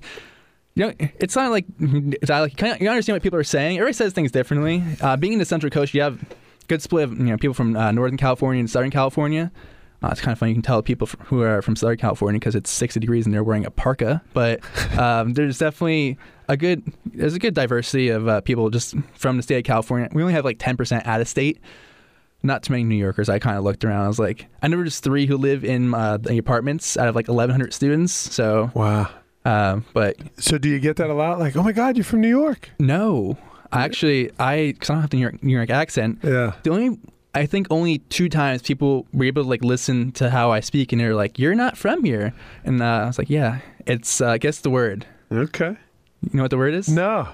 You 0.74 0.86
know, 0.86 0.92
it's 0.98 1.36
not 1.36 1.52
like 1.52 1.66
it's 1.78 2.28
not 2.28 2.40
like 2.40 2.60
you 2.80 2.88
understand 2.88 3.14
what 3.14 3.22
people 3.22 3.38
are 3.38 3.44
saying. 3.44 3.76
Everybody 3.76 3.92
says 3.92 4.12
things 4.12 4.32
differently. 4.32 4.82
Uh, 5.00 5.16
being 5.16 5.34
in 5.34 5.38
the 5.38 5.44
Central 5.44 5.70
Coast, 5.70 5.94
you 5.94 6.00
have 6.00 6.20
a 6.22 6.26
good 6.66 6.82
split 6.82 7.04
of 7.04 7.16
you 7.18 7.26
know 7.26 7.36
people 7.36 7.54
from 7.54 7.76
uh, 7.76 7.92
Northern 7.92 8.16
California 8.16 8.58
and 8.58 8.68
Southern 8.68 8.90
California. 8.90 9.52
Uh, 10.04 10.08
it's 10.10 10.20
kind 10.20 10.32
of 10.32 10.38
funny. 10.38 10.50
You 10.50 10.56
can 10.56 10.62
tell 10.62 10.82
people 10.82 11.08
f- 11.08 11.16
who 11.28 11.40
are 11.42 11.62
from 11.62 11.76
Southern 11.76 11.96
California 11.96 12.38
because 12.38 12.54
it's 12.54 12.70
60 12.70 13.00
degrees 13.00 13.24
and 13.24 13.34
they're 13.34 13.42
wearing 13.44 13.64
a 13.64 13.70
parka. 13.70 14.20
But 14.34 14.60
um, 14.98 15.32
there's 15.32 15.56
definitely 15.58 16.18
a 16.48 16.56
good 16.58 16.82
there's 17.06 17.34
a 17.34 17.38
good 17.38 17.54
diversity 17.54 18.10
of 18.10 18.28
uh, 18.28 18.40
people 18.42 18.68
just 18.68 18.94
from 19.14 19.36
the 19.38 19.42
state 19.42 19.56
of 19.58 19.64
California. 19.64 20.08
We 20.12 20.20
only 20.22 20.34
have 20.34 20.44
like 20.44 20.58
10% 20.58 21.06
out 21.06 21.20
of 21.20 21.28
state. 21.28 21.58
Not 22.42 22.62
too 22.62 22.72
many 22.74 22.84
New 22.84 22.96
Yorkers. 22.96 23.30
I 23.30 23.38
kind 23.38 23.56
of 23.56 23.64
looked 23.64 23.82
around. 23.86 24.04
I 24.04 24.08
was 24.08 24.18
like, 24.18 24.46
I 24.62 24.68
know 24.68 24.76
there's 24.76 25.00
three 25.00 25.24
who 25.26 25.38
live 25.38 25.64
in 25.64 25.94
uh, 25.94 26.18
the 26.18 26.36
apartments 26.36 26.98
out 26.98 27.08
of 27.08 27.14
like 27.14 27.26
1,100 27.28 27.72
students. 27.72 28.12
So, 28.12 28.70
Wow. 28.74 29.08
uh, 29.46 29.80
but 29.94 30.16
So 30.36 30.58
do 30.58 30.68
you 30.68 30.78
get 30.78 30.96
that 30.96 31.08
a 31.08 31.14
lot? 31.14 31.38
Like, 31.38 31.56
oh 31.56 31.62
my 31.62 31.72
God, 31.72 31.96
you're 31.96 32.04
from 32.04 32.20
New 32.20 32.28
York. 32.28 32.68
no, 32.78 33.38
I 33.72 33.84
actually 33.84 34.30
I 34.38 34.72
because 34.72 34.90
I 34.90 34.92
don't 34.94 35.00
have 35.00 35.10
the 35.10 35.16
New 35.16 35.22
York, 35.22 35.42
New 35.42 35.54
York 35.56 35.70
accent. 35.70 36.18
Yeah. 36.22 36.52
The 36.62 36.70
only 36.70 36.98
I 37.34 37.46
think 37.46 37.66
only 37.70 37.98
two 38.10 38.28
times 38.28 38.62
people 38.62 39.06
were 39.12 39.24
able 39.24 39.42
to 39.42 39.48
like 39.48 39.64
listen 39.64 40.12
to 40.12 40.30
how 40.30 40.52
I 40.52 40.60
speak, 40.60 40.92
and 40.92 41.00
they're 41.00 41.14
like, 41.14 41.38
"You're 41.38 41.54
not 41.54 41.76
from 41.76 42.04
here," 42.04 42.32
and 42.64 42.80
uh, 42.80 42.84
I 42.84 43.06
was 43.06 43.18
like, 43.18 43.28
"Yeah, 43.30 43.58
it's 43.86 44.20
uh, 44.20 44.38
guess 44.38 44.58
the 44.60 44.70
word." 44.70 45.06
Okay. 45.32 45.76
You 46.22 46.30
know 46.32 46.42
what 46.42 46.50
the 46.50 46.56
word 46.56 46.74
is? 46.74 46.88
No. 46.88 47.28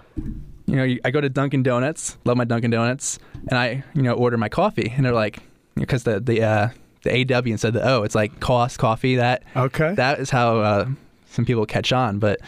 You 0.67 0.77
know, 0.77 0.97
I 1.05 1.11
go 1.11 1.21
to 1.21 1.29
Dunkin' 1.29 1.63
Donuts, 1.63 2.17
love 2.25 2.37
my 2.37 2.45
Dunkin' 2.45 2.71
Donuts, 2.71 3.19
and 3.49 3.59
I 3.59 3.85
you 3.95 4.03
know 4.03 4.15
order 4.15 4.37
my 4.39 4.49
coffee, 4.49 4.93
and 4.97 5.05
they're 5.05 5.13
like, 5.13 5.39
because 5.75 6.05
the 6.05 6.19
the 6.21 6.43
uh, 6.43 6.69
the 7.03 7.11
AW 7.35 7.43
instead 7.47 7.69
of 7.69 7.75
the 7.75 7.89
O, 7.89 8.03
it's 8.03 8.15
like 8.15 8.41
cost 8.41 8.79
coffee. 8.79 9.17
That 9.17 9.43
Okay. 9.55 9.95
that 9.95 10.19
is 10.21 10.31
how 10.31 10.61
uh, 10.61 10.87
some 11.31 11.45
people 11.45 11.67
catch 11.67 11.93
on, 11.93 12.19
but. 12.19 12.41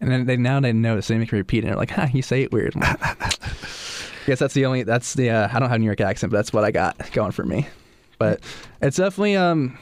And 0.00 0.10
then 0.10 0.26
they 0.26 0.36
now 0.36 0.58
they 0.58 0.72
know, 0.72 0.98
so 1.00 1.14
they 1.14 1.18
make 1.20 1.30
me 1.32 1.38
repeat 1.38 1.58
it. 1.58 1.60
And 1.60 1.68
they're 1.68 1.76
like, 1.76 1.90
"Ha, 1.90 2.08
you 2.12 2.22
say 2.22 2.42
it 2.42 2.50
weird." 2.50 2.74
guess 4.26 4.38
that's 4.38 4.54
the 4.54 4.66
only 4.66 4.82
that's 4.82 5.14
the 5.14 5.30
uh, 5.30 5.48
I 5.52 5.58
don't 5.58 5.68
have 5.68 5.80
New 5.80 5.86
York 5.86 6.00
accent, 6.00 6.30
but 6.30 6.38
that's 6.38 6.52
what 6.52 6.64
I 6.64 6.70
got 6.70 7.10
going 7.12 7.32
for 7.32 7.44
me. 7.44 7.68
But 8.18 8.40
it's 8.80 8.96
definitely 8.96 9.36
um 9.36 9.78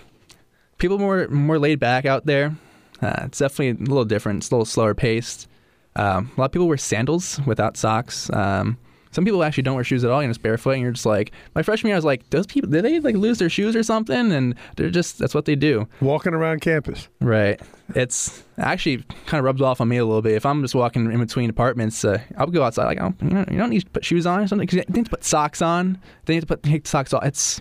people 0.79 0.99
more 0.99 1.29
more 1.29 1.59
laid 1.59 1.79
back 1.79 2.07
out 2.07 2.27
there. 2.27 2.57
Uh, 3.03 3.23
it's 3.25 3.39
definitely 3.39 3.71
a 3.71 3.89
little 3.89 4.05
different. 4.05 4.39
It's 4.39 4.51
a 4.51 4.55
little 4.55 4.67
slower 4.67 4.95
paced. 4.95 5.49
Um, 5.97 6.31
a 6.37 6.41
lot 6.41 6.47
of 6.47 6.53
people 6.53 6.69
wear 6.69 6.77
sandals 6.77 7.41
without 7.47 7.77
socks. 7.77 8.31
Um, 8.31 8.79
some 9.13 9.25
people 9.25 9.43
actually 9.43 9.65
don't 9.65 9.75
wear 9.75 9.85
shoes 9.85 10.05
at 10.05 10.11
all. 10.11 10.23
You're 10.23 10.31
just 10.31 10.43
barefoot, 10.43 10.73
and 10.73 10.83
you're 10.83 10.93
just 10.93 11.07
like 11.07 11.33
my 11.55 11.63
freshman 11.63 11.89
year. 11.89 11.97
I 11.97 11.99
was 11.99 12.05
like, 12.05 12.29
those 12.31 12.47
people 12.47 12.71
did 12.71 12.85
they 12.85 13.01
like 13.01 13.17
lose 13.17 13.39
their 13.39 13.51
shoes 13.51 13.75
or 13.75 13.83
something? 13.83 14.33
And 14.33 14.55
they're 14.77 14.91
just 14.91 15.19
that's 15.19 15.35
what 15.35 15.45
they 15.45 15.57
do. 15.57 15.89
Walking 16.01 16.35
around 16.35 16.61
campus. 16.61 17.09
Right. 17.21 17.61
It's 17.95 18.45
actually 18.59 19.05
kind 19.27 19.41
of 19.41 19.45
rubs 19.45 19.61
off 19.61 19.81
on 19.81 19.89
me 19.89 19.97
a 19.97 20.05
little 20.05 20.23
bit. 20.23 20.35
If 20.35 20.47
I'm 20.47 20.63
just 20.63 20.75
walking 20.75 21.11
in 21.11 21.19
between 21.19 21.51
apartments, 21.51 22.05
uh, 22.05 22.21
I'll 22.37 22.47
go 22.47 22.63
outside 22.63 22.85
like, 22.85 23.01
oh, 23.01 23.13
you, 23.21 23.31
know, 23.31 23.45
you 23.51 23.59
don't 23.59 23.71
need 23.71 23.81
to 23.81 23.91
put 23.91 24.05
shoes 24.05 24.27
on 24.27 24.41
or 24.41 24.47
something 24.47 24.67
because 24.67 24.85
you 24.87 24.95
need 24.95 25.07
to 25.07 25.11
put 25.11 25.25
socks 25.25 25.61
on. 25.61 25.99
They 26.27 26.35
need 26.35 26.41
to 26.41 26.47
put 26.47 26.63
take 26.63 26.87
socks 26.87 27.13
off. 27.13 27.25
It's 27.25 27.61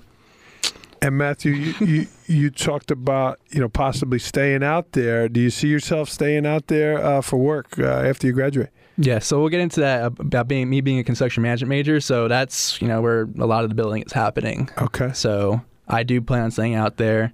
And 1.02 1.18
Matthew, 1.18 1.54
you, 1.54 1.86
you 1.86 2.08
you 2.28 2.50
talked 2.52 2.92
about 2.92 3.40
you 3.50 3.60
know 3.60 3.70
possibly 3.70 4.20
staying 4.20 4.64
out 4.64 4.92
there. 4.92 5.28
Do 5.28 5.40
you 5.40 5.50
see 5.50 5.68
yourself 5.70 6.10
staying 6.10 6.46
out 6.46 6.68
there 6.68 7.04
uh, 7.04 7.22
for 7.22 7.38
work 7.38 7.80
uh, 7.80 7.86
after 7.86 8.28
you 8.28 8.34
graduate? 8.34 8.70
Yeah. 9.00 9.20
So 9.20 9.40
we'll 9.40 9.50
get 9.50 9.62
into 9.62 9.80
that 9.80 10.06
about 10.06 10.48
being 10.48 10.70
me 10.70 10.82
being 10.82 11.00
a 11.00 11.04
construction 11.04 11.42
management 11.42 11.70
major. 11.70 12.00
So 12.00 12.28
that's 12.28 12.80
you 12.82 12.88
know 12.88 13.02
where 13.02 13.28
a 13.40 13.46
lot 13.46 13.64
of 13.64 13.70
the 13.70 13.76
building 13.76 14.04
is 14.04 14.12
happening. 14.12 14.70
Okay. 14.78 15.12
So 15.14 15.62
I 15.88 16.04
do 16.04 16.22
plan 16.22 16.44
on 16.44 16.52
staying 16.52 16.76
out 16.76 16.98
there, 16.98 17.34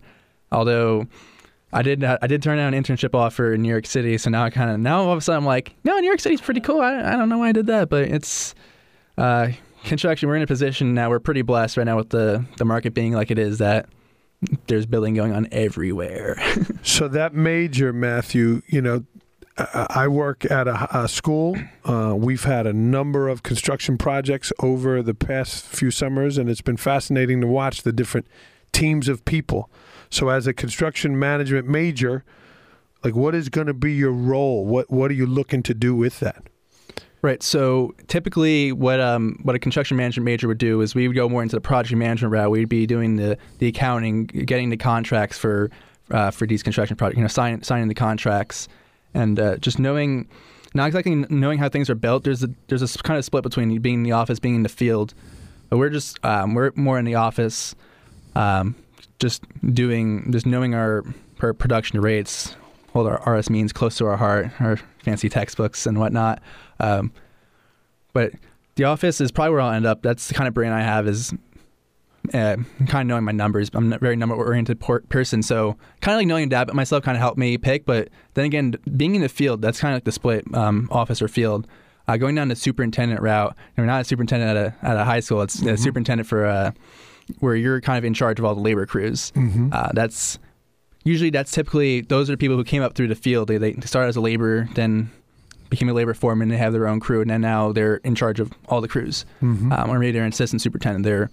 although. 0.51 1.07
I 1.73 1.81
did. 1.81 2.05
I 2.05 2.27
did 2.27 2.41
turn 2.41 2.57
down 2.57 2.73
an 2.73 2.81
internship 2.81 3.13
offer 3.13 3.53
in 3.53 3.61
New 3.61 3.67
York 3.67 3.85
City, 3.85 4.17
so 4.17 4.29
now 4.29 4.45
I 4.45 4.49
kind 4.49 4.71
of 4.71 4.79
now 4.79 5.01
all 5.01 5.11
of 5.11 5.17
a 5.17 5.21
sudden 5.21 5.39
I'm 5.39 5.45
like, 5.45 5.75
no, 5.83 5.99
New 5.99 6.07
York 6.07 6.21
City's 6.21 6.39
pretty 6.39 6.61
cool. 6.61 6.79
I, 6.79 6.99
I 6.99 7.17
don't 7.17 7.27
know 7.27 7.39
why 7.39 7.49
I 7.49 7.51
did 7.51 7.65
that, 7.65 7.89
but 7.89 8.03
it's 8.03 8.55
uh, 9.17 9.49
construction. 9.83 10.29
We're 10.29 10.37
in 10.37 10.41
a 10.41 10.47
position 10.47 10.93
now. 10.93 11.09
We're 11.09 11.19
pretty 11.19 11.41
blessed 11.41 11.75
right 11.75 11.83
now 11.83 11.97
with 11.97 12.11
the 12.11 12.45
the 12.55 12.63
market 12.63 12.93
being 12.93 13.11
like 13.11 13.29
it 13.29 13.37
is. 13.37 13.57
That 13.57 13.89
there's 14.67 14.85
building 14.85 15.15
going 15.15 15.33
on 15.33 15.47
everywhere. 15.51 16.37
So 16.85 17.07
that 17.09 17.33
major, 17.33 17.91
Matthew, 17.91 18.61
you 18.67 18.79
know, 18.79 19.03
I 19.57 20.09
work 20.09 20.49
at 20.51 20.67
a, 20.67 21.03
a 21.03 21.07
school. 21.07 21.55
Uh, 21.85 22.13
we've 22.17 22.43
had 22.43 22.67
a 22.67 22.73
number 22.73 23.29
of 23.29 23.41
construction 23.41 23.97
projects 23.97 24.51
over 24.59 25.01
the 25.01 25.13
past 25.13 25.65
few 25.65 25.91
summers, 25.91 26.37
and 26.37 26.49
it's 26.49 26.61
been 26.61 26.75
fascinating 26.75 27.39
to 27.39 27.47
watch 27.47 27.83
the 27.83 27.93
different 27.93 28.27
teams 28.73 29.07
of 29.07 29.23
people. 29.23 29.69
So, 30.09 30.27
as 30.27 30.45
a 30.45 30.53
construction 30.53 31.17
management 31.17 31.67
major, 31.67 32.25
like, 33.03 33.15
what 33.15 33.33
is 33.33 33.47
going 33.47 33.67
to 33.67 33.73
be 33.73 33.93
your 33.93 34.11
role? 34.11 34.65
What 34.65 34.91
What 34.91 35.09
are 35.09 35.13
you 35.13 35.25
looking 35.25 35.63
to 35.63 35.73
do 35.73 35.95
with 35.95 36.19
that? 36.19 36.43
Right. 37.21 37.41
So 37.41 37.95
typically, 38.07 38.71
what 38.71 38.99
um 38.99 39.39
what 39.41 39.55
a 39.55 39.59
construction 39.59 39.97
management 39.97 40.25
major 40.25 40.47
would 40.47 40.59
do 40.59 40.81
is 40.81 40.93
we 40.93 41.07
would 41.07 41.15
go 41.15 41.27
more 41.27 41.41
into 41.41 41.55
the 41.55 41.61
project 41.61 41.97
management 41.97 42.31
route. 42.31 42.51
We'd 42.51 42.69
be 42.69 42.85
doing 42.85 43.15
the 43.15 43.37
the 43.57 43.67
accounting, 43.67 44.25
getting 44.25 44.69
the 44.69 44.77
contracts 44.77 45.35
for 45.35 45.71
uh, 46.11 46.29
for 46.29 46.45
these 46.45 46.61
construction 46.61 46.97
projects. 46.97 47.17
You 47.17 47.23
know, 47.23 47.27
signing 47.27 47.63
signing 47.63 47.87
the 47.87 47.95
contracts, 47.95 48.67
and 49.15 49.39
uh, 49.39 49.57
just 49.57 49.79
knowing 49.79 50.27
not 50.75 50.87
exactly 50.87 51.15
knowing 51.15 51.57
how 51.57 51.69
things 51.69 51.89
are 51.89 51.95
built. 51.95 52.23
There's 52.25 52.43
a 52.43 52.49
there's 52.67 52.83
a 52.83 52.97
kind 53.01 53.17
of 53.17 53.25
split 53.25 53.43
between 53.43 53.79
being 53.79 53.95
in 53.95 54.03
the 54.03 54.11
office, 54.11 54.39
being 54.39 54.55
in 54.55 54.63
the 54.63 54.69
field. 54.69 55.13
But 55.69 55.77
we're 55.77 55.89
just 55.89 56.23
um, 56.23 56.53
we're 56.53 56.71
more 56.75 56.99
in 56.99 57.05
the 57.05 57.15
office, 57.15 57.73
um, 58.35 58.75
just 59.19 59.43
doing 59.73 60.31
just 60.31 60.45
knowing 60.45 60.75
our 60.75 61.03
per 61.37 61.53
production 61.53 62.01
rates, 62.01 62.55
hold 62.91 63.07
our 63.07 63.19
RSMeans 63.21 63.73
close 63.73 63.97
to 63.97 64.05
our 64.05 64.17
heart, 64.17 64.49
our 64.59 64.77
fancy 64.99 65.29
textbooks 65.29 65.87
and 65.87 65.97
whatnot. 65.97 66.41
Um, 66.79 67.11
but 68.11 68.33
the 68.75 68.83
office 68.83 69.21
is 69.21 69.31
probably 69.31 69.51
where 69.51 69.61
I'll 69.61 69.71
end 69.71 69.85
up. 69.85 70.01
That's 70.01 70.27
the 70.27 70.33
kind 70.33 70.47
of 70.47 70.53
brain 70.53 70.73
I 70.73 70.81
have 70.81 71.07
is 71.07 71.33
uh, 72.33 72.57
kind 72.87 73.01
of 73.01 73.07
knowing 73.07 73.23
my 73.23 73.31
numbers. 73.31 73.69
I'm 73.73 73.91
a 73.93 73.97
very 73.97 74.15
number 74.15 74.35
oriented 74.35 74.79
por- 74.79 75.01
person, 75.01 75.43
so 75.43 75.77
kind 76.01 76.15
of 76.15 76.19
like 76.19 76.27
knowing 76.27 76.49
that, 76.49 76.67
but 76.67 76.75
myself 76.75 77.03
kind 77.03 77.15
of 77.15 77.21
helped 77.21 77.37
me 77.37 77.57
pick. 77.57 77.85
But 77.85 78.09
then 78.33 78.45
again, 78.45 78.75
being 78.95 79.15
in 79.15 79.21
the 79.21 79.29
field, 79.29 79.61
that's 79.61 79.79
kind 79.79 79.93
of 79.93 79.97
like 79.97 80.03
the 80.05 80.11
split 80.11 80.45
um, 80.53 80.87
office 80.91 81.21
or 81.21 81.27
field. 81.27 81.67
Uh, 82.07 82.17
going 82.17 82.35
down 82.35 82.49
the 82.49 82.55
superintendent 82.55 83.19
route, 83.19 83.55
and 83.75 83.83
we're 83.83 83.91
not 83.91 84.01
a 84.01 84.03
superintendent 84.03 84.55
at 84.55 84.57
a 84.57 84.85
at 84.85 84.97
a 84.97 85.03
high 85.03 85.19
school. 85.19 85.41
It's 85.41 85.59
a 85.63 85.75
superintendent 85.75 86.29
for 86.29 86.45
uh, 86.45 86.71
where 87.39 87.55
you're 87.55 87.81
kind 87.81 87.97
of 87.97 88.05
in 88.05 88.13
charge 88.13 88.37
of 88.37 88.45
all 88.45 88.53
the 88.53 88.61
labor 88.61 88.85
crews. 88.85 89.31
Mm-hmm. 89.35 89.69
Uh, 89.71 89.89
that's 89.93 90.37
usually 91.03 91.31
that's 91.31 91.51
typically 91.51 92.01
those 92.01 92.29
are 92.29 92.37
people 92.37 92.57
who 92.57 92.63
came 92.63 92.83
up 92.83 92.93
through 92.93 93.07
the 93.07 93.15
field. 93.15 93.47
They 93.47 93.57
they 93.57 93.73
started 93.85 94.09
as 94.09 94.15
a 94.15 94.21
laborer, 94.21 94.69
then 94.75 95.09
became 95.69 95.89
a 95.89 95.93
labor 95.93 96.13
foreman. 96.13 96.49
They 96.49 96.57
have 96.57 96.73
their 96.73 96.87
own 96.87 96.99
crew, 96.99 97.21
and 97.21 97.29
then 97.29 97.41
now 97.41 97.71
they're 97.71 97.97
in 97.97 98.15
charge 98.15 98.39
of 98.39 98.51
all 98.67 98.81
the 98.81 98.87
crews. 98.87 99.25
Mm-hmm. 99.41 99.71
Um, 99.71 99.89
or 99.89 99.99
maybe 99.99 100.11
they're 100.11 100.23
an 100.23 100.31
assistant 100.31 100.61
superintendent. 100.61 101.05
They're 101.05 101.29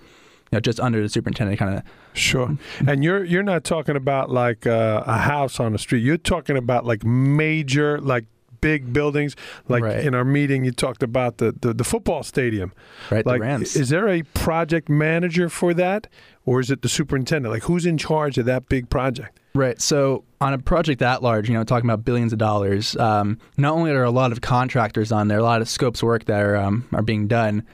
you 0.53 0.57
know 0.57 0.61
just 0.61 0.79
under 0.79 1.01
the 1.01 1.09
superintendent, 1.09 1.59
kind 1.59 1.79
of. 1.79 1.83
Sure. 2.13 2.57
And 2.87 3.03
you're 3.03 3.25
you're 3.25 3.43
not 3.43 3.65
talking 3.65 3.97
about 3.97 4.31
like 4.31 4.67
uh, 4.67 5.03
a 5.07 5.17
house 5.19 5.59
on 5.59 5.73
the 5.73 5.79
street. 5.79 6.01
You're 6.05 6.19
talking 6.19 6.57
about 6.59 6.85
like 6.85 7.05
major 7.05 7.99
like 8.01 8.27
big 8.61 8.93
buildings. 8.93 9.35
Like 9.69 9.83
Right. 9.83 10.05
in 10.05 10.15
our 10.15 10.25
meeting, 10.25 10.65
you 10.65 10.71
talked 10.71 11.03
about 11.03 11.39
the, 11.39 11.53
the, 11.61 11.75
the 11.75 11.83
football 11.83 12.23
stadium. 12.23 12.73
Right, 13.11 13.27
Like, 13.27 13.41
the 13.41 13.47
Rams. 13.47 13.75
is 13.75 13.89
there 13.89 14.07
a 14.09 14.23
project 14.35 14.89
manager 14.89 15.49
for 15.49 15.75
that, 15.75 16.07
or 16.47 16.61
is 16.61 16.71
it 16.71 16.83
the 16.83 16.89
superintendent? 16.89 17.53
Like, 17.53 17.65
who's 17.65 17.87
in 17.87 17.99
charge 17.99 18.39
of 18.39 18.45
that 18.47 18.69
big 18.69 18.89
project? 18.89 19.41
Right. 19.55 19.81
So 19.83 20.23
on 20.41 20.55
a 20.55 20.59
project 20.59 21.01
that 21.01 21.23
large, 21.25 21.49
you 21.49 21.55
know, 21.57 21.65
talking 21.65 21.91
about 21.91 22.05
billions 22.05 22.33
of 22.33 22.39
dollars, 22.39 22.97
um, 22.99 23.39
not 23.57 23.73
only 23.75 23.91
are 23.91 23.95
there 23.95 24.05
a 24.05 24.11
lot 24.11 24.31
of 24.31 24.41
contractors 24.43 25.11
on 25.11 25.27
there, 25.27 25.39
a 25.39 25.43
lot 25.43 25.61
of 25.61 25.69
scopes 25.69 26.01
of 26.01 26.07
work 26.07 26.27
that 26.27 26.41
are 26.41 26.57
um, 26.57 26.87
are 26.93 27.03
being 27.03 27.27
done. 27.27 27.65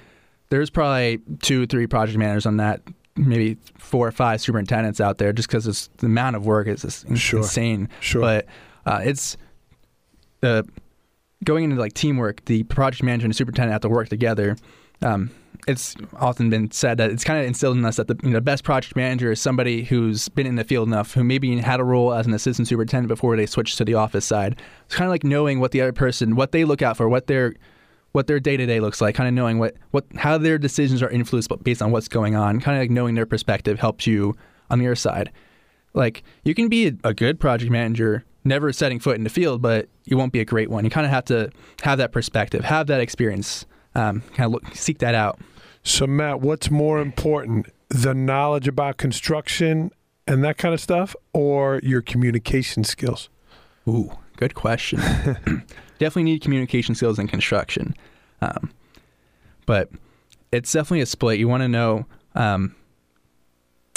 There's 0.51 0.71
probably 0.71 1.21
two, 1.43 1.67
three 1.67 1.87
project 1.87 2.19
managers 2.19 2.47
on 2.47 2.57
that, 2.59 2.81
maybe 3.17 3.57
four 3.77 4.07
or 4.09 4.13
five 4.13 4.41
superintendents 4.41 5.01
out 5.01 5.19
there, 5.19 5.33
just 5.33 5.49
because 5.49 5.89
the 5.99 6.07
amount 6.07 6.37
of 6.37 6.47
work 6.47 6.67
is 6.69 6.83
just 6.83 7.17
Sure. 7.17 7.41
insane. 7.41 7.89
Sure. 8.01 8.21
But 8.23 8.47
uh, 8.87 9.01
it's 9.03 9.37
uh, 10.43 10.63
going 11.45 11.65
into 11.65 11.77
like 11.77 11.93
teamwork. 11.95 12.45
The 12.47 12.63
project 12.65 13.03
manager 13.03 13.27
and 13.27 13.33
the 13.33 13.37
superintendent 13.37 13.73
have 13.73 13.83
to 13.83 13.89
work 13.89 14.09
together. 14.09 14.57
Um, 15.03 15.31
it's 15.67 15.95
often 16.19 16.49
been 16.49 16.71
said 16.71 16.97
that 16.99 17.11
it's 17.11 17.25
kind 17.25 17.41
of 17.41 17.47
instilled 17.47 17.77
in 17.77 17.85
us 17.85 17.97
that 17.97 18.07
the 18.09 18.17
you 18.23 18.31
know, 18.31 18.41
best 18.41 18.65
project 18.65 18.97
manager 18.97 19.31
is 19.31 19.41
somebody 19.41 19.83
who's 19.85 20.29
been 20.31 20.47
in 20.47 20.55
the 20.55 20.65
field 20.65 20.89
enough, 20.89 21.13
who 21.13 21.23
maybe 21.23 21.59
had 21.59 21.79
a 21.79 21.85
role 21.85 22.15
as 22.15 22.27
an 22.27 22.33
assistant 22.33 22.69
superintendent 22.69 23.09
before 23.09 23.37
they 23.37 23.45
switched 23.45 23.77
to 23.79 23.85
the 23.85 23.95
office 23.95 24.25
side. 24.25 24.61
It's 24.87 24.95
kind 24.95 25.07
of 25.07 25.11
like 25.11 25.25
knowing 25.25 25.61
what 25.61 25.73
the 25.73 25.81
other 25.83 25.93
person, 25.93 26.37
what 26.37 26.53
they 26.53 26.65
look 26.65 26.81
out 26.81 26.97
for, 26.97 27.09
what 27.09 27.27
their 27.27 27.55
what 28.13 28.27
their 28.27 28.41
day 28.41 28.57
to 28.57 28.67
day 28.67 28.81
looks 28.81 29.01
like, 29.01 29.15
kind 29.15 29.29
of 29.29 29.35
knowing 29.35 29.59
what, 29.59 29.77
what 29.91 30.05
how 30.17 30.39
their 30.39 30.59
decisions 30.59 31.03
are 31.03 31.11
influenced 31.11 31.51
based 31.63 31.83
on 31.83 31.91
what's 31.91 32.09
going 32.09 32.35
on. 32.35 32.61
Kind 32.61 32.77
of 32.79 32.83
like 32.83 32.91
knowing 32.91 33.15
their 33.15 33.27
perspective 33.27 33.79
helps 33.79 34.07
you 34.07 34.35
on 34.71 34.81
your 34.81 34.95
side. 34.95 35.31
Like 35.95 36.23
you 36.45 36.55
can 36.55 36.69
be 36.69 36.97
a, 37.05 37.15
good 37.15 37.41
project 37.41 37.71
manager, 37.71 38.25
never 38.45 38.73
setting 38.73 38.99
foot 39.01 39.17
in 39.17 39.25
the 39.25 39.31
field, 39.31 39.63
but 39.63 39.89
you 40.05 40.17
won't 40.17 40.33
be 40.33 40.41
a 40.41 40.45
great 40.45 40.71
one. 40.71 40.85
You 40.85 40.91
kind 40.91 41.07
of 41.07 41.11
have 41.11 41.25
to 41.27 41.51
have 41.83 41.99
that 41.99 42.13
perspective, 42.13 42.65
have 42.65 42.87
that 42.87 43.01
experience, 43.01 43.67
um, 43.95 44.23
kind 44.35 44.47
of 44.47 44.53
look, 44.53 44.75
seek 44.75 44.99
that 44.99 45.15
out. 45.15 45.41
So, 45.83 46.07
Matt, 46.07 46.41
what's 46.41 46.71
more 46.71 47.01
important, 47.01 47.67
the 47.89 48.15
knowledge 48.15 48.69
about 48.69 48.97
construction 48.99 49.91
and 50.27 50.45
that 50.45 50.59
kind 50.59 50.75
of 50.75 50.81
stuff, 50.81 51.17
or 51.33 51.81
your 51.83 52.03
communication 52.03 52.85
skills? 52.85 53.31
Ooh, 53.89 54.13
good 54.37 54.55
question. 54.55 55.01
definitely 55.99 56.25
need 56.25 56.43
communication 56.43 56.95
skills 56.95 57.19
in 57.19 57.29
construction, 57.29 57.95
um, 58.41 58.71
but 59.67 59.91
it's 60.53 60.73
definitely 60.73 61.01
a 61.01 61.07
split. 61.07 61.39
You 61.39 61.49
want 61.49 61.63
to 61.63 61.69
know. 61.69 62.07
Um, 62.35 62.75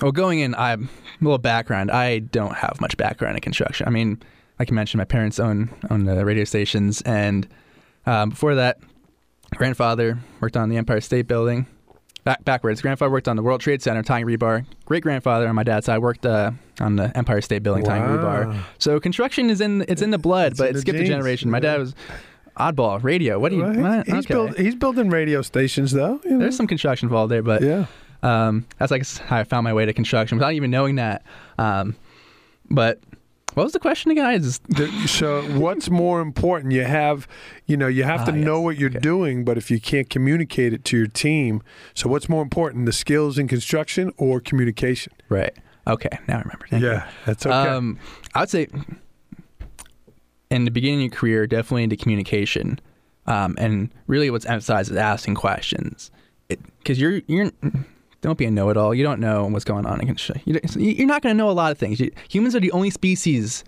well, 0.02 0.12
going 0.12 0.40
in, 0.40 0.56
I'm 0.56 0.86
a 0.86 1.24
little 1.24 1.38
background. 1.38 1.92
I 1.92 2.20
don't 2.20 2.56
have 2.56 2.82
much 2.82 2.98
background 2.98 3.38
in 3.38 3.42
construction. 3.42 3.88
I 3.88 3.92
mean, 3.92 4.22
like 4.58 4.70
you 4.70 4.76
mentioned, 4.76 5.00
my 5.00 5.06
parents 5.06 5.40
own 5.40 5.70
own 5.90 6.06
the 6.06 6.26
radio 6.26 6.44
stations, 6.44 7.02
and 7.04 7.48
um, 8.06 8.32
before 8.32 8.56
that, 8.56 8.80
grandfather 9.56 10.20
worked 10.40 10.58
on 10.58 10.70
the 10.70 10.78
Empire 10.78 11.02
State 11.02 11.28
Building. 11.28 11.68
Back 12.24 12.46
backwards, 12.46 12.82
grandfather 12.84 13.12
worked 13.12 13.28
on 13.28 13.36
the 13.36 13.42
World 13.42 13.62
Trade 13.62 13.82
Center 13.82 14.04
tying 14.04 14.26
rebar. 14.28 14.64
Great 14.86 15.02
grandfather 15.02 15.48
on 15.48 15.56
my 15.56 15.64
dad's 15.64 15.88
side 15.88 16.00
worked 16.00 16.24
uh, 16.24 16.52
on 16.80 16.96
the 16.96 17.12
Empire 17.18 17.42
State 17.42 17.64
Building 17.64 17.84
tying 17.84 18.04
rebar. 18.04 18.56
So 18.78 19.00
construction 19.00 19.50
is 19.50 19.60
in 19.60 19.84
it's 19.88 20.04
in 20.04 20.12
the 20.12 20.20
blood, 20.20 20.52
It's 20.52 20.60
but 20.60 20.76
it 20.76 20.80
skipped 20.80 21.00
a 21.00 21.04
generation. 21.04 21.50
My 21.50 21.60
dad 21.60 21.80
was 21.80 21.96
oddball 22.58 23.02
radio. 23.02 23.40
What 23.40 23.50
do 23.50 23.56
you? 23.58 23.64
Well, 23.64 24.04
he's, 24.06 24.14
Okay. 24.14 24.34
build, 24.34 24.56
he's 24.58 24.76
building 24.76 25.10
radio 25.10 25.42
stations, 25.42 25.94
though. 25.94 26.20
you 26.24 26.32
know. 26.32 26.40
There's 26.40 26.56
some 26.56 26.68
construction 26.68 27.08
involved 27.08 27.32
there, 27.32 27.42
but 27.42 27.64
yeah. 27.64 27.86
um, 28.22 28.68
that's 28.78 28.92
like 28.92 29.08
how 29.22 29.38
I 29.38 29.44
found 29.44 29.64
my 29.64 29.74
way 29.74 29.86
to 29.88 29.94
construction 29.94 30.38
without 30.38 30.54
even 30.54 30.70
knowing 30.70 30.96
that. 30.98 31.24
Um, 31.58 31.96
but 32.70 33.00
what 33.54 33.64
was 33.64 33.74
the 33.74 33.80
question 33.80 34.12
again? 34.12 34.26
I 34.26 34.38
just 34.38 34.62
so 35.08 35.44
what's 35.60 35.90
more 35.90 36.22
important 36.22 36.72
you 36.74 36.84
have 36.84 37.28
you 37.66 37.76
know 37.78 37.88
you 37.88 38.04
have 38.04 38.22
Ah, 38.22 38.26
to 38.26 38.32
know 38.32 38.62
what 38.62 38.78
you're 38.78 38.90
Okay. 38.90 39.00
doing 39.00 39.44
but 39.46 39.58
if 39.58 39.70
you 39.72 39.80
can't 39.82 40.10
communicate 40.10 40.74
it 40.74 40.84
to 40.86 40.98
your 40.98 41.08
team 41.08 41.62
so 41.94 42.08
what's 42.10 42.30
more 42.30 42.42
important 42.42 42.86
the 42.86 42.94
skills 42.94 43.38
in 43.38 43.48
construction 43.48 44.12
or 44.18 44.40
communication 44.40 45.12
right. 45.30 45.54
Okay, 45.88 46.10
now 46.28 46.36
I 46.38 46.42
remember. 46.42 46.66
Thank 46.70 46.84
you. 46.84 46.90
yeah 46.92 47.10
that's 47.26 47.46
okay 47.46 47.70
Um, 47.70 47.98
I 48.36 48.42
would 48.42 48.50
say 48.50 48.68
in 50.50 50.66
the 50.66 50.72
beginning 50.72 51.00
of 51.00 51.12
your 51.12 51.18
career, 51.20 51.48
definitely 51.48 51.84
into 51.84 51.96
communication, 51.96 52.80
um, 53.26 53.56
and 53.58 53.90
really 54.08 54.30
what's 54.30 54.46
emphasized 54.46 54.92
is 54.92 54.98
asking 54.98 55.36
questions, 55.36 56.12
because 56.50 57.00
you're 57.00 57.22
you're 57.28 57.52
don't 58.22 58.38
be 58.38 58.46
a 58.46 58.52
know-it-all. 58.52 58.94
You 58.94 59.04
don't 59.04 59.20
know 59.20 59.46
what's 59.48 59.66
going 59.66 59.86
on. 59.86 60.00
You're 60.46 61.08
not 61.08 61.22
going 61.22 61.34
to 61.34 61.38
know 61.38 61.50
a 61.50 61.52
lot 61.52 61.72
of 61.72 61.78
things. 61.78 62.02
Humans 62.30 62.56
are 62.56 62.60
the 62.60 62.72
only 62.72 62.92
species, 62.92 63.64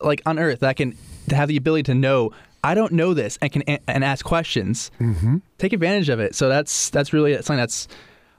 like 0.00 0.22
on 0.26 0.38
Earth, 0.38 0.60
that 0.60 0.76
can 0.76 0.96
have 1.30 1.48
the 1.48 1.56
ability 1.56 1.82
to 1.84 1.94
know. 1.94 2.30
I 2.62 2.74
don't 2.74 2.92
know 2.92 3.14
this, 3.14 3.38
and 3.42 3.52
can 3.52 3.62
and 3.62 4.04
ask 4.04 4.24
questions. 4.24 4.90
mm-hmm. 4.98 5.38
Take 5.58 5.72
advantage 5.72 6.08
of 6.08 6.20
it. 6.20 6.34
So 6.34 6.48
that's 6.48 6.90
that's 6.90 7.12
really 7.12 7.34
something 7.34 7.58
that's 7.58 7.86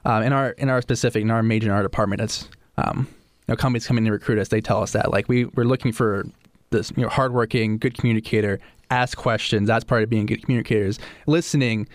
um, 0.04 0.22
in 0.22 0.32
our 0.32 0.50
in 0.50 0.68
our 0.68 0.82
specific 0.82 1.22
in 1.22 1.30
our 1.30 1.42
major 1.42 1.68
in 1.68 1.72
our 1.72 1.82
department. 1.82 2.20
That's 2.20 2.48
um, 2.76 3.06
you 3.46 3.52
know, 3.52 3.56
companies 3.56 3.86
come 3.86 3.98
in 3.98 4.04
to 4.04 4.10
recruit 4.10 4.38
us. 4.38 4.48
They 4.48 4.60
tell 4.60 4.82
us 4.82 4.92
that 4.92 5.10
like 5.10 5.28
we 5.28 5.46
we're 5.46 5.64
looking 5.64 5.92
for 5.92 6.26
this 6.70 6.92
you 6.96 7.02
know 7.02 7.08
hardworking, 7.08 7.78
good 7.78 7.96
communicator. 7.96 8.58
Ask 8.90 9.18
questions. 9.18 9.68
That's 9.68 9.84
part 9.84 10.02
of 10.02 10.10
being 10.10 10.26
good 10.26 10.42
communicators. 10.42 10.98
Listening, 11.26 11.88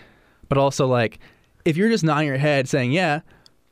but 0.48 0.58
also 0.58 0.86
like 0.86 1.18
if 1.64 1.76
you're 1.76 1.88
just 1.88 2.04
nodding 2.04 2.28
your 2.28 2.38
head 2.38 2.68
saying 2.68 2.92
yeah, 2.92 3.20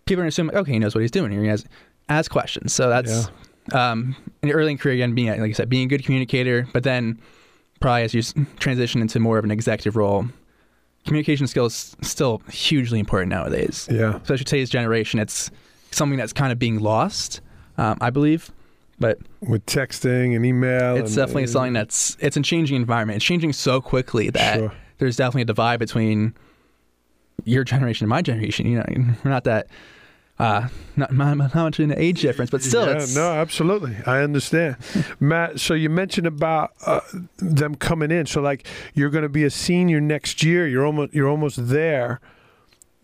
people 0.07 0.22
are 0.24 0.26
assume 0.26 0.50
okay 0.55 0.72
he 0.72 0.78
knows 0.78 0.94
what 0.94 1.00
he's 1.03 1.11
doing 1.11 1.32
here. 1.32 1.42
He 1.42 1.48
has 1.48 1.64
ask 2.09 2.30
questions. 2.30 2.72
So 2.72 2.88
that's 2.88 3.28
um, 3.72 4.16
in 4.42 4.48
your 4.48 4.59
early 4.59 4.72
in 4.72 4.78
career 4.78 4.94
again 4.94 5.14
being 5.14 5.28
like 5.28 5.50
I 5.50 5.53
said 5.53 5.68
being 5.68 5.84
a 5.84 5.88
good 5.88 6.05
communicator, 6.05 6.66
but 6.72 6.82
then 6.82 7.18
probably 7.80 8.03
as 8.03 8.14
you 8.14 8.22
transition 8.59 9.00
into 9.00 9.18
more 9.20 9.38
of 9.38 9.44
an 9.44 9.50
executive 9.50 9.96
role, 9.96 10.26
communication 11.07 11.46
skills 11.46 11.96
still 12.03 12.42
hugely 12.50 12.98
important 12.98 13.30
nowadays. 13.30 13.88
yeah 13.90 14.16
Especially 14.16 14.44
today's 14.44 14.70
generation, 14.70 15.18
it's 15.20 15.50
something 15.90 16.18
that's 16.18 16.32
kind 16.32 16.53
of 16.53 16.59
being 16.59 16.78
lost, 16.80 17.40
um, 17.78 17.98
I 18.00 18.11
believe. 18.11 18.50
But 18.98 19.18
with 19.40 19.66
texting 19.66 20.36
and 20.36 20.46
email 20.46 20.96
it's 20.96 21.11
and- 21.11 21.16
definitely 21.16 21.42
and- 21.44 21.53
something 21.53 21.72
that's 21.72 22.16
it's 22.20 22.36
a 22.36 22.42
changing 22.42 22.76
environment. 22.76 23.16
It's 23.16 23.24
changing 23.24 23.53
so 23.53 23.80
quickly 23.80 24.30
that 24.30 24.59
Sure. 24.59 24.72
there's 24.98 25.16
definitely 25.16 25.42
a 25.42 25.46
divide 25.46 25.78
between 25.80 26.34
your 27.44 27.64
generation 27.64 28.05
and 28.05 28.11
my 28.11 28.22
generation. 28.22 28.66
You 28.66 28.78
know, 28.78 28.84
we're 29.24 29.30
not 29.30 29.44
that. 29.44 29.66
Uh, 30.38 30.68
not, 30.96 31.12
not 31.12 31.36
not 31.36 31.54
much 31.54 31.78
in 31.78 31.88
the 31.90 32.00
age 32.02 32.22
difference, 32.22 32.50
but 32.50 32.62
still, 32.62 32.86
yeah, 32.86 32.94
it's 32.94 33.14
no, 33.14 33.30
absolutely. 33.32 33.96
I 34.06 34.22
understand, 34.22 34.76
Matt. 35.20 35.60
So 35.60 35.74
you 35.74 35.88
mentioned 35.88 36.26
about 36.26 36.72
uh, 36.84 37.00
them 37.38 37.74
coming 37.76 38.10
in. 38.10 38.26
So 38.26 38.40
like 38.40 38.66
you're 38.94 39.10
going 39.10 39.22
to 39.22 39.28
be 39.28 39.44
a 39.44 39.50
senior 39.50 40.00
next 40.00 40.42
year. 40.42 40.66
You're 40.66 40.84
almost 40.86 41.14
you're 41.14 41.28
almost 41.28 41.68
there. 41.68 42.20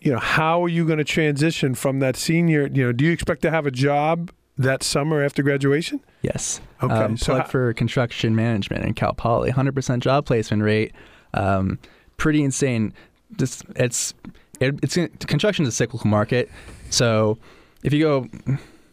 You 0.01 0.13
know, 0.13 0.19
how 0.19 0.65
are 0.65 0.69
you 0.69 0.85
going 0.87 0.99
to 0.99 1.05
transition 1.05 1.75
from 1.75 2.01
that 2.01 2.17
senior? 2.17 2.67
You 2.67 2.87
know, 2.87 2.93
do 2.93 3.05
you 3.05 3.13
expect 3.13 3.43
to 3.43 3.51
have 3.51 3.67
a 3.67 3.71
job 3.71 4.33
that 4.57 4.83
summer 4.83 5.23
after 5.23 5.43
graduation? 5.43 6.01
yes. 6.23 6.61
Okay, 6.83 6.95
Um, 6.95 7.17
so 7.17 7.43
for 7.45 7.73
construction 7.75 8.37
management 8.37 8.85
in 8.85 8.95
Cal 8.95 9.13
Poly, 9.13 9.51
100% 9.51 9.99
job 10.01 10.27
placement 10.27 10.63
rate. 10.63 10.93
Um, 11.35 11.79
pretty 12.17 12.43
insane. 12.43 12.93
This 13.31 13.63
it's 13.77 14.15
it, 14.61 14.79
it's 14.83 14.97
construction 15.27 15.65
is 15.65 15.69
a 15.69 15.73
cyclical 15.73 16.09
market. 16.09 16.49
So 16.91 17.39
if 17.83 17.93
you 17.93 18.03
go 18.03 18.29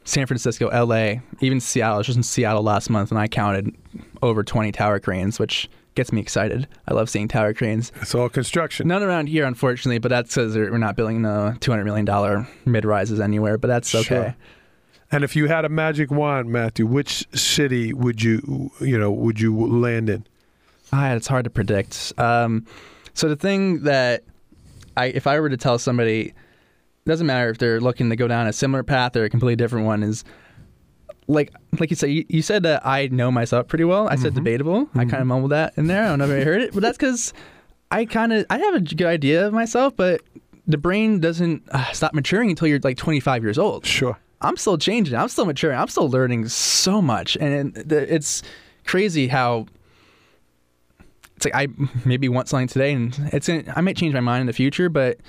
San 0.03 0.27
Francisco, 0.27 0.69
LA, 0.69 1.21
even 1.41 1.59
Seattle, 1.59 1.95
I 1.95 1.97
was 1.97 2.07
just 2.07 2.17
in 2.17 2.23
Seattle 2.23 2.63
last 2.63 2.89
month 2.89 3.11
and 3.11 3.19
I 3.19 3.27
counted 3.27 3.75
over 4.21 4.43
20 4.43 4.71
tower 4.71 4.99
cranes, 4.99 5.39
which 5.39 5.69
gets 5.95 6.11
me 6.11 6.21
excited. 6.21 6.67
I 6.87 6.93
love 6.93 7.09
seeing 7.09 7.27
tower 7.27 7.53
cranes. 7.53 7.91
It's 8.01 8.13
all 8.13 8.29
construction. 8.29 8.87
None 8.87 9.01
around 9.01 9.27
here, 9.27 9.45
unfortunately, 9.45 9.97
but 9.97 10.09
that's 10.09 10.35
because 10.35 10.55
we're 10.55 10.77
not 10.77 10.95
building 10.95 11.21
the 11.21 11.57
$200 11.59 11.85
million 11.85 12.47
mid 12.65 12.85
rises 12.85 13.19
anywhere, 13.19 13.57
but 13.57 13.67
that's 13.67 13.95
okay. 13.95 14.05
Sure. 14.05 14.35
And 15.11 15.23
if 15.23 15.35
you 15.35 15.47
had 15.47 15.65
a 15.65 15.69
magic 15.69 16.11
wand, 16.11 16.49
Matthew, 16.49 16.85
which 16.85 17.25
city 17.33 17.93
would 17.93 18.21
you 18.21 18.71
you 18.81 18.97
know 18.97 19.11
would 19.11 19.39
you 19.39 19.55
land 19.55 20.09
in? 20.09 20.25
Ah, 20.91 21.13
it's 21.13 21.27
hard 21.27 21.45
to 21.45 21.49
predict. 21.49 22.11
Um, 22.17 22.65
so 23.13 23.29
the 23.29 23.35
thing 23.35 23.83
that 23.83 24.23
I, 24.97 25.07
if 25.07 25.27
I 25.27 25.39
were 25.39 25.49
to 25.49 25.57
tell 25.57 25.77
somebody, 25.77 26.33
doesn't 27.05 27.27
matter 27.27 27.49
if 27.49 27.57
they're 27.59 27.79
looking 27.79 28.09
to 28.09 28.15
go 28.15 28.27
down 28.27 28.47
a 28.47 28.53
similar 28.53 28.83
path 28.83 29.15
or 29.15 29.23
a 29.23 29.29
completely 29.29 29.55
different 29.55 29.85
one, 29.85 30.01
is 30.03 30.23
like 31.27 31.51
like 31.79 31.89
you 31.89 31.95
said, 31.95 32.07
you, 32.07 32.25
you 32.29 32.41
said 32.41 32.63
that 32.63 32.85
I 32.85 33.07
know 33.07 33.31
myself 33.31 33.67
pretty 33.67 33.83
well. 33.83 34.07
I 34.09 34.15
said 34.15 34.31
Mhm. 34.33 34.35
debatable. 34.35 34.89
I 34.95 35.05
kind 35.05 35.21
of 35.21 35.27
mumbled 35.27 35.51
that 35.51 35.73
in 35.77 35.87
there. 35.87 36.03
I 36.03 36.07
don't 36.09 36.19
know 36.19 36.29
if 36.29 36.39
you 36.39 36.45
heard 36.45 36.61
it, 36.61 36.73
but 36.73 36.81
that's 36.81 36.97
because 36.97 37.33
I 37.91 38.05
kind 38.05 38.33
of 38.33 38.45
I 38.49 38.57
have 38.57 38.75
a 38.75 38.79
good 38.81 39.03
idea 39.07 39.45
of 39.47 39.53
myself, 39.53 39.95
but 39.95 40.21
the 40.67 40.77
brain 40.77 41.19
doesn't 41.19 41.63
uh, 41.71 41.91
stop 41.91 42.13
maturing 42.15 42.49
until 42.49 42.67
you're 42.67 42.79
like 42.83 42.97
25 42.97 43.43
years 43.43 43.59
old. 43.59 43.85
Sure. 43.85 44.17
I'm 44.41 44.57
still 44.57 44.77
changing. 44.77 45.15
I'm 45.15 45.29
still 45.29 45.45
maturing. 45.45 45.77
I'm 45.77 45.87
still 45.87 46.09
learning 46.09 46.47
so 46.49 47.01
much, 47.01 47.37
and 47.39 47.75
it's 47.91 48.41
crazy 48.85 49.27
how 49.27 49.67
it's 51.35 51.45
like 51.45 51.55
I 51.55 51.67
maybe 52.03 52.29
want 52.29 52.49
something 52.49 52.67
today, 52.67 52.93
and 52.93 53.15
it's 53.31 53.47
gonna, 53.47 53.63
I 53.75 53.81
might 53.81 53.95
change 53.97 54.13
my 54.13 54.19
mind 54.21 54.41
in 54.41 54.47
the 54.47 54.53
future, 54.53 54.89
but 54.89 55.19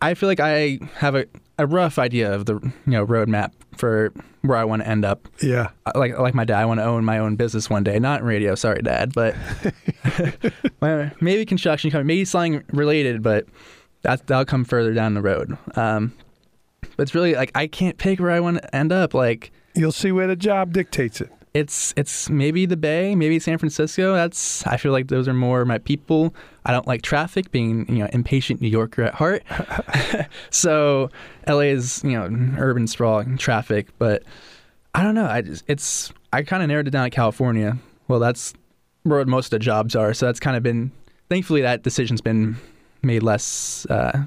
I 0.00 0.14
feel 0.14 0.28
like 0.28 0.40
I 0.40 0.78
have 0.96 1.14
a, 1.14 1.26
a 1.58 1.66
rough 1.66 1.98
idea 1.98 2.32
of 2.32 2.46
the 2.46 2.54
you 2.54 2.92
know 2.92 3.06
roadmap 3.06 3.52
for 3.76 4.12
where 4.42 4.58
I 4.58 4.64
want 4.64 4.82
to 4.82 4.88
end 4.88 5.04
up. 5.04 5.28
Yeah. 5.42 5.70
Like 5.94 6.18
like 6.18 6.34
my 6.34 6.44
dad, 6.44 6.60
I 6.60 6.64
want 6.64 6.80
to 6.80 6.84
own 6.84 7.04
my 7.04 7.18
own 7.18 7.36
business 7.36 7.70
one 7.70 7.84
day, 7.84 7.98
not 7.98 8.20
in 8.20 8.26
radio. 8.26 8.54
Sorry, 8.54 8.82
Dad, 8.82 9.12
but 9.14 9.34
maybe 11.20 11.44
construction, 11.44 11.90
maybe 12.06 12.24
something 12.24 12.64
related, 12.72 13.22
but 13.22 13.46
that 14.02 14.26
that'll 14.26 14.44
come 14.44 14.64
further 14.64 14.92
down 14.92 15.14
the 15.14 15.22
road. 15.22 15.56
Um, 15.76 16.12
but 16.96 17.04
it's 17.04 17.14
really 17.14 17.34
like 17.34 17.52
I 17.54 17.66
can't 17.66 17.98
pick 17.98 18.20
where 18.20 18.30
I 18.30 18.40
want 18.40 18.58
to 18.58 18.76
end 18.76 18.92
up. 18.92 19.14
Like 19.14 19.52
You'll 19.74 19.92
see 19.92 20.12
where 20.12 20.26
the 20.26 20.36
job 20.36 20.72
dictates 20.72 21.20
it. 21.20 21.32
It's 21.54 21.92
it's 21.96 22.30
maybe 22.30 22.64
the 22.64 22.76
Bay, 22.76 23.14
maybe 23.14 23.38
San 23.38 23.58
Francisco. 23.58 24.14
That's 24.14 24.66
I 24.66 24.78
feel 24.78 24.92
like 24.92 25.08
those 25.08 25.28
are 25.28 25.34
more 25.34 25.64
my 25.64 25.78
people. 25.78 26.34
I 26.64 26.72
don't 26.72 26.86
like 26.86 27.02
traffic, 27.02 27.50
being 27.50 27.86
you 27.88 27.98
know 28.02 28.08
impatient 28.12 28.60
New 28.60 28.68
Yorker 28.68 29.02
at 29.02 29.14
heart. 29.14 29.42
so 30.50 31.10
LA 31.46 31.60
is 31.60 32.02
you 32.04 32.12
know 32.12 32.24
urban 32.58 32.86
sprawl 32.86 33.18
and 33.18 33.38
traffic, 33.38 33.88
but 33.98 34.22
I 34.94 35.02
don't 35.02 35.14
know. 35.14 35.26
I 35.26 35.42
just 35.42 35.64
it's 35.66 36.12
I 36.32 36.42
kind 36.42 36.62
of 36.62 36.68
narrowed 36.68 36.88
it 36.88 36.90
down 36.90 37.04
to 37.04 37.10
California. 37.10 37.76
Well, 38.08 38.18
that's 38.18 38.54
where 39.02 39.24
most 39.26 39.46
of 39.46 39.50
the 39.50 39.58
jobs 39.58 39.94
are. 39.94 40.14
So 40.14 40.26
that's 40.26 40.40
kind 40.40 40.56
of 40.56 40.62
been 40.62 40.90
thankfully 41.28 41.60
that 41.62 41.82
decision's 41.82 42.22
been 42.22 42.56
made 43.02 43.22
less. 43.22 43.86
Uh, 43.90 44.24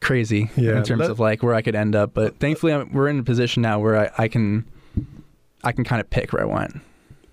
crazy 0.00 0.50
Yeah, 0.56 0.76
in 0.76 0.84
terms 0.84 1.08
of 1.08 1.18
like 1.18 1.42
where 1.42 1.54
I 1.54 1.62
could 1.62 1.74
end 1.74 1.96
up 1.96 2.12
but 2.12 2.38
thankfully 2.38 2.72
I'm, 2.72 2.92
we're 2.92 3.08
in 3.08 3.18
a 3.18 3.22
position 3.22 3.62
now 3.62 3.80
where 3.80 3.98
I, 3.98 4.24
I 4.24 4.28
can 4.28 4.64
I 5.64 5.72
can 5.72 5.84
kind 5.84 6.00
of 6.00 6.10
pick 6.10 6.32
where 6.32 6.42
I 6.42 6.46
want. 6.46 6.80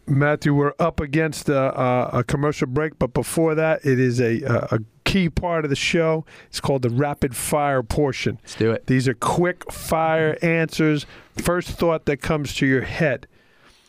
Matthew, 0.06 0.54
we're 0.54 0.74
up 0.80 1.00
against 1.00 1.48
a, 1.48 1.80
a, 1.80 2.20
a 2.20 2.24
commercial 2.24 2.68
break, 2.68 3.00
but 3.00 3.14
before 3.14 3.56
that, 3.56 3.86
it 3.86 4.00
is 4.00 4.20
a, 4.20 4.42
a, 4.42 4.76
a 4.76 4.80
key 5.06 5.30
part 5.30 5.64
of 5.64 5.70
the 5.70 5.76
show. 5.76 6.26
It's 6.48 6.60
called 6.60 6.82
the 6.82 6.90
rapid 6.90 7.36
fire 7.36 7.84
portion. 7.84 8.40
Let's 8.42 8.56
do 8.56 8.72
it. 8.72 8.88
These 8.88 9.08
are 9.08 9.14
quick 9.14 9.72
fire 9.72 10.38
answers. 10.42 11.06
First 11.38 11.70
thought 11.70 12.06
that 12.06 12.18
comes 12.18 12.54
to 12.56 12.66
your 12.66 12.82
head. 12.82 13.28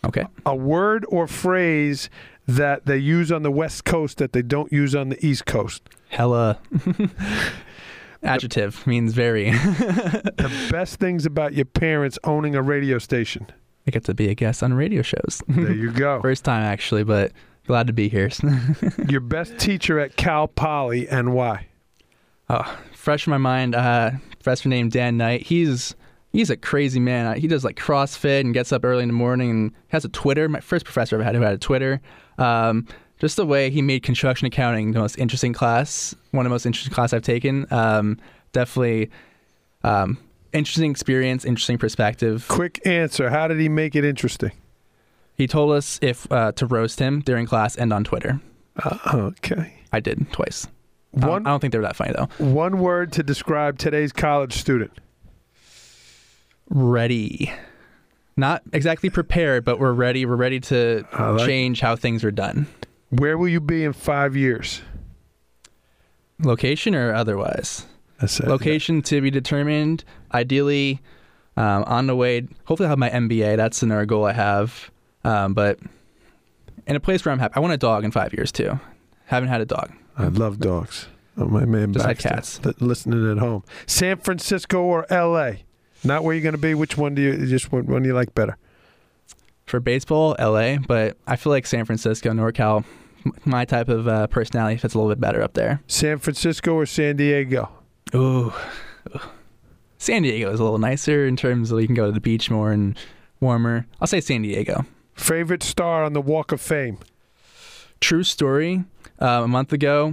Okay. 0.05 0.27
A 0.45 0.55
word 0.55 1.05
or 1.09 1.27
phrase 1.27 2.11
that 2.47 2.87
they 2.87 2.99
use 2.99 3.33
on 3.33 3.43
the 3.43 3.51
West 3.51 3.85
Coast 3.85 4.19
that 4.19 4.33
they 4.33 4.43
don't 4.43 4.71
use 4.71 4.95
on 4.95 5.09
the 5.09 5.27
East 5.27 5.47
Coast. 5.47 5.83
Hella. 6.11 6.59
Adjective 8.23 8.87
means 8.87 9.13
very. 9.15 9.51
The 10.45 10.69
best 10.71 11.01
things 11.01 11.25
about 11.25 11.55
your 11.55 11.65
parents 11.65 12.19
owning 12.25 12.55
a 12.55 12.63
radio 12.63 12.99
station. 12.99 13.47
I 13.87 13.91
get 13.91 14.05
to 14.05 14.15
be 14.15 14.29
a 14.29 14.35
guest 14.35 14.63
on 14.63 14.75
radio 14.75 15.03
shows. 15.03 15.43
There 15.49 15.73
you 15.73 15.93
go. 15.93 16.21
First 16.23 16.45
time 16.45 16.63
actually, 16.63 17.05
but 17.05 17.33
glad 17.67 17.87
to 17.87 17.93
be 17.93 18.09
here. 18.09 18.31
Your 19.09 19.21
best 19.21 19.59
teacher 19.59 19.99
at 19.99 20.17
Cal 20.17 20.49
Poly 20.49 21.09
and 21.09 21.35
why? 21.35 21.67
oh, 22.51 22.79
fresh 22.93 23.27
in 23.27 23.31
my 23.31 23.39
mind, 23.39 23.75
uh, 23.75 24.11
professor 24.39 24.69
named 24.69 24.93
Dan 24.93 25.17
Knight. 25.17 25.43
He's 25.43 25.95
he's 26.33 26.51
a 26.51 26.57
crazy 26.57 27.01
man. 27.01 27.39
He 27.39 27.47
does 27.47 27.65
like 27.65 27.77
CrossFit 27.77 28.41
and 28.41 28.55
gets 28.55 28.73
up 28.73 28.85
early 28.85 29.03
in 29.03 29.09
the 29.09 29.15
morning 29.15 29.51
and 29.51 29.73
has 29.89 30.05
a 30.05 30.09
Twitter. 30.09 30.49
My 30.49 30.61
first 30.61 30.85
professor 30.85 31.21
I 31.21 31.25
had 31.25 31.35
who 31.35 31.43
had 31.43 31.55
a 31.55 31.59
Twitter. 31.59 32.01
Um, 32.39 32.87
just 33.21 33.37
the 33.37 33.47
way 33.47 33.71
he 33.71 33.81
made 33.81 34.03
construction 34.03 34.47
accounting 34.47 34.93
the 34.93 34.99
most 34.99 35.17
interesting 35.19 35.53
class, 35.53 36.15
one 36.33 36.45
of 36.45 36.51
the 36.51 36.55
most 36.55 36.67
interesting 36.67 36.93
class 36.93 37.13
I've 37.13 37.23
taken. 37.23 37.67
Um, 37.71 38.19
definitely 38.53 39.11
um, 39.85 40.19
interesting 40.55 40.91
experience, 40.91 41.45
interesting 41.45 41.77
perspective. 41.79 42.47
Quick 42.49 42.81
answer. 42.87 43.29
How 43.31 43.49
did 43.49 43.59
he 43.61 43.69
make 43.69 43.95
it 43.95 44.05
interesting? 44.05 44.53
He 45.37 45.47
told 45.47 45.73
us 45.73 45.99
if 46.01 46.31
uh, 46.33 46.53
to 46.53 46.67
roast 46.67 47.01
him 47.01 47.21
during 47.21 47.47
class 47.47 47.77
and 47.77 47.93
on 47.93 48.05
Twitter. 48.05 48.41
Uh, 48.83 48.99
okay. 49.15 49.75
I 49.93 50.01
did 50.01 50.31
twice. 50.33 50.67
I 51.17 51.21
don't- 51.21 51.31
One 51.31 51.47
I 51.47 51.51
don't 51.51 51.61
think 51.61 51.73
they 51.73 51.79
were 51.79 51.85
that 51.85 51.97
funny 51.97 52.13
though. 52.17 52.29
one 52.45 52.79
word 52.79 53.13
to 53.13 53.23
describe 53.23 53.79
today's 53.79 54.13
college 54.13 54.53
student. 54.55 54.93
Ready. 56.71 57.53
Not 58.37 58.63
exactly 58.73 59.11
prepared, 59.11 59.65
but 59.65 59.79
we're 59.79 59.93
ready. 59.93 60.27
We're 60.27 60.35
ready 60.37 60.61
to 60.61 61.05
like- 61.19 61.47
change 61.47 61.81
how 61.81 61.95
things 61.97 62.25
are 62.25 62.31
done. 62.33 62.67
Where 63.11 63.39
will 63.39 63.49
you 63.49 63.61
be 63.61 63.85
in 63.85 63.93
five 63.93 64.35
years? 64.35 64.83
Location 66.43 66.95
or 66.97 67.15
otherwise? 67.15 67.87
Location 68.43 69.03
to 69.03 69.21
be 69.21 69.31
determined. 69.31 70.03
Ideally, 70.35 71.01
um, 71.57 71.85
on 71.85 72.07
the 72.07 72.17
way. 72.17 72.47
Hopefully, 72.65 72.87
I'll 72.87 72.91
have 72.91 72.99
my 72.99 73.11
MBA. 73.11 73.57
That's 73.57 73.83
another 73.83 74.05
goal 74.07 74.25
I 74.25 74.33
have. 74.33 74.91
Um, 75.25 75.55
but 75.55 75.79
in 76.87 76.97
a 76.97 77.01
place 77.01 77.25
where 77.25 77.33
I'm 77.33 77.39
happy. 77.39 77.55
I 77.57 77.61
want 77.61 77.73
a 77.73 77.79
dog 77.79 78.05
in 78.05 78.11
five 78.11 78.33
years 78.35 78.53
too. 78.53 78.79
Haven't 79.27 79.49
had 79.49 79.61
a 79.61 79.67
dog. 79.67 79.93
I 80.17 80.27
love 80.27 80.59
dogs. 80.59 81.09
Oh, 81.37 81.47
my 81.47 81.65
man 81.65 81.93
Just 81.93 82.07
like 82.07 82.19
cats. 82.19 82.61
listening 82.81 83.31
at 83.31 83.39
home. 83.39 83.65
San 83.87 84.19
Francisco 84.19 84.81
or 84.83 85.11
L.A. 85.13 85.65
Not 86.05 86.23
where 86.23 86.35
you're 86.35 86.43
going 86.43 86.53
to 86.55 86.59
be. 86.59 86.75
Which 86.75 86.97
one 86.97 87.15
do 87.15 87.23
you 87.23 87.47
just 87.47 87.73
one, 87.73 87.87
one 87.87 88.03
do 88.03 88.09
you 88.09 88.15
like 88.15 88.35
better? 88.35 88.57
For 89.67 89.81
baseball, 89.81 90.37
LA, 90.39 90.77
but 90.77 91.17
I 91.27 91.37
feel 91.37 91.51
like 91.51 91.67
San 91.67 91.87
Francisco, 91.87 92.31
NorCal, 92.31 92.85
my 93.47 93.65
type 93.65 93.89
of 93.89 94.07
uh, 94.07 94.27
personality 94.27 94.77
fits 94.77 94.93
a 94.95 94.99
little 94.99 95.11
bit 95.11 95.21
better 95.21 95.41
up 95.43 95.55
there. 95.55 95.81
San 95.87 96.19
Francisco 96.19 96.75
or 96.75 96.85
San 96.85 97.17
Diego? 97.17 97.71
Ooh. 98.15 98.53
San 100.05 100.21
Diego 100.21 100.53
is 100.53 100.61
a 100.61 100.63
little 100.63 100.79
nicer 100.79 101.27
in 101.27 101.35
terms 101.35 101.73
of 101.73 101.81
you 101.81 101.87
can 101.87 101.95
go 101.95 102.05
to 102.05 102.13
the 102.13 102.21
beach 102.21 102.51
more 102.51 102.71
and 102.71 102.95
warmer. 103.41 103.87
I'll 104.03 104.07
say 104.07 104.21
San 104.21 104.43
Diego. 104.43 104.85
Favorite 105.15 105.63
star 105.63 106.05
on 106.05 106.13
the 106.13 106.21
Walk 106.21 106.53
of 106.53 106.61
Fame? 106.61 106.99
True 108.01 108.23
story. 108.23 108.85
Uh, 109.19 109.41
a 109.45 109.49
month 109.49 109.73
ago, 109.73 110.13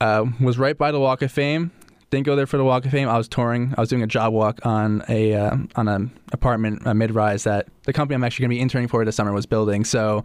uh, 0.00 0.24
was 0.40 0.58
right 0.58 0.76
by 0.76 0.90
the 0.90 0.98
Walk 0.98 1.22
of 1.22 1.30
Fame. 1.30 1.70
Didn't 2.10 2.26
go 2.26 2.34
there 2.34 2.48
for 2.48 2.56
the 2.56 2.64
Walk 2.64 2.84
of 2.86 2.90
Fame. 2.90 3.08
I 3.08 3.16
was 3.16 3.28
touring. 3.28 3.72
I 3.78 3.80
was 3.80 3.88
doing 3.88 4.02
a 4.02 4.08
job 4.08 4.32
walk 4.32 4.66
on 4.66 5.04
a 5.08 5.34
uh, 5.34 5.58
on 5.76 5.86
an 5.86 6.10
apartment 6.32 6.82
a 6.84 6.92
mid 6.92 7.14
rise 7.14 7.44
that 7.44 7.68
the 7.84 7.92
company 7.92 8.16
I'm 8.16 8.24
actually 8.24 8.42
going 8.46 8.50
to 8.50 8.56
be 8.56 8.60
interning 8.60 8.88
for 8.88 9.04
this 9.04 9.14
summer 9.14 9.32
was 9.32 9.46
building. 9.46 9.84
So 9.84 10.24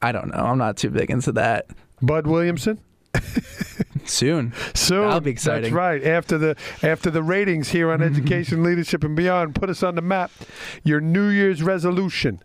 I 0.00 0.12
don't 0.12 0.28
know. 0.28 0.38
I'm 0.38 0.56
not 0.56 0.78
too 0.78 0.88
big 0.88 1.10
into 1.10 1.32
that. 1.32 1.66
Bud 2.00 2.26
Williamson. 2.26 2.80
Soon, 4.04 4.52
Soon. 4.74 5.02
That'll 5.02 5.20
be 5.20 5.30
exciting. 5.30 5.62
That's 5.62 5.72
right. 5.74 6.02
After 6.04 6.38
the 6.38 6.56
after 6.82 7.10
the 7.10 7.22
ratings 7.22 7.68
here 7.70 7.90
on 7.92 8.02
Education, 8.10 8.62
Leadership, 8.62 9.04
and 9.04 9.14
Beyond, 9.16 9.54
put 9.54 9.70
us 9.70 9.82
on 9.82 9.94
the 9.94 10.02
map. 10.02 10.30
Your 10.84 11.00
New 11.00 11.28
Year's 11.28 11.62
resolution. 11.62 12.42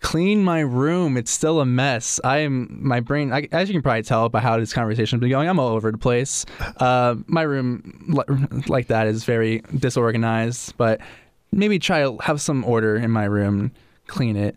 clean 0.00 0.42
my 0.42 0.60
room. 0.60 1.16
It's 1.16 1.30
still 1.30 1.60
a 1.60 1.66
mess. 1.66 2.18
I 2.24 2.38
am 2.38 2.78
my 2.80 3.00
brain. 3.00 3.32
I, 3.32 3.48
as 3.52 3.68
you 3.68 3.74
can 3.74 3.82
probably 3.82 4.02
tell 4.02 4.28
by 4.30 4.40
how 4.40 4.58
this 4.58 4.72
conversation 4.72 5.18
has 5.18 5.20
been 5.20 5.30
going, 5.30 5.48
I'm 5.48 5.58
all 5.58 5.68
over 5.68 5.90
the 5.90 5.98
place. 5.98 6.46
Uh, 6.78 7.16
my 7.26 7.42
room 7.42 8.14
like 8.66 8.86
that 8.86 9.06
is 9.06 9.24
very 9.24 9.60
disorganized. 9.78 10.74
But 10.78 11.00
maybe 11.52 11.78
try 11.78 12.00
to 12.02 12.16
have 12.22 12.40
some 12.40 12.64
order 12.64 12.96
in 12.96 13.10
my 13.10 13.24
room, 13.24 13.72
clean 14.06 14.36
it. 14.36 14.56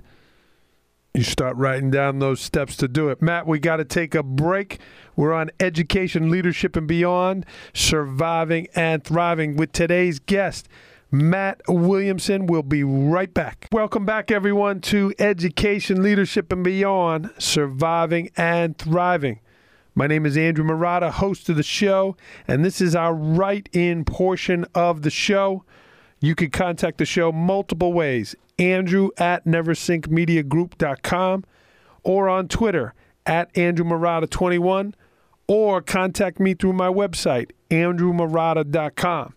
You 1.16 1.22
start 1.22 1.56
writing 1.58 1.92
down 1.92 2.18
those 2.18 2.42
steps 2.42 2.76
to 2.78 2.88
do 2.88 3.10
it. 3.10 3.22
Matt, 3.22 3.46
we 3.46 3.60
got 3.60 3.76
to 3.76 3.86
take 3.86 4.16
a 4.16 4.24
break. 4.24 4.80
We're 5.16 5.32
on 5.32 5.52
Education, 5.60 6.32
Leadership, 6.32 6.76
and 6.76 6.88
Beyond, 6.88 7.46
Surviving 7.72 8.68
and 8.74 9.04
Thriving 9.04 9.56
with 9.56 9.74
today's 9.74 10.18
guest, 10.18 10.68
Matt 11.12 11.62
Williamson. 11.68 12.48
We'll 12.48 12.64
be 12.64 12.84
right 12.84 13.32
back. 13.32 13.68
Welcome 13.72 14.08
back, 14.08 14.32
everyone, 14.32 14.82
to 14.82 15.14
Education, 15.20 16.02
Leadership, 16.02 16.52
and 16.52 16.64
Beyond, 16.64 17.30
Surviving 17.38 18.32
and 18.36 18.76
Thriving. 18.76 19.40
My 19.94 20.08
name 20.08 20.26
is 20.26 20.36
Andrew 20.36 20.66
Marotta, 20.66 21.12
host 21.12 21.48
of 21.48 21.58
the 21.58 21.62
show, 21.62 22.18
and 22.48 22.66
this 22.66 22.82
is 22.82 22.96
our 22.96 23.14
write 23.14 23.70
in 23.72 24.04
portion 24.04 24.66
of 24.74 25.04
the 25.04 25.12
show. 25.12 25.64
You 26.24 26.36
can 26.36 26.52
contact 26.52 27.00
the 27.00 27.06
show 27.06 27.34
multiple 27.34 27.92
ways. 27.92 28.34
Andrew 28.58 29.10
at 29.18 29.44
neversinkmediagroup.com 29.44 31.44
or 32.04 32.30
on 32.30 32.48
Twitter 32.48 32.94
at 33.26 33.58
Andrew 33.58 33.84
Marotta21 33.84 34.94
or 35.48 35.82
contact 35.82 36.40
me 36.40 36.54
through 36.54 36.72
my 36.72 36.88
website, 36.88 37.52
andrewmarotta.com. 37.70 39.34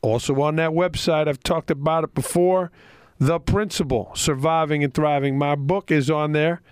Also 0.00 0.40
on 0.40 0.56
that 0.56 0.70
website, 0.70 1.28
I've 1.28 1.42
talked 1.42 1.70
about 1.70 2.04
it 2.04 2.14
before, 2.14 2.72
The 3.18 3.38
Principal, 3.38 4.10
Surviving 4.14 4.82
and 4.82 4.94
Thriving. 4.94 5.36
My 5.36 5.56
book 5.56 5.90
is 5.90 6.08
on 6.08 6.32
there. 6.32 6.62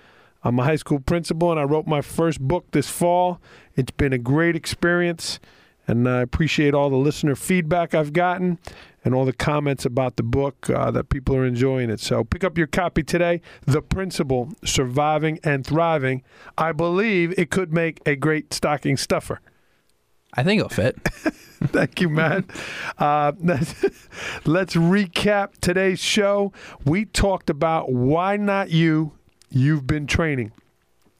I'm 0.44 0.58
a 0.58 0.64
high 0.64 0.76
school 0.76 1.00
principal 1.00 1.50
and 1.50 1.60
I 1.60 1.64
wrote 1.64 1.86
my 1.86 2.00
first 2.00 2.40
book 2.40 2.70
this 2.70 2.88
fall. 2.88 3.38
It's 3.74 3.90
been 3.90 4.14
a 4.14 4.18
great 4.18 4.56
experience 4.56 5.40
and 5.86 6.08
I 6.08 6.20
appreciate 6.20 6.74
all 6.74 6.90
the 6.90 6.96
listener 6.96 7.34
feedback 7.34 7.94
I've 7.94 8.12
gotten 8.12 8.58
and 9.04 9.14
all 9.14 9.24
the 9.24 9.32
comments 9.32 9.84
about 9.84 10.16
the 10.16 10.22
book 10.22 10.68
uh, 10.68 10.90
that 10.90 11.08
people 11.08 11.36
are 11.36 11.46
enjoying 11.46 11.90
it. 11.90 12.00
So 12.00 12.24
pick 12.24 12.42
up 12.42 12.58
your 12.58 12.66
copy 12.66 13.04
today, 13.04 13.40
The 13.64 13.80
Principal 13.80 14.52
Surviving 14.64 15.38
and 15.44 15.64
Thriving. 15.64 16.22
I 16.58 16.72
believe 16.72 17.32
it 17.38 17.50
could 17.50 17.72
make 17.72 18.00
a 18.04 18.16
great 18.16 18.52
stocking 18.52 18.96
stuffer. 18.96 19.40
I 20.34 20.42
think 20.42 20.58
it'll 20.58 20.68
fit. 20.68 20.96
Thank 21.04 22.00
you, 22.00 22.10
Matt. 22.10 22.44
Uh, 22.98 23.32
let's 24.44 24.74
recap 24.74 25.52
today's 25.60 26.00
show. 26.00 26.52
We 26.84 27.04
talked 27.04 27.48
about 27.48 27.92
why 27.92 28.36
not 28.36 28.70
you. 28.70 29.12
You've 29.48 29.86
been 29.86 30.06
training. 30.06 30.52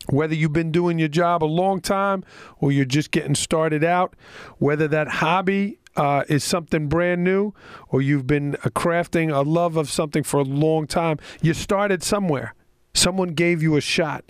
Whether 0.08 0.34
you've 0.34 0.52
been 0.52 0.72
doing 0.72 0.98
your 0.98 1.08
job 1.08 1.42
a 1.42 1.46
long 1.46 1.80
time 1.80 2.24
or 2.58 2.72
you're 2.72 2.84
just 2.84 3.10
getting 3.10 3.34
started 3.34 3.84
out, 3.84 4.14
whether 4.58 4.88
that 4.88 5.08
hobby 5.08 5.78
uh, 5.96 6.24
is 6.28 6.44
something 6.44 6.88
brand 6.88 7.24
new 7.24 7.52
or 7.88 8.02
you've 8.02 8.26
been 8.26 8.54
uh, 8.56 8.68
crafting 8.70 9.34
a 9.34 9.40
love 9.40 9.76
of 9.76 9.90
something 9.90 10.22
for 10.22 10.40
a 10.40 10.44
long 10.44 10.86
time, 10.86 11.18
you 11.42 11.54
started 11.54 12.02
somewhere. 12.02 12.54
Someone 12.94 13.30
gave 13.30 13.62
you 13.62 13.76
a 13.76 13.80
shot 13.80 14.24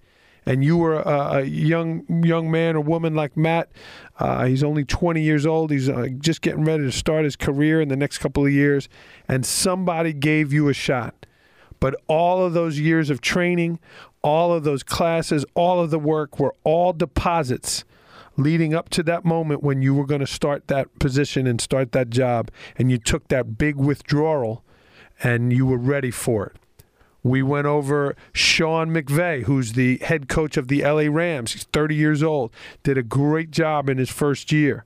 and 0.47 0.65
you 0.65 0.77
were 0.77 1.01
a, 1.01 1.39
a 1.39 1.43
young 1.43 2.05
young 2.25 2.51
man 2.51 2.77
or 2.77 2.81
woman 2.81 3.15
like 3.15 3.37
Matt. 3.37 3.71
Uh, 4.19 4.47
he's 4.47 4.63
only 4.63 4.85
20 4.85 5.21
years 5.21 5.45
old. 5.45 5.71
He's 5.71 5.89
uh, 5.89 6.07
just 6.19 6.41
getting 6.41 6.65
ready 6.65 6.85
to 6.85 6.93
start 6.93 7.25
his 7.25 7.37
career 7.37 7.81
in 7.81 7.89
the 7.89 7.97
next 7.97 8.19
couple 8.19 8.47
of 8.47 8.53
years, 8.53 8.89
and 9.29 9.45
somebody 9.45 10.13
gave 10.13 10.53
you 10.53 10.69
a 10.69 10.73
shot. 10.73 11.27
But 11.81 11.95
all 12.07 12.45
of 12.45 12.53
those 12.53 12.79
years 12.79 13.11
of 13.11 13.21
training, 13.21 13.79
all 14.23 14.53
of 14.53 14.65
those 14.65 14.83
classes, 14.83 15.45
all 15.55 15.81
of 15.81 15.91
the 15.91 15.99
work 15.99 16.39
were 16.39 16.55
all 16.65 16.93
deposits 16.93 17.85
leading 18.37 18.75
up 18.75 18.89
to 18.91 19.03
that 19.03 19.25
moment 19.25 19.63
when 19.63 19.83
you 19.83 19.95
were 19.95 20.07
going 20.07 20.21
to 20.21 20.27
start 20.27 20.69
that 20.69 20.99
position 20.99 21.47
and 21.47 21.61
start 21.61 21.93
that 21.93 22.11
job, 22.11 22.51
and 22.77 22.91
you 22.91 22.99
took 22.99 23.29
that 23.29 23.57
big 23.59 23.77
withdrawal 23.77 24.63
and 25.23 25.53
you 25.53 25.65
were 25.65 25.79
ready 25.79 26.11
for 26.11 26.47
it. 26.47 26.57
We 27.23 27.43
went 27.43 27.67
over 27.67 28.15
Sean 28.33 28.91
McVay, 28.91 29.45
who's 29.45 29.73
the 29.73 29.99
head 29.99 30.29
coach 30.29 30.57
of 30.57 30.69
the 30.69 30.83
LA 30.83 31.11
Rams. 31.11 31.55
He's 31.55 31.65
30 31.65 31.95
years 31.95 32.23
old, 32.23 32.53
did 32.83 32.97
a 32.97 33.03
great 33.03 33.51
job 33.51 33.89
in 33.89 33.99
his 33.99 34.11
first 34.11 34.53
year. 34.53 34.85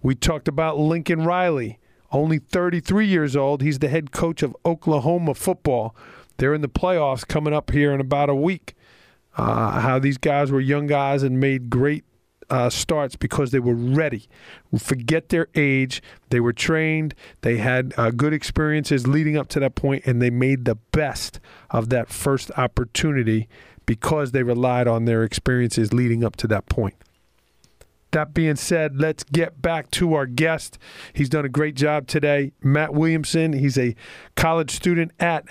We 0.00 0.14
talked 0.14 0.46
about 0.46 0.78
Lincoln 0.78 1.24
Riley, 1.24 1.78
only 2.12 2.38
33 2.38 3.06
years 3.06 3.34
old. 3.34 3.62
He's 3.62 3.78
the 3.80 3.88
head 3.88 4.12
coach 4.12 4.42
of 4.42 4.56
Oklahoma 4.64 5.34
football. 5.34 5.96
They're 6.42 6.54
in 6.54 6.60
the 6.60 6.68
playoffs 6.68 7.24
coming 7.24 7.54
up 7.54 7.70
here 7.70 7.92
in 7.92 8.00
about 8.00 8.28
a 8.28 8.34
week. 8.34 8.74
Uh, 9.36 9.78
how 9.78 10.00
these 10.00 10.18
guys 10.18 10.50
were 10.50 10.60
young 10.60 10.88
guys 10.88 11.22
and 11.22 11.38
made 11.38 11.70
great 11.70 12.02
uh, 12.50 12.68
starts 12.68 13.14
because 13.14 13.52
they 13.52 13.60
were 13.60 13.76
ready. 13.76 14.28
Forget 14.76 15.28
their 15.28 15.46
age. 15.54 16.02
They 16.30 16.40
were 16.40 16.52
trained. 16.52 17.14
They 17.42 17.58
had 17.58 17.94
uh, 17.96 18.10
good 18.10 18.32
experiences 18.32 19.06
leading 19.06 19.36
up 19.36 19.46
to 19.50 19.60
that 19.60 19.76
point, 19.76 20.02
and 20.04 20.20
they 20.20 20.30
made 20.30 20.64
the 20.64 20.74
best 20.74 21.38
of 21.70 21.90
that 21.90 22.08
first 22.08 22.50
opportunity 22.56 23.48
because 23.86 24.32
they 24.32 24.42
relied 24.42 24.88
on 24.88 25.04
their 25.04 25.22
experiences 25.22 25.92
leading 25.92 26.24
up 26.24 26.34
to 26.38 26.48
that 26.48 26.66
point. 26.66 26.96
That 28.10 28.34
being 28.34 28.56
said, 28.56 29.00
let's 29.00 29.22
get 29.22 29.62
back 29.62 29.92
to 29.92 30.14
our 30.14 30.26
guest. 30.26 30.76
He's 31.12 31.28
done 31.28 31.44
a 31.44 31.48
great 31.48 31.76
job 31.76 32.08
today. 32.08 32.50
Matt 32.64 32.94
Williamson, 32.94 33.52
he's 33.52 33.78
a 33.78 33.94
college 34.34 34.72
student 34.72 35.12
at 35.20 35.44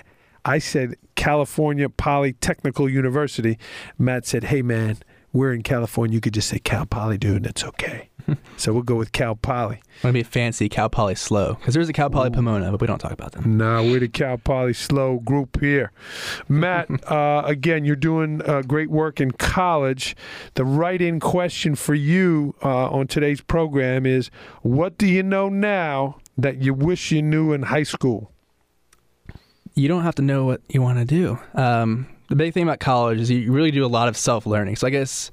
I 0.45 0.59
said 0.59 0.95
California 1.15 1.89
Polytechnical 1.89 2.91
University. 2.91 3.57
Matt 3.97 4.25
said, 4.25 4.45
"Hey 4.45 4.61
man, 4.61 4.97
we're 5.33 5.53
in 5.53 5.63
California. 5.63 6.15
You 6.15 6.21
could 6.21 6.33
just 6.33 6.49
say 6.49 6.59
Cal 6.59 6.85
Poly, 6.85 7.17
dude. 7.17 7.43
That's 7.43 7.63
okay." 7.63 8.09
so 8.57 8.73
we'll 8.73 8.83
go 8.83 8.95
with 8.95 9.11
Cal 9.11 9.35
Poly. 9.35 9.75
I'm 9.75 10.01
gonna 10.03 10.13
be 10.13 10.23
fancy 10.23 10.69
Cal 10.69 10.89
Poly 10.89 11.15
SLO 11.15 11.55
because 11.55 11.73
there's 11.73 11.89
a 11.89 11.93
Cal 11.93 12.09
Poly 12.09 12.29
Pomona, 12.29 12.71
but 12.71 12.81
we 12.81 12.87
don't 12.87 12.99
talk 12.99 13.11
about 13.11 13.33
them. 13.33 13.57
Nah, 13.57 13.81
we're 13.81 13.99
the 13.99 14.07
Cal 14.07 14.37
Poly 14.37 14.73
SLO 14.73 15.19
group 15.19 15.59
here. 15.59 15.91
Matt, 16.47 16.89
uh, 17.11 17.43
again, 17.45 17.85
you're 17.85 17.95
doing 17.95 18.41
uh, 18.43 18.61
great 18.63 18.89
work 18.89 19.19
in 19.19 19.31
college. 19.31 20.15
The 20.55 20.65
write-in 20.65 21.19
question 21.19 21.75
for 21.75 21.93
you 21.93 22.55
uh, 22.63 22.89
on 22.89 23.07
today's 23.07 23.41
program 23.41 24.05
is: 24.05 24.29
What 24.61 24.97
do 24.97 25.07
you 25.07 25.23
know 25.23 25.49
now 25.49 26.17
that 26.37 26.61
you 26.61 26.73
wish 26.73 27.11
you 27.11 27.21
knew 27.21 27.53
in 27.53 27.63
high 27.63 27.83
school? 27.83 28.31
You 29.73 29.87
don't 29.87 30.03
have 30.03 30.15
to 30.15 30.21
know 30.21 30.45
what 30.45 30.61
you 30.69 30.81
want 30.81 30.99
to 30.99 31.05
do. 31.05 31.39
Um, 31.55 32.07
the 32.29 32.35
big 32.35 32.53
thing 32.53 32.63
about 32.63 32.79
college 32.79 33.19
is 33.19 33.29
you 33.29 33.51
really 33.51 33.71
do 33.71 33.85
a 33.85 33.87
lot 33.87 34.07
of 34.07 34.17
self 34.17 34.45
learning. 34.45 34.75
So 34.75 34.87
I 34.87 34.89
guess 34.89 35.31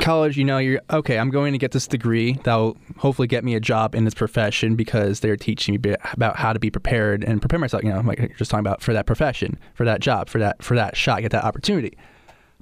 college, 0.00 0.36
you 0.36 0.44
know, 0.44 0.58
you're 0.58 0.80
okay. 0.90 1.18
I'm 1.18 1.30
going 1.30 1.52
to 1.52 1.58
get 1.58 1.72
this 1.72 1.86
degree 1.86 2.34
that 2.44 2.54
will 2.54 2.76
hopefully 2.98 3.28
get 3.28 3.44
me 3.44 3.54
a 3.54 3.60
job 3.60 3.94
in 3.94 4.04
this 4.04 4.14
profession 4.14 4.76
because 4.76 5.20
they're 5.20 5.36
teaching 5.36 5.80
me 5.80 5.94
about 6.12 6.36
how 6.36 6.52
to 6.52 6.58
be 6.58 6.70
prepared 6.70 7.22
and 7.24 7.40
prepare 7.40 7.58
myself. 7.58 7.82
You 7.84 7.90
know, 7.90 8.00
like 8.00 8.18
you're 8.18 8.28
just 8.30 8.50
talking 8.50 8.66
about 8.66 8.82
for 8.82 8.92
that 8.92 9.06
profession, 9.06 9.58
for 9.74 9.84
that 9.84 10.00
job, 10.00 10.28
for 10.28 10.38
that 10.38 10.62
for 10.62 10.74
that 10.74 10.96
shot, 10.96 11.22
get 11.22 11.32
that 11.32 11.44
opportunity. 11.44 11.96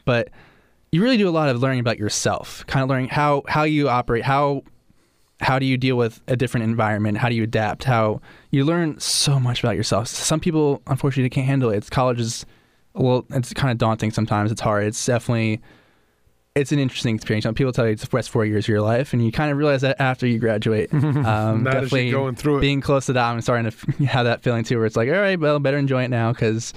But 0.04 0.30
you 0.92 1.02
really 1.02 1.16
do 1.16 1.28
a 1.28 1.30
lot 1.30 1.48
of 1.48 1.60
learning 1.60 1.80
about 1.80 1.98
yourself, 1.98 2.64
kind 2.66 2.82
of 2.82 2.88
learning 2.88 3.08
how 3.08 3.42
how 3.48 3.64
you 3.64 3.88
operate, 3.88 4.24
how 4.24 4.62
how 5.40 5.58
do 5.58 5.66
you 5.66 5.76
deal 5.76 5.96
with 5.96 6.20
a 6.26 6.36
different 6.36 6.64
environment, 6.64 7.18
how 7.18 7.28
do 7.28 7.34
you 7.34 7.44
adapt, 7.44 7.84
how 7.84 8.20
you 8.50 8.64
learn 8.64 8.98
so 8.98 9.38
much 9.38 9.62
about 9.62 9.76
yourself. 9.76 10.08
Some 10.08 10.40
people, 10.40 10.82
unfortunately, 10.86 11.30
can't 11.30 11.46
handle 11.46 11.70
it. 11.70 11.76
It's 11.76 11.90
college 11.90 12.20
is 12.20 12.44
well, 12.94 13.24
it's 13.30 13.52
kind 13.54 13.70
of 13.70 13.78
daunting 13.78 14.10
sometimes. 14.10 14.50
It's 14.50 14.60
hard. 14.60 14.84
It's 14.84 15.04
definitely 15.06 15.60
it's 16.54 16.72
an 16.72 16.78
interesting 16.78 17.14
experience. 17.14 17.44
Some 17.44 17.54
people 17.54 17.72
tell 17.72 17.86
you 17.86 17.92
it's 17.92 18.02
the 18.02 18.08
best 18.08 18.30
four 18.30 18.44
years 18.44 18.64
of 18.64 18.68
your 18.68 18.80
life, 18.80 19.12
and 19.12 19.24
you 19.24 19.30
kind 19.30 19.52
of 19.52 19.58
realize 19.58 19.82
that 19.82 20.00
after 20.00 20.26
you 20.26 20.38
graduate. 20.38 20.90
Um, 21.28 21.64
definitely 21.64 22.10
going 22.10 22.36
through 22.36 22.58
it. 22.58 22.60
being 22.60 22.80
close 22.80 23.06
to 23.06 23.12
that, 23.12 23.24
I'm 23.24 23.40
starting 23.40 23.70
to 23.70 24.04
have 24.06 24.24
that 24.24 24.42
feeling 24.42 24.64
too, 24.64 24.76
where 24.76 24.86
it's 24.86 24.96
like, 24.96 25.08
all 25.08 25.14
right, 25.20 25.38
well, 25.38 25.58
better 25.58 25.76
enjoy 25.76 26.04
it 26.04 26.08
now 26.08 26.32
because 26.32 26.72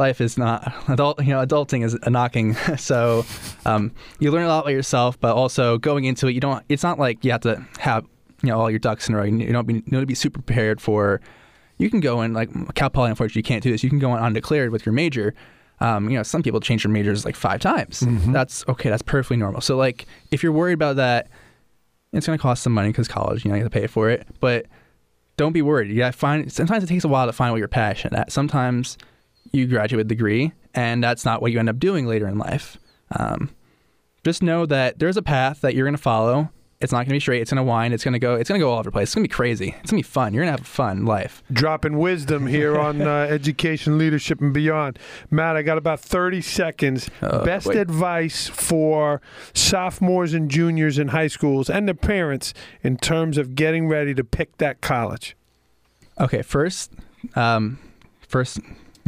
life 0.00 0.20
is 0.20 0.36
not 0.36 0.74
adult. 0.88 1.22
You 1.22 1.34
know, 1.34 1.46
adulting 1.46 1.84
is 1.84 1.94
a 2.02 2.10
knocking. 2.10 2.54
so 2.76 3.24
um, 3.64 3.92
you 4.18 4.32
learn 4.32 4.42
a 4.42 4.48
lot 4.48 4.60
about 4.60 4.72
yourself, 4.72 5.20
but 5.20 5.36
also 5.36 5.78
going 5.78 6.04
into 6.04 6.26
it, 6.26 6.32
you 6.32 6.40
don't. 6.40 6.64
It's 6.68 6.82
not 6.82 6.98
like 6.98 7.24
you 7.24 7.30
have 7.30 7.42
to 7.42 7.64
have 7.78 8.04
you 8.42 8.48
know 8.48 8.60
all 8.60 8.70
your 8.70 8.80
ducks 8.80 9.08
in 9.08 9.14
a 9.14 9.18
row. 9.18 9.24
You 9.24 9.52
don't 9.52 9.66
be, 9.66 9.74
you 9.74 9.82
know 9.86 10.00
to 10.00 10.06
be 10.06 10.16
super 10.16 10.42
prepared 10.42 10.80
for. 10.80 11.20
You 11.78 11.88
can 11.88 12.00
go 12.00 12.20
in 12.22 12.34
like 12.34 12.50
Cal 12.74 12.90
Poly. 12.90 13.10
Unfortunately, 13.10 13.38
you 13.38 13.44
can't 13.44 13.62
do 13.62 13.70
this. 13.70 13.84
You 13.84 13.90
can 13.90 14.00
go 14.00 14.14
in 14.16 14.22
undeclared 14.22 14.70
with 14.70 14.84
your 14.84 14.92
major. 14.92 15.34
Um, 15.82 16.10
you 16.10 16.16
know, 16.16 16.22
some 16.22 16.42
people 16.42 16.60
change 16.60 16.82
their 16.82 16.92
majors 16.92 17.24
like 17.24 17.36
five 17.36 17.60
times. 17.60 18.02
That's 18.32 18.66
okay. 18.68 18.90
That's 18.90 19.00
perfectly 19.00 19.38
normal. 19.38 19.62
So 19.62 19.78
like, 19.78 20.04
if 20.30 20.42
you're 20.42 20.52
worried 20.52 20.74
about 20.74 20.96
that, 20.96 21.28
it's 22.12 22.26
going 22.26 22.38
to 22.38 22.42
cost 22.42 22.62
some 22.62 22.74
money 22.74 22.90
because 22.90 23.08
college, 23.08 23.46
you 23.46 23.50
know, 23.50 23.56
you 23.56 23.62
have 23.62 23.72
to 23.72 23.80
pay 23.80 23.86
for 23.86 24.10
it. 24.10 24.26
But 24.40 24.66
don't 25.38 25.52
be 25.52 25.62
worried. 25.62 25.90
You 25.90 25.96
got 25.96 26.12
to 26.12 26.18
find. 26.18 26.52
Sometimes 26.52 26.84
it 26.84 26.88
takes 26.88 27.04
a 27.04 27.08
while 27.08 27.24
to 27.26 27.32
find 27.32 27.50
what 27.52 27.58
you're 27.58 27.68
passionate 27.68 28.18
at. 28.18 28.30
Sometimes 28.30 28.98
you 29.52 29.66
graduate 29.66 30.08
degree, 30.08 30.52
and 30.74 31.02
that's 31.02 31.24
not 31.24 31.42
what 31.42 31.52
you 31.52 31.58
end 31.58 31.68
up 31.68 31.78
doing 31.78 32.06
later 32.06 32.28
in 32.28 32.38
life. 32.38 32.78
Um, 33.16 33.50
just 34.24 34.42
know 34.42 34.66
that 34.66 34.98
there's 34.98 35.16
a 35.16 35.22
path 35.22 35.60
that 35.62 35.74
you're 35.74 35.86
going 35.86 35.96
to 35.96 36.02
follow. 36.02 36.50
It's 36.80 36.92
not 36.92 36.98
going 36.98 37.08
to 37.08 37.12
be 37.12 37.20
straight. 37.20 37.42
It's 37.42 37.50
going 37.50 37.58
to 37.58 37.62
wind. 37.62 37.92
It's 37.92 38.04
going 38.04 38.14
to 38.14 38.18
go. 38.18 38.36
It's 38.36 38.48
going 38.48 38.58
to 38.58 38.64
go 38.64 38.70
all 38.70 38.78
over 38.78 38.84
the 38.84 38.92
place. 38.92 39.08
It's 39.08 39.14
going 39.14 39.24
to 39.24 39.28
be 39.28 39.34
crazy. 39.34 39.68
It's 39.80 39.90
going 39.90 40.02
to 40.02 40.08
be 40.08 40.12
fun. 40.12 40.32
You're 40.32 40.44
going 40.44 40.56
to 40.56 40.62
have 40.62 40.66
a 40.66 40.70
fun 40.70 41.04
life. 41.04 41.42
Dropping 41.52 41.98
wisdom 41.98 42.46
here 42.46 42.78
on 42.78 43.02
uh, 43.02 43.06
education, 43.30 43.98
leadership, 43.98 44.40
and 44.40 44.54
beyond. 44.54 44.98
Matt, 45.30 45.56
I 45.56 45.62
got 45.62 45.76
about 45.76 46.00
30 46.00 46.40
seconds. 46.40 47.10
Uh, 47.20 47.44
Best 47.44 47.66
wait. 47.66 47.76
advice 47.76 48.48
for 48.48 49.20
sophomores 49.52 50.32
and 50.32 50.50
juniors 50.50 50.98
in 50.98 51.08
high 51.08 51.26
schools 51.26 51.68
and 51.68 51.86
their 51.86 51.94
parents 51.94 52.54
in 52.82 52.96
terms 52.96 53.36
of 53.36 53.54
getting 53.54 53.86
ready 53.86 54.14
to 54.14 54.24
pick 54.24 54.56
that 54.56 54.80
college. 54.80 55.36
Okay, 56.18 56.40
first, 56.40 56.92
um, 57.34 57.78
first, 58.26 58.58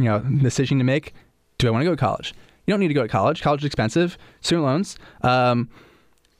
you 0.03 0.09
know, 0.09 0.19
decision 0.41 0.77
to 0.77 0.83
make: 0.83 1.13
Do 1.57 1.67
I 1.67 1.71
want 1.71 1.81
to 1.81 1.85
go 1.85 1.91
to 1.95 1.97
college? 1.99 2.33
You 2.65 2.71
don't 2.73 2.79
need 2.79 2.87
to 2.89 2.93
go 2.93 3.01
to 3.03 3.09
college. 3.09 3.41
College 3.41 3.61
is 3.61 3.65
expensive. 3.65 4.17
Student 4.41 4.65
loans. 4.65 4.97
Um, 5.21 5.69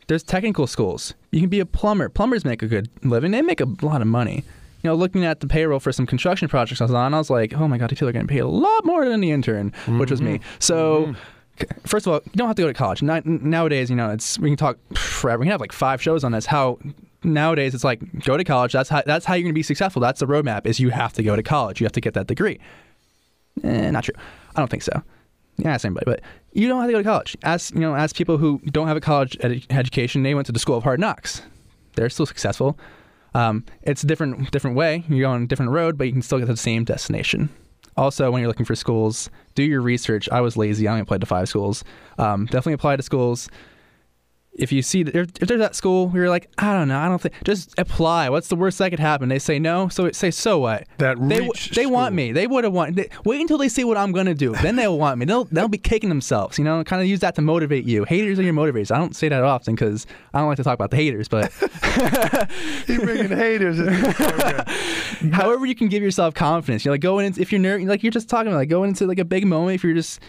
there's 0.08 0.24
technical 0.24 0.68
schools. 0.68 1.14
You 1.32 1.40
can 1.40 1.50
be 1.50 1.60
a 1.60 1.66
plumber. 1.66 2.10
Plumbers 2.10 2.46
make 2.46 2.62
a 2.62 2.68
good 2.68 2.90
living. 3.04 3.32
They 3.32 3.42
make 3.42 3.62
a 3.62 3.68
lot 3.82 4.02
of 4.02 4.08
money. 4.08 4.44
You 4.84 4.90
know, 4.90 4.96
looking 4.96 5.24
at 5.26 5.40
the 5.40 5.48
payroll 5.48 5.80
for 5.80 5.92
some 5.94 6.06
construction 6.06 6.48
projects 6.50 6.82
I 6.82 6.86
was 6.86 6.94
on, 6.94 7.14
I 7.14 7.18
was 7.18 7.30
like, 7.30 7.54
oh 7.54 7.68
my 7.70 7.78
god, 7.78 7.90
these 7.90 7.96
people 7.96 8.10
are 8.10 8.12
getting 8.12 8.28
paid 8.28 8.40
a 8.40 8.48
lot 8.48 8.86
more 8.86 9.06
than 9.08 9.22
the 9.22 9.32
intern, 9.32 9.72
which 9.88 10.12
was 10.12 10.22
me. 10.22 10.40
So. 10.60 11.16
c- 11.60 11.68
First 11.86 12.08
of 12.08 12.14
all, 12.14 12.22
you 12.26 12.32
don't 12.36 12.48
have 12.48 12.56
to 12.56 12.64
go 12.64 12.68
to 12.68 12.74
college. 12.74 13.04
Not, 13.04 13.26
nowadays, 13.28 13.90
you 13.90 13.96
know, 13.96 14.10
it's 14.10 14.40
we 14.40 14.50
can 14.50 14.58
talk 14.58 14.78
forever. 14.96 15.40
We 15.40 15.46
can 15.46 15.52
have 15.52 15.62
like 15.62 15.72
five 15.72 16.02
shows 16.02 16.24
on 16.24 16.32
this. 16.32 16.48
How 16.48 16.80
nowadays 17.24 17.74
it's 17.76 17.84
like 17.84 18.00
go 18.24 18.38
to 18.38 18.44
college. 18.44 18.74
That's 18.74 18.90
how 18.90 19.04
that's 19.06 19.24
how 19.26 19.36
you're 19.36 19.44
going 19.44 19.54
to 19.54 19.58
be 19.58 19.64
successful. 19.64 20.02
That's 20.02 20.20
the 20.20 20.26
roadmap. 20.26 20.66
Is 20.66 20.80
you 20.80 20.90
have 20.90 21.14
to 21.14 21.24
go 21.24 21.36
to 21.36 21.44
college. 21.44 21.80
You 21.80 21.86
have 21.86 21.92
to 21.94 22.02
get 22.02 22.14
that 22.16 22.26
degree. 22.28 22.60
Eh, 23.64 23.92
not 23.92 24.04
true. 24.06 24.16
I 24.56 24.60
don't 24.62 24.70
think 24.70 24.84
so. 24.84 25.02
Yeah, 25.58 25.74
ask 25.74 25.86
anybody, 25.86 26.06
but 26.06 26.22
you 26.54 26.68
don't 26.68 26.80
have 26.80 26.88
to 26.88 26.94
go 26.94 26.98
to 27.00 27.04
college. 27.04 27.38
Ask 27.44 27.74
you 27.74 27.82
know, 27.82 27.96
ask 27.96 28.16
people 28.16 28.38
who 28.38 28.60
don't 28.66 28.88
have 28.88 28.98
a 28.98 29.02
college 29.02 29.38
ed- 29.42 29.66
education. 29.70 30.24
They 30.24 30.34
went 30.34 30.48
to 30.48 30.52
the 30.52 30.60
school 30.60 30.78
of 30.78 30.84
hard 30.84 31.00
knocks. 31.00 31.42
They're 31.96 32.10
still 32.10 32.26
successful. 32.26 32.78
Um, 33.36 33.64
it's 33.84 34.04
a 34.04 34.08
different 34.08 34.52
different 34.52 34.76
way. 34.76 35.04
You're 35.08 35.30
on 35.30 35.44
a 35.44 35.48
different 35.48 35.72
road, 35.72 35.98
but 35.98 36.08
you 36.08 36.14
can 36.14 36.22
still 36.22 36.40
get 36.40 36.46
to 36.46 36.54
the 36.54 36.58
same 36.58 36.84
destination. 36.84 37.50
Also, 37.96 38.32
when 38.32 38.42
you're 38.42 38.48
looking 38.48 38.66
for 38.66 38.76
schools, 38.76 39.30
do 39.54 39.64
your 39.64 39.82
research. 39.82 40.28
I 40.32 40.42
was 40.42 40.58
lazy. 40.58 40.88
I 40.88 40.92
only 40.92 41.02
applied 41.04 41.22
to 41.22 41.28
five 41.28 41.48
schools. 41.48 41.84
Um, 42.18 42.46
definitely 42.46 42.74
apply 42.74 42.96
to 42.96 43.04
schools. 43.04 43.50
If 44.56 44.72
you 44.72 44.82
see 44.84 45.02
if, 45.02 45.16
if 45.16 45.48
there's 45.48 45.60
that 45.60 45.76
school 45.76 46.10
where 46.10 46.24
you're 46.24 46.30
like, 46.30 46.50
I 46.58 46.74
don't 46.74 46.88
know, 46.88 47.00
I 47.00 47.08
don't 47.08 47.20
think, 47.20 47.34
just 47.44 47.74
apply. 47.78 48.30
What's 48.30 48.50
the 48.50 48.56
worst 48.56 48.78
that 48.78 48.92
could 48.92 49.00
happen? 49.00 49.30
They 49.30 49.40
say 49.40 49.58
no, 49.58 49.88
so 49.88 50.12
say 50.12 50.30
so 50.30 50.60
what? 50.60 50.88
That 51.00 51.18
they 51.28 51.42
reach 51.42 51.72
they 51.72 51.88
want 51.88 52.14
me. 52.14 52.32
They 52.32 52.46
would 52.46 52.64
have 52.64 52.74
want. 52.74 52.96
They, 52.96 53.10
wait 53.26 53.42
until 53.42 53.58
they 53.58 53.70
see 53.70 53.84
what 53.84 53.98
I'm 53.98 54.12
gonna 54.12 54.36
do. 54.36 54.54
Then 54.54 54.76
they'll 54.76 54.98
want 54.98 55.18
me. 55.18 55.26
They'll 55.26 55.46
they'll 55.46 55.68
be 55.68 55.78
kicking 55.80 56.10
themselves. 56.10 56.60
You 56.60 56.66
know, 56.66 56.84
kind 56.84 57.02
of 57.02 57.08
use 57.08 57.22
that 57.22 57.36
to 57.36 57.42
motivate 57.42 57.86
you. 57.86 58.04
Haters 58.04 58.38
are 58.38 58.44
your 58.44 58.54
motivators. 58.54 58.94
I 58.94 59.00
don't 59.00 59.16
say 59.16 59.28
that 59.30 59.44
often 59.44 59.74
because 59.74 60.06
I 60.34 60.40
don't 60.40 60.48
like 60.48 60.58
to 60.58 60.64
talk 60.64 60.76
about 60.76 60.92
the 60.92 60.98
haters, 60.98 61.28
but 61.28 61.52
You're 62.88 63.02
bringing 63.06 63.36
haters. 63.36 63.80
into 63.80 63.92
the 63.92 64.14
program. 64.14 65.32
however 65.32 65.66
you 65.66 65.76
can 65.76 65.88
give 65.88 66.04
yourself 66.04 66.34
confidence. 66.34 66.86
You're 66.86 66.94
like 66.94 67.02
going 67.02 67.26
into 67.26 67.42
if 67.42 67.52
you're 67.52 67.62
ner- 67.62 67.80
like 67.80 68.04
you're 68.04 68.12
just 68.12 68.30
talking 68.30 68.48
about 68.48 68.58
like 68.58 68.70
going 68.70 68.90
into 68.90 69.08
like 69.08 69.20
a 69.20 69.26
big 69.26 69.46
moment. 69.48 69.76
If 69.76 69.84
you're 69.84 69.94
just 69.94 70.20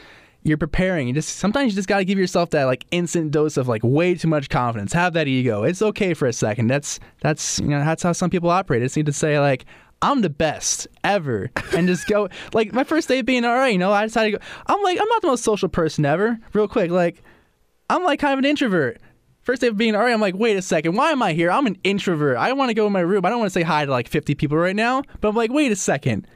you're 0.44 0.58
preparing. 0.58 1.08
You 1.08 1.14
just 1.14 1.36
sometimes 1.36 1.72
you 1.72 1.76
just 1.76 1.88
got 1.88 1.98
to 1.98 2.04
give 2.04 2.18
yourself 2.18 2.50
that 2.50 2.64
like 2.64 2.86
instant 2.90 3.32
dose 3.32 3.56
of 3.56 3.66
like 3.66 3.82
way 3.82 4.14
too 4.14 4.28
much 4.28 4.50
confidence. 4.50 4.92
Have 4.92 5.14
that 5.14 5.26
ego. 5.26 5.64
It's 5.64 5.82
okay 5.82 6.14
for 6.14 6.28
a 6.28 6.32
second. 6.32 6.68
That's 6.68 7.00
that's 7.22 7.58
you 7.58 7.68
know 7.68 7.80
that's 7.80 8.02
how 8.02 8.12
some 8.12 8.30
people 8.30 8.50
operate. 8.50 8.82
It's 8.82 8.96
need 8.96 9.06
to 9.06 9.12
say 9.12 9.40
like. 9.40 9.64
I'm 10.02 10.20
the 10.20 10.28
best 10.28 10.86
ever, 11.02 11.50
and 11.74 11.88
just 11.88 12.06
go 12.08 12.28
like 12.52 12.74
my 12.74 12.84
first 12.84 13.08
day 13.08 13.22
being 13.22 13.46
all 13.46 13.54
right. 13.54 13.72
You 13.72 13.78
know, 13.78 13.90
I 13.90 14.04
decided 14.04 14.32
to 14.32 14.38
go. 14.38 14.44
I'm 14.66 14.82
like, 14.82 15.00
I'm 15.00 15.08
not 15.08 15.22
the 15.22 15.28
most 15.28 15.44
social 15.44 15.68
person 15.68 16.04
ever. 16.04 16.38
Real 16.52 16.68
quick, 16.68 16.90
like, 16.90 17.22
I'm 17.88 18.04
like 18.04 18.20
kind 18.20 18.34
of 18.34 18.38
an 18.38 18.44
introvert. 18.44 19.00
First 19.40 19.62
day 19.62 19.68
of 19.68 19.78
being 19.78 19.94
all 19.94 20.02
right, 20.02 20.12
I'm 20.12 20.20
like, 20.20 20.34
wait 20.34 20.58
a 20.58 20.62
second, 20.62 20.96
why 20.96 21.10
am 21.10 21.22
I 21.22 21.32
here? 21.32 21.50
I'm 21.50 21.66
an 21.66 21.78
introvert. 21.84 22.36
I 22.36 22.52
want 22.52 22.68
to 22.68 22.74
go 22.74 22.86
in 22.86 22.92
my 22.92 23.00
room. 23.00 23.24
I 23.24 23.30
don't 23.30 23.38
want 23.38 23.50
to 23.50 23.58
say 23.58 23.62
hi 23.62 23.86
to 23.86 23.90
like 23.90 24.08
50 24.08 24.34
people 24.34 24.58
right 24.58 24.76
now. 24.76 25.02
But 25.22 25.28
I'm 25.28 25.36
like, 25.36 25.50
wait 25.50 25.72
a 25.72 25.76
second. 25.76 26.26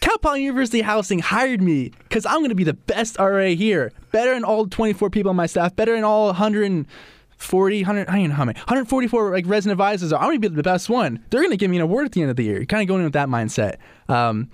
Cal 0.00 0.18
Poly 0.18 0.44
University 0.44 0.82
Housing 0.82 1.18
hired 1.18 1.60
me 1.60 1.90
because 2.08 2.24
I'm 2.26 2.38
going 2.38 2.50
to 2.50 2.54
be 2.54 2.64
the 2.64 2.74
best 2.74 3.18
RA 3.18 3.46
here. 3.46 3.92
Better 4.12 4.34
than 4.34 4.44
all 4.44 4.66
24 4.66 5.10
people 5.10 5.30
on 5.30 5.36
my 5.36 5.46
staff. 5.46 5.74
Better 5.74 5.94
than 5.94 6.04
all 6.04 6.26
140, 6.26 7.82
100, 7.82 8.08
I 8.08 8.12
don't 8.12 8.28
know 8.28 8.34
how 8.34 8.44
many. 8.44 8.58
144 8.58 9.32
like 9.32 9.46
resident 9.46 9.72
advisors 9.72 10.12
are. 10.12 10.20
I'm 10.20 10.28
going 10.28 10.40
to 10.40 10.50
be 10.50 10.54
the 10.54 10.62
best 10.62 10.88
one. 10.88 11.24
They're 11.30 11.40
going 11.40 11.50
to 11.50 11.56
give 11.56 11.70
me 11.70 11.76
an 11.76 11.82
award 11.82 12.06
at 12.06 12.12
the 12.12 12.22
end 12.22 12.30
of 12.30 12.36
the 12.36 12.44
year. 12.44 12.56
You're 12.56 12.66
kind 12.66 12.82
of 12.82 12.88
going 12.88 13.00
in 13.00 13.04
with 13.04 13.12
that 13.14 13.28
mindset. 13.28 13.76
Um, 14.08 14.50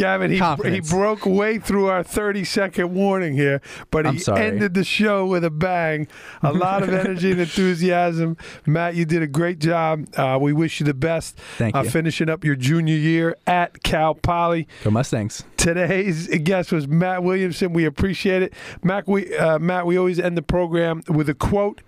Gavin, 0.00 0.30
he, 0.30 0.70
he 0.70 0.80
broke 0.80 1.26
way 1.26 1.58
through 1.58 1.88
our 1.88 2.02
30 2.02 2.44
second 2.44 2.94
warning 2.94 3.34
here, 3.34 3.60
but 3.90 4.06
he 4.06 4.22
ended 4.32 4.72
the 4.72 4.82
show 4.82 5.26
with 5.26 5.44
a 5.44 5.50
bang. 5.50 6.08
A 6.42 6.54
lot 6.54 6.82
of 6.82 6.88
energy 6.88 7.32
and 7.32 7.40
enthusiasm. 7.42 8.38
Matt, 8.64 8.94
you 8.94 9.04
did 9.04 9.20
a 9.20 9.26
great 9.26 9.58
job. 9.58 10.06
Uh, 10.16 10.38
we 10.40 10.54
wish 10.54 10.80
you 10.80 10.86
the 10.86 10.94
best. 10.94 11.36
Thank 11.58 11.76
uh, 11.76 11.82
you. 11.82 11.90
Finishing 11.90 12.30
up 12.30 12.44
your 12.46 12.56
junior 12.56 12.96
year 12.96 13.36
at 13.46 13.82
Cal 13.82 14.14
Poly. 14.14 14.66
go 14.82 14.90
Mustangs. 14.90 15.44
Today's 15.58 16.28
guest 16.44 16.72
was 16.72 16.88
Matt 16.88 17.22
Williamson. 17.22 17.74
We 17.74 17.84
appreciate 17.84 18.42
it. 18.42 18.54
Matt, 18.82 19.06
we, 19.06 19.36
uh, 19.36 19.58
Matt, 19.58 19.84
we 19.84 19.98
always 19.98 20.18
end 20.18 20.34
the 20.34 20.42
program 20.42 21.02
with 21.08 21.28
a 21.28 21.34
quote. 21.34 21.82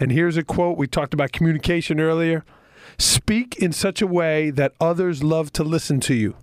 And 0.00 0.10
here's 0.10 0.38
a 0.38 0.42
quote. 0.42 0.78
We 0.78 0.86
talked 0.86 1.12
about 1.12 1.32
communication 1.32 2.00
earlier. 2.00 2.46
Speak 2.96 3.56
in 3.56 3.72
such 3.72 4.00
a 4.00 4.06
way 4.06 4.48
that 4.48 4.72
others 4.80 5.22
love 5.22 5.52
to 5.52 5.62
listen 5.62 6.00
to 6.00 6.14
you. 6.14 6.34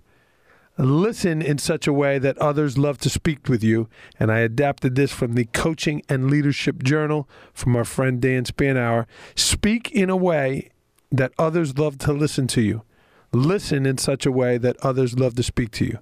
Listen 0.78 1.40
in 1.40 1.56
such 1.56 1.86
a 1.86 1.92
way 1.92 2.18
that 2.18 2.36
others 2.38 2.76
love 2.76 2.98
to 2.98 3.08
speak 3.08 3.48
with 3.48 3.64
you. 3.64 3.88
And 4.20 4.30
I 4.30 4.40
adapted 4.40 4.94
this 4.94 5.10
from 5.10 5.32
the 5.32 5.46
Coaching 5.46 6.02
and 6.08 6.30
Leadership 6.30 6.82
Journal 6.82 7.28
from 7.54 7.74
our 7.76 7.84
friend 7.84 8.20
Dan 8.20 8.44
Spanauer. 8.44 9.06
Speak 9.34 9.90
in 9.90 10.10
a 10.10 10.16
way 10.16 10.70
that 11.10 11.32
others 11.38 11.78
love 11.78 11.98
to 11.98 12.12
listen 12.12 12.46
to 12.48 12.60
you. 12.60 12.82
Listen 13.32 13.86
in 13.86 13.96
such 13.96 14.26
a 14.26 14.32
way 14.32 14.58
that 14.58 14.76
others 14.82 15.18
love 15.18 15.34
to 15.36 15.42
speak 15.42 15.70
to 15.72 15.84
you. 15.86 15.98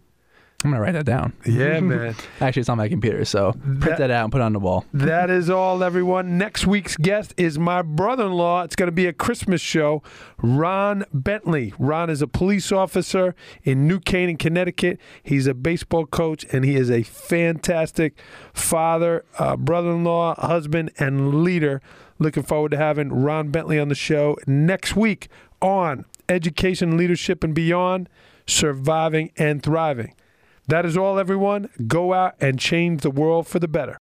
I'm 0.65 0.71
gonna 0.71 0.81
write 0.83 0.93
that 0.93 1.05
down. 1.05 1.35
Yeah, 1.45 1.79
man. 1.81 2.15
Actually, 2.41 2.61
it's 2.61 2.69
on 2.71 2.79
my 2.79 2.89
computer, 2.89 3.25
so 3.27 3.53
print 3.53 3.81
That- 3.83 3.99
that, 3.99 4.11
out 4.11 4.25
and 4.25 4.33
put 4.33 4.41
it 4.41 4.45
on 4.45 4.55
the 4.55 4.59
wall. 4.59 4.87
That 4.95 5.29
is 5.31 5.51
all, 5.51 5.85
everyone. 5.85 6.39
Next 6.39 6.67
week's 6.67 6.97
guest 6.97 7.35
is 7.37 7.59
my 7.59 7.83
brother 7.83 8.25
in 8.25 8.33
law. 8.33 8.62
It's 8.62 8.75
going 8.75 8.89
to 8.89 8.93
be 8.93 9.07
a 9.07 9.12
Christmas 9.12 9.61
show. 9.61 10.03
Ron 10.39 11.05
Bentley. 11.12 11.75
Ron 11.79 12.09
is 12.09 12.23
a 12.23 12.27
police 12.27 12.73
officer 12.73 13.35
in 13.62 13.87
New 13.87 14.01
Canaan, 14.01 14.39
Connecticut. 14.39 14.99
He's 15.23 15.47
a 15.47 15.53
baseball 15.55 16.07
coach, 16.07 16.45
and 16.51 16.65
he 16.65 16.77
is 16.77 16.91
a 16.91 17.03
fantastic 17.03 18.19
father, 18.55 19.25
uh, 19.39 19.57
brother 19.57 19.91
in 19.91 20.05
law, 20.05 20.35
husband, 20.37 20.91
and 20.99 21.45
leader. 21.45 21.83
Looking 22.19 22.43
forward 22.43 22.71
to 22.71 22.77
having 22.79 23.11
Ron 23.12 23.51
Bentley 23.51 23.79
on 23.79 23.89
the 23.89 23.95
show 23.95 24.39
next 24.47 24.97
week 24.97 25.29
on 25.61 26.07
Education, 26.29 26.97
Leadership, 26.97 27.45
and 27.45 27.55
Beyond 27.55 28.09
Surviving 28.47 29.31
and 29.37 29.62
Thriving. 29.62 30.15
That 30.67 30.87
is 30.87 30.97
all, 30.97 31.19
everyone. 31.19 31.69
Go 31.87 32.15
out 32.15 32.37
and 32.41 32.59
change 32.59 33.03
the 33.03 33.11
world 33.11 33.47
for 33.47 33.59
the 33.59 33.69
better. 33.69 33.93